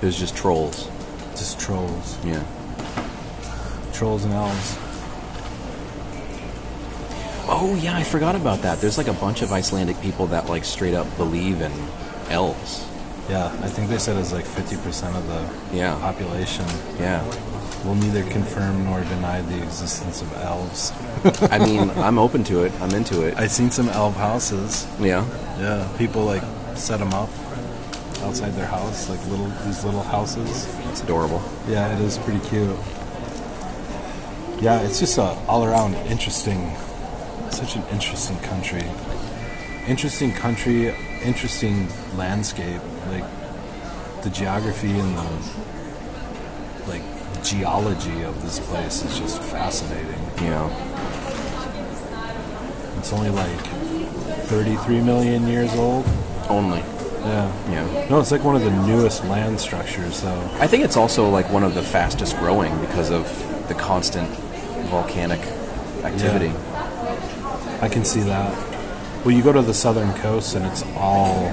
There's 0.00 0.18
just 0.18 0.36
trolls. 0.36 0.88
just 1.36 1.58
trolls, 1.60 2.16
Yeah. 2.24 2.42
trolls 3.92 4.24
and 4.24 4.34
elves. 4.34 4.76
Oh 7.52 7.74
yeah, 7.82 7.96
I 7.96 8.02
forgot 8.04 8.36
about 8.36 8.62
that. 8.62 8.80
There's 8.80 8.96
like 8.96 9.08
a 9.08 9.12
bunch 9.12 9.42
of 9.42 9.52
Icelandic 9.52 10.00
people 10.00 10.26
that 10.28 10.48
like 10.48 10.64
straight 10.64 10.94
up 10.94 11.06
believe 11.16 11.60
in 11.60 11.72
elves. 12.28 12.86
Yeah, 13.28 13.46
I 13.62 13.68
think 13.68 13.88
they 13.90 13.98
said 13.98 14.16
it's 14.16 14.32
like 14.32 14.44
50% 14.44 15.16
of 15.16 15.26
the 15.26 15.76
Yeah. 15.76 15.94
population 16.00 16.64
Yeah. 16.98 17.22
will 17.84 17.94
neither 17.96 18.24
confirm 18.24 18.84
nor 18.84 19.00
deny 19.00 19.40
the 19.42 19.62
existence 19.62 20.20
of 20.22 20.32
elves. 20.42 20.92
I 21.50 21.58
mean, 21.58 21.90
I'm 21.96 22.18
open 22.18 22.44
to 22.44 22.62
it. 22.64 22.72
I'm 22.80 22.92
into 22.94 23.22
it. 23.26 23.34
I've 23.38 23.50
seen 23.52 23.70
some 23.70 23.88
elf 23.90 24.16
houses. 24.16 24.86
Yeah. 25.00 25.24
Yeah, 25.58 25.86
people 25.98 26.22
like 26.24 26.42
set 26.74 26.98
them 27.00 27.12
up 27.14 27.28
outside 28.22 28.54
their 28.54 28.66
house, 28.66 29.08
like 29.08 29.20
little 29.28 29.50
these 29.66 29.84
little 29.84 30.02
houses. 30.02 30.66
It's 30.90 31.02
adorable. 31.02 31.42
Yeah, 31.68 31.92
it 31.94 32.00
is 32.00 32.16
pretty 32.18 32.40
cute. 32.48 32.76
Yeah, 34.60 34.80
it's 34.82 34.98
just 35.00 35.18
a 35.18 35.36
all 35.48 35.64
around 35.64 35.94
interesting, 36.06 36.70
such 37.52 37.76
an 37.76 37.82
interesting 37.90 38.38
country. 38.40 38.84
Interesting 39.86 40.32
country, 40.32 40.94
interesting 41.22 41.88
landscape. 42.16 42.80
Like 43.08 43.24
the 44.22 44.30
geography 44.30 44.90
and 44.90 45.16
the 45.16 46.88
like 46.88 47.02
geology 47.42 48.22
of 48.22 48.42
this 48.42 48.58
place 48.60 49.04
is 49.04 49.18
just 49.18 49.42
fascinating. 49.42 50.20
Yeah. 50.36 50.68
It's 52.98 53.12
only 53.12 53.30
like 53.30 53.60
33 54.46 55.00
million 55.00 55.46
years 55.46 55.74
old. 55.74 56.04
Only. 56.48 56.80
Yeah. 57.20 57.70
Yeah. 57.70 58.08
No, 58.08 58.20
it's 58.20 58.30
like 58.30 58.44
one 58.44 58.56
of 58.56 58.62
the 58.62 58.70
newest 58.86 59.24
land 59.24 59.60
structures, 59.60 60.20
though. 60.22 60.50
I 60.54 60.66
think 60.66 60.84
it's 60.84 60.96
also 60.96 61.28
like 61.28 61.50
one 61.50 61.62
of 61.62 61.74
the 61.74 61.82
fastest 61.82 62.36
growing 62.38 62.78
because 62.80 63.10
of 63.10 63.26
the 63.68 63.74
constant 63.74 64.28
volcanic 64.88 65.40
activity. 66.04 66.52
I 67.80 67.88
can 67.88 68.04
see 68.04 68.20
that. 68.20 68.52
Well, 69.24 69.30
you 69.30 69.42
go 69.42 69.52
to 69.52 69.62
the 69.62 69.74
southern 69.74 70.12
coast 70.20 70.54
and 70.54 70.66
it's 70.66 70.82
all 70.96 71.52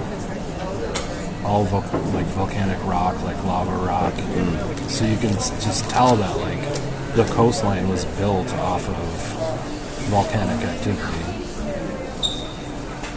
all 1.45 1.63
vol- 1.63 1.81
like 2.11 2.25
volcanic 2.27 2.77
rock, 2.85 3.21
like 3.23 3.41
lava 3.45 3.71
rock. 3.85 4.13
Mm. 4.13 4.89
So 4.89 5.05
you 5.05 5.17
can 5.17 5.31
just 5.31 5.89
tell 5.89 6.15
that 6.17 6.37
like 6.37 6.59
the 7.15 7.23
coastline 7.33 7.87
was 7.87 8.03
built 8.05 8.49
off 8.55 8.87
of 8.89 8.95
volcanic 10.09 10.65
activity. 10.67 11.17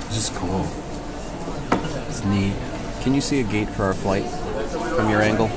It's 0.07 0.15
just 0.15 0.35
cool. 0.35 0.67
It's 2.09 2.25
neat. 2.25 2.55
Can 3.03 3.15
you 3.15 3.21
see 3.21 3.41
a 3.41 3.45
gate 3.45 3.69
for 3.69 3.85
our 3.85 3.95
flight 3.95 4.25
from 4.95 5.11
your 5.11 5.21
angle? 5.21 5.49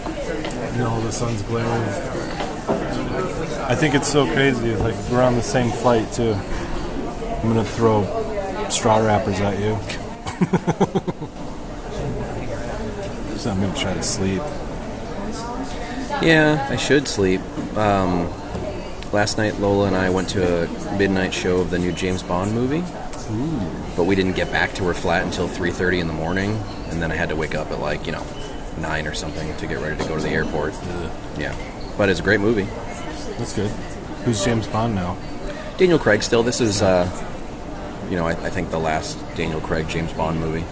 No, 0.77 0.99
the 1.01 1.11
sun's 1.11 1.43
glaring. 1.43 1.69
I 3.65 3.75
think 3.75 3.93
it's 3.93 4.11
so 4.11 4.25
crazy. 4.25 4.75
Like 4.75 4.95
we're 5.11 5.21
on 5.21 5.35
the 5.35 5.43
same 5.43 5.71
flight 5.71 6.11
too. 6.11 6.35
I'm 7.43 7.49
gonna 7.49 7.65
throw 7.65 8.03
straw 8.69 8.99
wrappers 8.99 9.41
at 9.41 9.59
you. 9.59 9.75
so 13.37 13.51
I'm 13.51 13.59
gonna 13.59 13.75
try 13.75 13.93
to 13.93 14.01
sleep. 14.01 14.41
Yeah, 16.23 16.65
I 16.69 16.77
should 16.77 17.05
sleep. 17.05 17.41
Um, 17.75 18.29
last 19.11 19.37
night, 19.37 19.59
Lola 19.59 19.87
and 19.87 19.95
I 19.95 20.09
went 20.09 20.29
to 20.29 20.63
a 20.63 20.97
midnight 20.97 21.33
show 21.33 21.57
of 21.57 21.69
the 21.69 21.79
new 21.79 21.91
James 21.91 22.23
Bond 22.23 22.53
movie. 22.53 22.81
But 23.97 24.05
we 24.05 24.15
didn't 24.15 24.37
get 24.37 24.49
back 24.49 24.73
to 24.75 24.85
her 24.85 24.93
flat 24.93 25.25
until 25.25 25.49
3:30 25.49 25.99
in 25.99 26.07
the 26.07 26.13
morning, 26.13 26.57
and 26.91 27.01
then 27.01 27.11
I 27.11 27.15
had 27.15 27.27
to 27.27 27.35
wake 27.35 27.55
up 27.55 27.71
at 27.71 27.81
like 27.81 28.05
you 28.05 28.13
know 28.13 28.25
nine 28.77 29.05
or 29.05 29.13
something 29.13 29.53
to 29.57 29.67
get 29.67 29.79
ready 29.79 30.01
to 30.01 30.07
go 30.07 30.15
to 30.15 30.23
the 30.23 30.29
airport. 30.29 30.73
Yeah, 31.37 31.53
but 31.97 32.07
it's 32.07 32.21
a 32.21 32.23
great 32.23 32.39
movie. 32.39 32.67
That's 33.37 33.53
good. 33.53 33.69
Who's 34.23 34.45
James 34.45 34.65
Bond 34.67 34.95
now? 34.95 35.17
Daniel 35.77 35.99
Craig 35.99 36.23
still. 36.23 36.43
This 36.43 36.61
is, 36.61 36.81
uh, 36.81 37.09
you 38.13 38.19
know, 38.19 38.27
I, 38.27 38.33
I 38.33 38.49
think 38.51 38.69
the 38.69 38.77
last 38.77 39.17
Daniel 39.35 39.59
Craig 39.59 39.89
James 39.89 40.13
Bond 40.13 40.39
movie. 40.39 40.63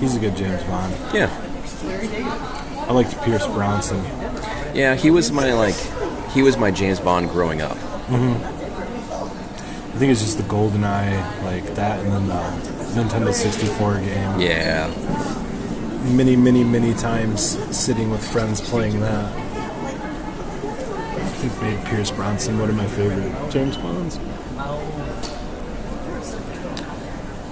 He's 0.00 0.16
a 0.16 0.18
good 0.18 0.36
James 0.36 0.60
Bond. 0.64 0.92
Yeah, 1.14 1.30
I 2.88 2.92
liked 2.92 3.16
Pierce 3.22 3.46
Bronson. 3.46 4.02
yeah. 4.74 4.96
He 4.96 5.12
was 5.12 5.30
my 5.30 5.52
like, 5.52 5.76
he 6.32 6.42
was 6.42 6.56
my 6.56 6.72
James 6.72 6.98
Bond 6.98 7.30
growing 7.30 7.62
up. 7.62 7.76
Mm-hmm. 8.08 8.44
I 9.94 9.98
think 10.00 10.10
it's 10.10 10.22
just 10.22 10.38
the 10.38 10.42
Golden 10.42 10.82
Eye, 10.82 11.14
like 11.44 11.72
that, 11.76 12.00
and 12.00 12.12
then 12.12 12.26
the 12.26 13.00
Nintendo 13.00 13.32
64 13.32 14.00
game. 14.00 14.40
Yeah, 14.40 14.88
Many, 16.16 16.34
many, 16.34 16.64
many 16.64 16.94
times 16.94 17.40
sitting 17.76 18.10
with 18.10 18.26
friends 18.28 18.60
playing 18.60 18.98
that. 19.02 19.45
I 21.46 21.48
think 21.48 21.62
made 21.62 21.84
Pierce 21.86 22.10
Bronson 22.10 22.58
one 22.58 22.68
of 22.68 22.74
my 22.74 22.88
favorite 22.88 23.50
James 23.52 23.76
Bonds. 23.76 24.18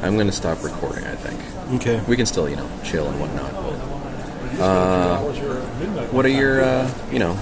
I'm 0.03 0.17
gonna 0.17 0.33
stop 0.33 0.65
recording. 0.65 1.05
I 1.05 1.15
think. 1.15 1.41
Okay. 1.81 2.03
we 2.09 2.17
can 2.17 2.27
still, 2.27 2.49
you 2.49 2.57
know, 2.57 2.69
chill 2.83 3.09
and 3.09 3.21
whatnot. 3.21 3.53
But 4.59 4.61
uh, 4.61 5.19
what 6.11 6.27
are 6.27 6.31
your, 6.31 6.63
uh, 6.65 6.93
you 7.13 7.21
know, 7.21 7.37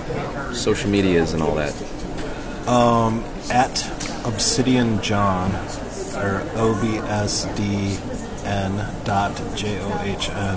social 0.53 0.91
medias 0.91 1.33
and 1.33 1.43
all 1.43 1.55
that? 1.55 1.75
Um, 2.69 3.25
At 3.51 3.87
Obsidian 4.27 5.01
John, 5.03 5.53
or 6.17 6.47
O 6.57 6.79
B 6.83 6.99
S 6.99 7.47
D 7.57 7.97
N 8.45 9.05
dot 9.05 9.41
J 9.57 9.81
O 9.81 10.03
H 10.05 10.29
N 10.29 10.57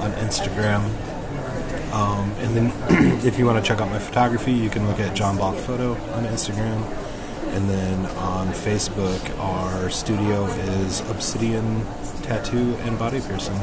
on 0.00 0.10
Instagram. 0.14 0.90
Um, 1.96 2.30
and 2.40 2.54
then 2.54 3.20
if 3.26 3.38
you 3.38 3.46
want 3.46 3.62
to 3.62 3.66
check 3.66 3.80
out 3.80 3.88
my 3.88 3.98
photography, 3.98 4.52
you 4.52 4.68
can 4.68 4.86
look 4.86 5.00
at 5.00 5.16
John 5.16 5.38
Balk 5.38 5.56
Photo 5.56 5.92
on 6.12 6.24
Instagram. 6.24 6.82
And 7.54 7.70
then 7.70 8.04
on 8.16 8.48
Facebook, 8.48 9.38
our 9.38 9.88
studio 9.88 10.44
is 10.44 11.00
Obsidian 11.08 11.86
Tattoo 12.22 12.74
and 12.80 12.98
Body 12.98 13.20
Piercing. 13.20 13.58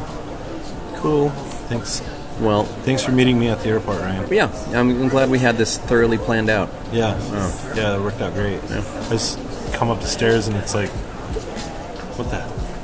Cool. 0.96 1.30
Thanks. 1.70 2.02
Well, 2.40 2.64
Thanks 2.64 3.04
for 3.04 3.12
meeting 3.12 3.40
me 3.40 3.50
at 3.50 3.60
the 3.60 3.70
airport, 3.70 4.00
Ryan. 4.00 4.34
yeah, 4.34 4.50
I'm, 4.70 4.90
I'm 5.04 5.08
glad 5.10 5.30
we 5.30 5.38
had 5.38 5.56
this 5.58 5.78
thoroughly 5.78 6.18
planned 6.18 6.50
out. 6.50 6.70
Yeah. 6.92 7.16
Yeah, 7.76 7.98
it 7.98 8.02
worked 8.02 8.22
out 8.22 8.34
great. 8.34 8.60
I 8.64 8.82
just 9.10 9.38
come 9.74 9.92
up 9.92 10.00
the 10.00 10.08
stairs 10.08 10.48
and 10.48 10.58
it's 10.58 10.74
like, 10.74 10.90
what 12.18 12.32
the 12.32 12.42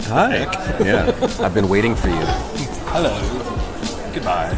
Hi. 0.09 0.37
yeah, 0.83 1.11
I've 1.39 1.55
been 1.55 1.69
waiting 1.69 1.95
for 1.95 2.09
you. 2.09 2.21
Hello. 2.91 3.15
Goodbye. 4.13 4.55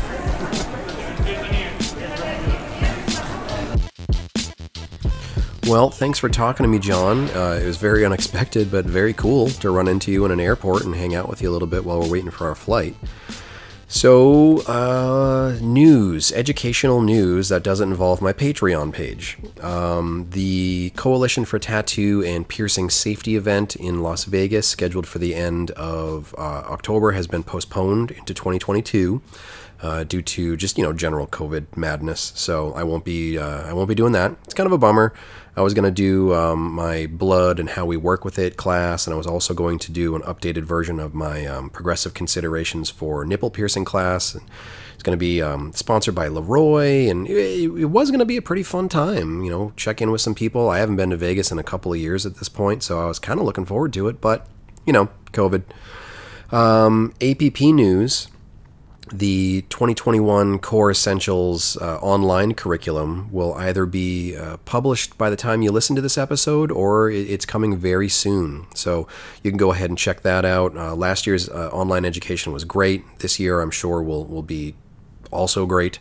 Well, 5.71 5.89
thanks 5.89 6.19
for 6.19 6.27
talking 6.27 6.65
to 6.65 6.67
me, 6.67 6.79
John. 6.79 7.29
Uh, 7.29 7.57
it 7.63 7.65
was 7.65 7.77
very 7.77 8.05
unexpected, 8.05 8.69
but 8.69 8.83
very 8.83 9.13
cool 9.13 9.47
to 9.47 9.71
run 9.71 9.87
into 9.87 10.11
you 10.11 10.25
in 10.25 10.31
an 10.31 10.41
airport 10.41 10.83
and 10.83 10.93
hang 10.93 11.15
out 11.15 11.29
with 11.29 11.41
you 11.41 11.49
a 11.49 11.53
little 11.53 11.65
bit 11.69 11.85
while 11.85 12.01
we're 12.01 12.09
waiting 12.09 12.29
for 12.29 12.49
our 12.49 12.55
flight. 12.55 12.93
So, 13.87 14.63
uh, 14.63 15.57
news, 15.61 16.33
educational 16.33 16.99
news 16.99 17.47
that 17.47 17.63
doesn't 17.63 17.89
involve 17.89 18.21
my 18.21 18.33
Patreon 18.33 18.91
page. 18.91 19.37
Um, 19.61 20.27
the 20.31 20.89
Coalition 20.97 21.45
for 21.45 21.57
Tattoo 21.57 22.21
and 22.21 22.45
Piercing 22.45 22.89
Safety 22.89 23.37
event 23.37 23.77
in 23.77 24.03
Las 24.03 24.25
Vegas, 24.25 24.67
scheduled 24.67 25.07
for 25.07 25.19
the 25.19 25.33
end 25.33 25.71
of 25.71 26.35
uh, 26.37 26.41
October, 26.41 27.13
has 27.13 27.27
been 27.27 27.43
postponed 27.43 28.11
into 28.11 28.33
2022 28.33 29.21
uh, 29.81 30.03
due 30.03 30.21
to 30.21 30.55
just 30.55 30.77
you 30.77 30.83
know 30.83 30.93
general 30.93 31.27
COVID 31.27 31.75
madness. 31.75 32.31
So 32.35 32.73
I 32.73 32.83
won't 32.83 33.03
be 33.03 33.37
uh, 33.37 33.63
I 33.63 33.73
won't 33.73 33.89
be 33.89 33.95
doing 33.95 34.13
that. 34.13 34.35
It's 34.45 34.53
kind 34.53 34.67
of 34.67 34.73
a 34.73 34.77
bummer. 34.77 35.13
I 35.55 35.61
was 35.61 35.73
going 35.73 35.83
to 35.83 35.91
do 35.91 36.33
um, 36.33 36.71
my 36.71 37.07
blood 37.07 37.59
and 37.59 37.71
how 37.71 37.85
we 37.85 37.97
work 37.97 38.23
with 38.23 38.39
it 38.39 38.55
class, 38.55 39.05
and 39.05 39.13
I 39.13 39.17
was 39.17 39.27
also 39.27 39.53
going 39.53 39.79
to 39.79 39.91
do 39.91 40.15
an 40.15 40.21
updated 40.21 40.63
version 40.63 40.97
of 40.97 41.13
my 41.13 41.45
um, 41.45 41.69
progressive 41.69 42.13
considerations 42.13 42.89
for 42.89 43.25
nipple 43.25 43.49
piercing 43.49 43.83
class. 43.83 44.37
It's 44.93 45.03
going 45.03 45.17
to 45.17 45.19
be 45.19 45.41
um, 45.41 45.73
sponsored 45.73 46.15
by 46.15 46.29
LeRoi, 46.29 47.09
and 47.09 47.27
it, 47.27 47.63
it 47.63 47.85
was 47.85 48.11
going 48.11 48.19
to 48.19 48.25
be 48.25 48.37
a 48.37 48.41
pretty 48.41 48.63
fun 48.63 48.87
time. 48.87 49.43
You 49.43 49.49
know, 49.49 49.73
check 49.75 50.01
in 50.01 50.09
with 50.09 50.21
some 50.21 50.35
people. 50.35 50.69
I 50.69 50.77
haven't 50.77 50.95
been 50.95 51.09
to 51.09 51.17
Vegas 51.17 51.51
in 51.51 51.59
a 51.59 51.63
couple 51.63 51.91
of 51.91 51.99
years 51.99 52.25
at 52.25 52.35
this 52.35 52.47
point, 52.47 52.81
so 52.81 53.01
I 53.01 53.07
was 53.07 53.19
kind 53.19 53.39
of 53.39 53.45
looking 53.45 53.65
forward 53.65 53.91
to 53.93 54.07
it. 54.07 54.21
But 54.21 54.47
you 54.85 54.93
know, 54.93 55.09
COVID. 55.33 55.63
Um, 56.51 57.13
APP 57.21 57.61
news. 57.61 58.27
The 59.13 59.63
2021 59.63 60.59
Core 60.59 60.89
Essentials 60.89 61.75
uh, 61.77 61.97
online 61.99 62.53
curriculum 62.53 63.29
will 63.31 63.53
either 63.55 63.85
be 63.85 64.37
uh, 64.37 64.57
published 64.57 65.17
by 65.17 65.29
the 65.29 65.35
time 65.35 65.61
you 65.61 65.71
listen 65.71 65.97
to 65.97 66.01
this 66.01 66.17
episode 66.17 66.71
or 66.71 67.09
it's 67.09 67.45
coming 67.45 67.75
very 67.75 68.07
soon. 68.07 68.67
So 68.73 69.07
you 69.43 69.51
can 69.51 69.57
go 69.57 69.73
ahead 69.73 69.89
and 69.89 69.97
check 69.97 70.21
that 70.21 70.45
out. 70.45 70.77
Uh, 70.77 70.95
last 70.95 71.27
year's 71.27 71.49
uh, 71.49 71.69
online 71.73 72.05
education 72.05 72.53
was 72.53 72.63
great. 72.63 73.03
This 73.19 73.37
year, 73.37 73.59
I'm 73.59 73.71
sure, 73.71 74.01
will, 74.01 74.23
will 74.25 74.43
be 74.43 74.75
also 75.29 75.65
great. 75.65 75.99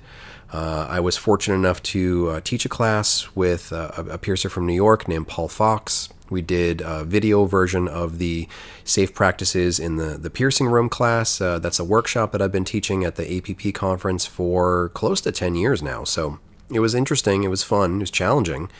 Uh, 0.53 0.87
I 0.89 1.01
was 1.01 1.17
fortunate 1.17 1.57
enough 1.57 1.83
to 1.85 2.29
uh, 2.31 2.41
teach 2.43 2.65
a 2.65 2.69
class 2.69 3.35
with 3.35 3.73
a, 3.73 4.19
piercer 4.19 4.49
from 4.49 4.67
New 4.67 4.75
York 4.75 5.09
named 5.09 5.27
Paul 5.27 5.49
Fox. 5.49 6.09
We 6.31 6.43
did 6.43 6.81
a 6.81 7.05
video 7.05 7.45
version 7.45 7.89
of 7.89 8.19
the 8.19 8.49
safe 8.85 9.13
practices 9.13 9.79
in 9.79 9.97
the, 9.97 10.17
the 10.17 10.31
piercing 10.31 10.69
room 10.69 10.89
class. 10.89 11.41
Uh, 11.41 11.59
that's 11.59 11.79
a 11.79 11.85
workshop 11.85 12.33
that 12.33 12.41
I've 12.41 12.53
been 12.53 12.65
teaching 12.65 13.05
at 13.05 13.17
the 13.17 13.37
APP 13.37 13.75
conference 13.75 14.27
for 14.27 14.91
close 14.91 15.21
to 15.23 15.33
10 15.33 15.57
years 15.57 15.83
now. 15.83 16.05
So 16.05 16.39
it 16.73 16.81
was 16.81 16.95
interesting, 16.95 17.43
it 17.43 17.49
was 17.49 17.63
fun, 17.63 17.97
it 17.97 18.01
was 18.01 18.11
challenging 18.11 18.71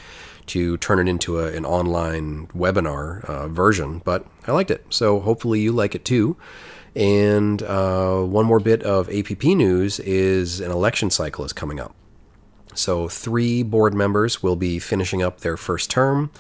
to 0.47 0.77
turn 0.79 0.99
it 0.99 1.09
into 1.09 1.39
a, 1.39 1.53
an 1.53 1.65
online 1.65 2.47
webinar 2.49 3.25
uh, 3.25 3.49
version, 3.49 4.01
but 4.05 4.27
I 4.47 4.53
liked 4.53 4.71
it. 4.71 4.85
So 4.91 5.21
hopefully 5.21 5.61
you 5.61 5.73
like 5.73 5.95
it 5.95 6.05
too. 6.05 6.37
And 6.97 7.63
uh, 7.63 8.23
one 8.23 8.47
more 8.47 8.59
bit 8.59 8.83
of 8.83 9.09
APP 9.11 9.45
news 9.45 10.01
is 10.01 10.61
an 10.61 10.71
election 10.71 11.11
cycle 11.11 11.45
is 11.45 11.53
coming 11.53 11.79
up. 11.79 11.95
So, 12.75 13.09
three 13.09 13.63
board 13.63 13.95
members 13.95 14.43
will 14.43 14.57
be 14.57 14.79
finishing 14.79 15.23
up 15.23 15.41
their 15.41 15.57
first 15.57 15.91
term, 15.91 16.31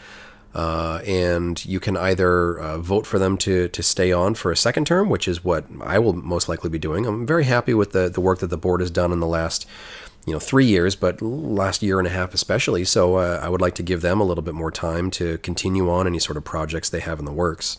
uh, 0.54 1.00
and 1.06 1.64
you 1.64 1.78
can 1.78 1.96
either 1.96 2.58
uh, 2.58 2.78
vote 2.78 3.06
for 3.06 3.18
them 3.18 3.36
to, 3.38 3.68
to 3.68 3.82
stay 3.82 4.12
on 4.12 4.34
for 4.34 4.50
a 4.50 4.56
second 4.56 4.86
term, 4.86 5.08
which 5.08 5.28
is 5.28 5.44
what 5.44 5.64
I 5.80 5.98
will 5.98 6.12
most 6.12 6.48
likely 6.48 6.70
be 6.70 6.78
doing. 6.78 7.06
I'm 7.06 7.26
very 7.26 7.44
happy 7.44 7.74
with 7.74 7.92
the, 7.92 8.08
the 8.08 8.20
work 8.20 8.40
that 8.40 8.48
the 8.48 8.58
board 8.58 8.80
has 8.80 8.90
done 8.90 9.12
in 9.12 9.20
the 9.20 9.26
last 9.26 9.66
you 10.26 10.32
know 10.32 10.38
three 10.38 10.66
years, 10.66 10.96
but 10.96 11.22
last 11.22 11.82
year 11.82 11.98
and 11.98 12.06
a 12.06 12.10
half 12.10 12.34
especially. 12.34 12.84
So 12.84 13.16
uh, 13.16 13.40
I 13.42 13.48
would 13.48 13.60
like 13.60 13.74
to 13.76 13.82
give 13.82 14.02
them 14.02 14.20
a 14.20 14.24
little 14.24 14.42
bit 14.42 14.54
more 14.54 14.70
time 14.70 15.10
to 15.12 15.38
continue 15.38 15.90
on 15.90 16.06
any 16.06 16.18
sort 16.18 16.36
of 16.36 16.44
projects 16.44 16.90
they 16.90 17.00
have 17.00 17.18
in 17.18 17.24
the 17.24 17.32
works. 17.32 17.78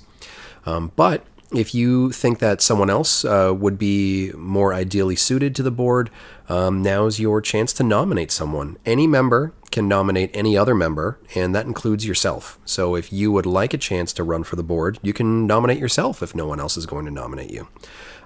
Um, 0.65 0.91
but 0.95 1.25
if 1.53 1.75
you 1.75 2.11
think 2.11 2.39
that 2.39 2.61
someone 2.61 2.89
else 2.89 3.25
uh, 3.25 3.53
would 3.55 3.77
be 3.77 4.31
more 4.35 4.73
ideally 4.73 5.15
suited 5.15 5.53
to 5.55 5.63
the 5.63 5.71
board, 5.71 6.09
um, 6.47 6.81
now's 6.81 7.19
your 7.19 7.41
chance 7.41 7.73
to 7.73 7.83
nominate 7.83 8.31
someone. 8.31 8.77
Any 8.85 9.07
member 9.07 9.53
can 9.71 9.87
nominate 9.87 10.31
any 10.33 10.57
other 10.57 10.75
member, 10.75 11.19
and 11.35 11.53
that 11.55 11.65
includes 11.65 12.05
yourself. 12.05 12.59
So 12.65 12.95
if 12.95 13.11
you 13.11 13.31
would 13.31 13.45
like 13.45 13.73
a 13.73 13.77
chance 13.77 14.13
to 14.13 14.23
run 14.23 14.43
for 14.43 14.55
the 14.55 14.63
board, 14.63 14.99
you 15.01 15.13
can 15.13 15.47
nominate 15.47 15.79
yourself 15.79 16.21
if 16.21 16.35
no 16.35 16.45
one 16.45 16.59
else 16.59 16.77
is 16.77 16.85
going 16.85 17.05
to 17.05 17.11
nominate 17.11 17.51
you. 17.51 17.67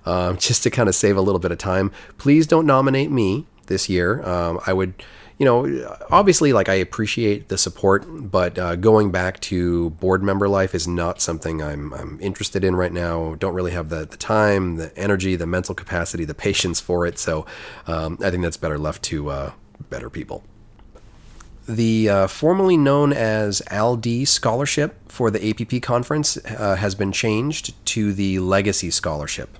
Um, 0.05 0.37
just 0.39 0.63
to 0.63 0.69
kind 0.69 0.89
of 0.89 0.95
save 0.95 1.17
a 1.17 1.21
little 1.21 1.39
bit 1.39 1.51
of 1.51 1.57
time, 1.57 1.91
please 2.17 2.47
don't 2.47 2.65
nominate 2.65 3.11
me 3.11 3.47
this 3.67 3.89
year. 3.89 4.23
Um, 4.27 4.59
I 4.67 4.73
would 4.73 4.93
you 5.37 5.45
know, 5.45 5.97
obviously, 6.09 6.53
like 6.53 6.69
I 6.69 6.75
appreciate 6.75 7.49
the 7.49 7.57
support, 7.57 8.05
but 8.07 8.57
uh, 8.57 8.75
going 8.77 9.11
back 9.11 9.39
to 9.41 9.89
board 9.91 10.23
member 10.23 10.47
life 10.47 10.73
is 10.73 10.87
not 10.87 11.21
something 11.21 11.61
I'm, 11.61 11.93
I'm 11.93 12.17
interested 12.21 12.63
in 12.63 12.75
right 12.75 12.93
now. 12.93 13.35
Don't 13.35 13.53
really 13.53 13.71
have 13.71 13.89
the, 13.89 14.05
the 14.05 14.17
time, 14.17 14.77
the 14.77 14.97
energy, 14.97 15.35
the 15.35 15.45
mental 15.45 15.75
capacity, 15.75 16.23
the 16.23 16.33
patience 16.33 16.79
for 16.79 17.05
it. 17.05 17.19
So 17.19 17.45
um, 17.85 18.17
I 18.23 18.31
think 18.31 18.43
that's 18.43 18.55
better 18.55 18.77
left 18.77 19.03
to 19.03 19.29
uh, 19.29 19.51
better 19.89 20.09
people. 20.09 20.43
The 21.67 22.09
uh, 22.09 22.27
formerly 22.27 22.77
known 22.77 23.11
as 23.11 23.61
ALD 23.71 24.27
Scholarship 24.27 25.11
for 25.11 25.31
the 25.31 25.49
APP 25.49 25.81
conference 25.81 26.37
uh, 26.45 26.75
has 26.75 26.95
been 26.95 27.11
changed 27.11 27.73
to 27.87 28.13
the 28.13 28.39
Legacy 28.39 28.91
Scholarship. 28.91 29.57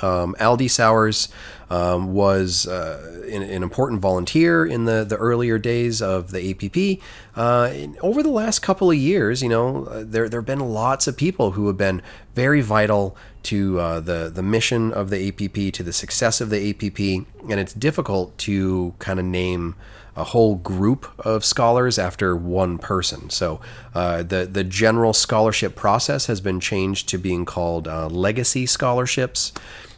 Um, 0.00 0.34
Aldi 0.38 0.70
Sowers 0.70 1.28
um, 1.70 2.12
was 2.12 2.66
uh, 2.66 3.22
an, 3.30 3.42
an, 3.42 3.62
important 3.62 4.00
volunteer 4.00 4.64
in 4.66 4.84
the, 4.84 5.04
the 5.04 5.16
earlier 5.16 5.58
days 5.58 6.02
of 6.02 6.30
the 6.30 6.50
APP. 6.50 7.02
Uh, 7.34 7.72
over 8.02 8.22
the 8.22 8.30
last 8.30 8.60
couple 8.60 8.90
of 8.90 8.96
years, 8.96 9.42
you 9.42 9.48
know, 9.48 9.86
uh, 9.86 10.04
there 10.06 10.28
there 10.28 10.40
have 10.40 10.46
been 10.46 10.60
lots 10.60 11.06
of 11.06 11.16
people 11.16 11.52
who 11.52 11.66
have 11.66 11.76
been 11.76 12.02
very 12.34 12.60
vital 12.60 13.16
to 13.44 13.80
uh, 13.80 14.00
the 14.00 14.30
the 14.32 14.42
mission 14.42 14.92
of 14.92 15.10
the 15.10 15.28
APP, 15.28 15.72
to 15.74 15.82
the 15.82 15.92
success 15.92 16.40
of 16.40 16.50
the 16.50 16.70
APP, 16.70 17.26
and 17.50 17.60
it's 17.60 17.72
difficult 17.72 18.36
to 18.38 18.94
kind 18.98 19.18
of 19.18 19.24
name 19.24 19.74
a 20.16 20.24
whole 20.24 20.56
group 20.56 21.10
of 21.18 21.44
scholars 21.44 21.98
after 21.98 22.36
one 22.36 22.78
person. 22.78 23.30
So 23.30 23.60
uh, 23.94 24.22
the 24.22 24.46
the 24.46 24.64
general 24.64 25.12
scholarship 25.12 25.74
process 25.74 26.26
has 26.26 26.40
been 26.40 26.60
changed 26.60 27.08
to 27.10 27.18
being 27.18 27.44
called 27.44 27.88
uh, 27.88 28.08
legacy 28.08 28.66
scholarships. 28.66 29.52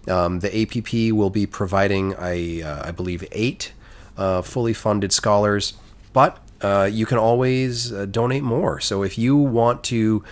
Um, 0.07 0.41
the 0.41 0.63
APP 0.63 1.15
will 1.15 1.31
be 1.31 1.47
providing, 1.47 2.15
I, 2.17 2.61
uh, 2.61 2.89
I 2.89 2.91
believe, 2.91 3.25
eight 3.33 3.73
uh, 4.19 4.43
fully 4.43 4.75
funded 4.75 5.13
scholars, 5.13 5.75
but 6.13 6.39
uh, 6.61 6.89
you 6.91 7.07
can 7.07 7.19
always 7.19 7.93
uh, 7.93 8.07
donate 8.07 8.43
more. 8.43 8.81
So 8.81 9.03
if 9.03 9.19
you 9.19 9.37
want 9.37 9.83
to 9.85 10.23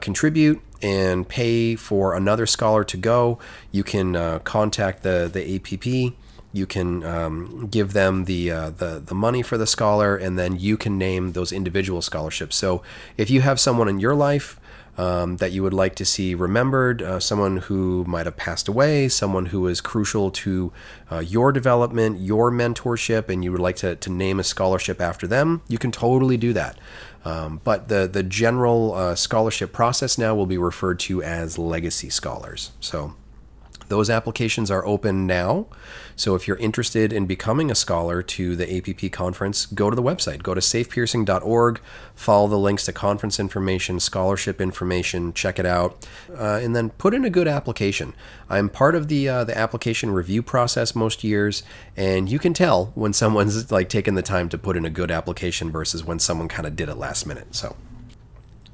contribute 0.00 0.60
and 0.80 1.28
pay 1.28 1.76
for 1.76 2.14
another 2.14 2.46
scholar 2.46 2.84
to 2.84 2.96
go, 2.96 3.38
you 3.70 3.84
can 3.84 4.40
contact 4.40 5.02
the 5.02 5.30
the 5.32 5.56
APP 5.56 6.14
you 6.52 6.66
can 6.66 7.04
um, 7.04 7.68
give 7.70 7.92
them 7.92 8.24
the, 8.24 8.50
uh, 8.50 8.70
the 8.70 9.02
the 9.04 9.14
money 9.14 9.42
for 9.42 9.58
the 9.58 9.66
scholar, 9.66 10.16
and 10.16 10.38
then 10.38 10.58
you 10.58 10.76
can 10.76 10.96
name 10.96 11.32
those 11.32 11.52
individual 11.52 12.02
scholarships. 12.02 12.56
So 12.56 12.82
if 13.16 13.30
you 13.30 13.42
have 13.42 13.60
someone 13.60 13.88
in 13.88 14.00
your 14.00 14.14
life 14.14 14.58
um, 14.96 15.36
that 15.36 15.52
you 15.52 15.62
would 15.62 15.74
like 15.74 15.94
to 15.96 16.04
see 16.04 16.34
remembered, 16.34 17.02
uh, 17.02 17.20
someone 17.20 17.58
who 17.58 18.04
might 18.04 18.26
have 18.26 18.36
passed 18.36 18.66
away, 18.66 19.08
someone 19.08 19.46
who 19.46 19.68
is 19.68 19.80
crucial 19.80 20.30
to 20.30 20.72
uh, 21.12 21.18
your 21.18 21.52
development, 21.52 22.18
your 22.20 22.50
mentorship, 22.50 23.28
and 23.28 23.44
you 23.44 23.52
would 23.52 23.60
like 23.60 23.76
to, 23.76 23.94
to 23.96 24.10
name 24.10 24.40
a 24.40 24.44
scholarship 24.44 25.00
after 25.00 25.26
them, 25.26 25.62
you 25.68 25.78
can 25.78 25.92
totally 25.92 26.36
do 26.36 26.52
that. 26.52 26.78
Um, 27.24 27.60
but 27.62 27.88
the 27.88 28.08
the 28.08 28.22
general 28.22 28.94
uh, 28.94 29.14
scholarship 29.14 29.72
process 29.72 30.18
now 30.18 30.34
will 30.34 30.46
be 30.46 30.58
referred 30.58 30.98
to 31.00 31.22
as 31.22 31.58
legacy 31.58 32.10
scholars. 32.10 32.72
So 32.80 33.14
those 33.88 34.10
applications 34.10 34.70
are 34.70 34.84
open 34.86 35.26
now. 35.26 35.66
So 36.18 36.34
if 36.34 36.48
you're 36.48 36.56
interested 36.56 37.12
in 37.12 37.26
becoming 37.26 37.70
a 37.70 37.76
scholar 37.76 38.22
to 38.24 38.56
the 38.56 38.76
APP 38.76 39.12
conference, 39.12 39.66
go 39.66 39.88
to 39.88 39.94
the 39.94 40.02
website. 40.02 40.42
Go 40.42 40.52
to 40.52 40.60
safepiercing.org, 40.60 41.80
follow 42.16 42.48
the 42.48 42.58
links 42.58 42.84
to 42.86 42.92
conference 42.92 43.38
information, 43.38 44.00
scholarship 44.00 44.60
information, 44.60 45.32
check 45.32 45.60
it 45.60 45.64
out, 45.64 46.08
uh, 46.36 46.58
and 46.60 46.74
then 46.74 46.90
put 46.90 47.14
in 47.14 47.24
a 47.24 47.30
good 47.30 47.46
application. 47.46 48.14
I'm 48.50 48.68
part 48.68 48.96
of 48.96 49.06
the 49.06 49.28
uh, 49.28 49.44
the 49.44 49.56
application 49.56 50.10
review 50.10 50.42
process 50.42 50.96
most 50.96 51.22
years, 51.22 51.62
and 51.96 52.28
you 52.28 52.40
can 52.40 52.52
tell 52.52 52.86
when 52.96 53.12
someone's 53.12 53.70
like 53.70 53.88
taking 53.88 54.16
the 54.16 54.22
time 54.22 54.48
to 54.48 54.58
put 54.58 54.76
in 54.76 54.84
a 54.84 54.90
good 54.90 55.12
application 55.12 55.70
versus 55.70 56.02
when 56.02 56.18
someone 56.18 56.48
kind 56.48 56.66
of 56.66 56.74
did 56.74 56.88
it 56.88 56.96
last 56.96 57.26
minute. 57.26 57.54
So. 57.54 57.76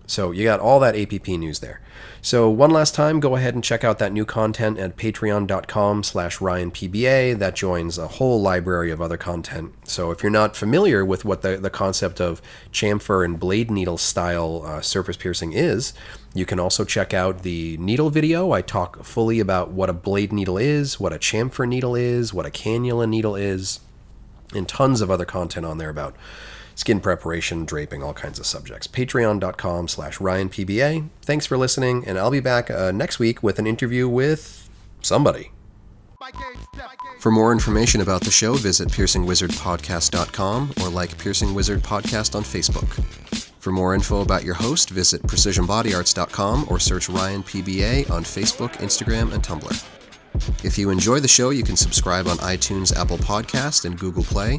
So 0.07 0.33
you 0.33 0.45
got 0.45 0.61
all 0.61 0.81
that 0.81 0.97
APP 0.97 1.29
news 1.29 1.61
there. 1.61 1.81
So 2.21 2.49
one 2.49 2.71
last 2.71 2.95
time, 2.95 3.21
go 3.21 3.37
ahead 3.37 3.55
and 3.55 3.65
check 3.65 3.85
out 3.85 3.99
that 3.99 4.13
new 4.13 4.25
content 4.25 4.79
at 4.79 4.97
patreon.com 4.97 6.03
slash 6.03 6.39
ryanpba. 6.39 7.39
That 7.39 7.55
joins 7.55 7.99
a 7.99 8.09
whole 8.09 8.41
library 8.41 8.91
of 8.91 9.01
other 9.01 9.17
content. 9.17 9.73
So 9.85 10.11
if 10.11 10.23
you're 10.23 10.31
not 10.31 10.57
familiar 10.57 11.05
with 11.05 11.25
what 11.25 11.43
the, 11.43 11.57
the 11.57 11.71
concept 11.71 12.21
of 12.21 12.43
chamfer 12.73 13.25
and 13.25 13.39
blade 13.39 13.71
needle 13.71 13.99
style 13.99 14.63
uh, 14.65 14.81
surface 14.81 15.17
piercing 15.17 15.53
is, 15.53 15.93
you 16.35 16.45
can 16.45 16.59
also 16.59 16.85
check 16.85 17.15
out 17.15 17.43
the 17.43 17.77
needle 17.79 18.11
video. 18.11 18.53
I 18.53 18.63
talk 18.63 19.05
fully 19.05 19.41
about 19.41 19.71
what 19.71 19.91
a 19.91 19.95
blade 19.95 20.33
needle 20.33 20.59
is, 20.59 20.99
what 20.99 21.13
a 21.13 21.19
chamfer 21.19 21.69
needle 21.69 21.95
is, 21.95 22.35
what 22.35 22.47
a 22.47 22.51
cannula 22.51 23.09
needle 23.09 23.37
is, 23.37 23.81
and 24.55 24.69
tons 24.69 25.01
of 25.01 25.11
other 25.11 25.25
content 25.25 25.65
on 25.67 25.79
there 25.79 25.91
about 25.91 26.15
skin 26.75 27.01
preparation, 27.01 27.65
draping, 27.65 28.03
all 28.03 28.15
kinds 28.15 28.39
of 28.39 28.47
subjects. 28.47 28.87
Patreon.com 28.87 29.89
slash 29.89 30.19
RyanPBA. 30.19 31.09
Thanks 31.23 31.47
for 31.47 31.57
listening, 31.57 32.05
and 32.07 32.19
I'll 32.19 32.31
be 32.31 32.41
back 32.41 32.71
uh, 32.71 32.93
next 32.93 33.19
week 33.19 33.43
with 33.43 33.59
an 33.59 33.67
interview 33.67 34.09
with 34.09 34.69
somebody. 35.03 35.51
For 37.21 37.31
more 37.31 37.53
information 37.53 38.01
about 38.01 38.23
the 38.23 38.31
show, 38.31 38.55
visit 38.55 38.89
piercingwizardpodcast.com 38.89 40.75
or 40.83 40.89
like 40.89 41.17
Piercing 41.19 41.55
Wizard 41.55 41.81
Podcast 41.81 42.35
on 42.35 42.43
Facebook. 42.43 43.03
For 43.61 43.73
more 43.73 43.95
info 43.95 44.21
about 44.21 44.45
your 44.45 44.55
host, 44.55 44.91
visit 44.91 45.23
precisionbodyarts.com 45.23 46.67
or 46.69 46.79
search 46.79 47.09
Ryan 47.09 47.43
PBA 47.43 48.11
on 48.11 48.25
Facebook, 48.25 48.73
Instagram, 48.75 49.33
and 49.33 49.43
Tumblr. 49.43 50.65
If 50.65 50.77
you 50.77 50.91
enjoy 50.91 51.21
the 51.21 51.29
show, 51.29 51.51
you 51.51 51.63
can 51.63 51.77
subscribe 51.77 52.27
on 52.27 52.37
iTunes, 52.39 52.95
Apple 52.95 53.19
Podcast, 53.19 53.85
and 53.85 53.99
Google 53.99 54.25
Play. 54.25 54.59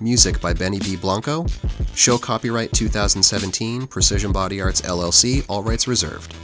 Music 0.00 0.40
by 0.40 0.52
Benny 0.52 0.78
B. 0.80 0.96
Blanco. 0.96 1.46
Show 1.94 2.18
copyright 2.18 2.72
2017, 2.72 3.86
Precision 3.86 4.32
Body 4.32 4.60
Arts 4.60 4.82
LLC, 4.82 5.44
all 5.48 5.62
rights 5.62 5.88
reserved. 5.88 6.34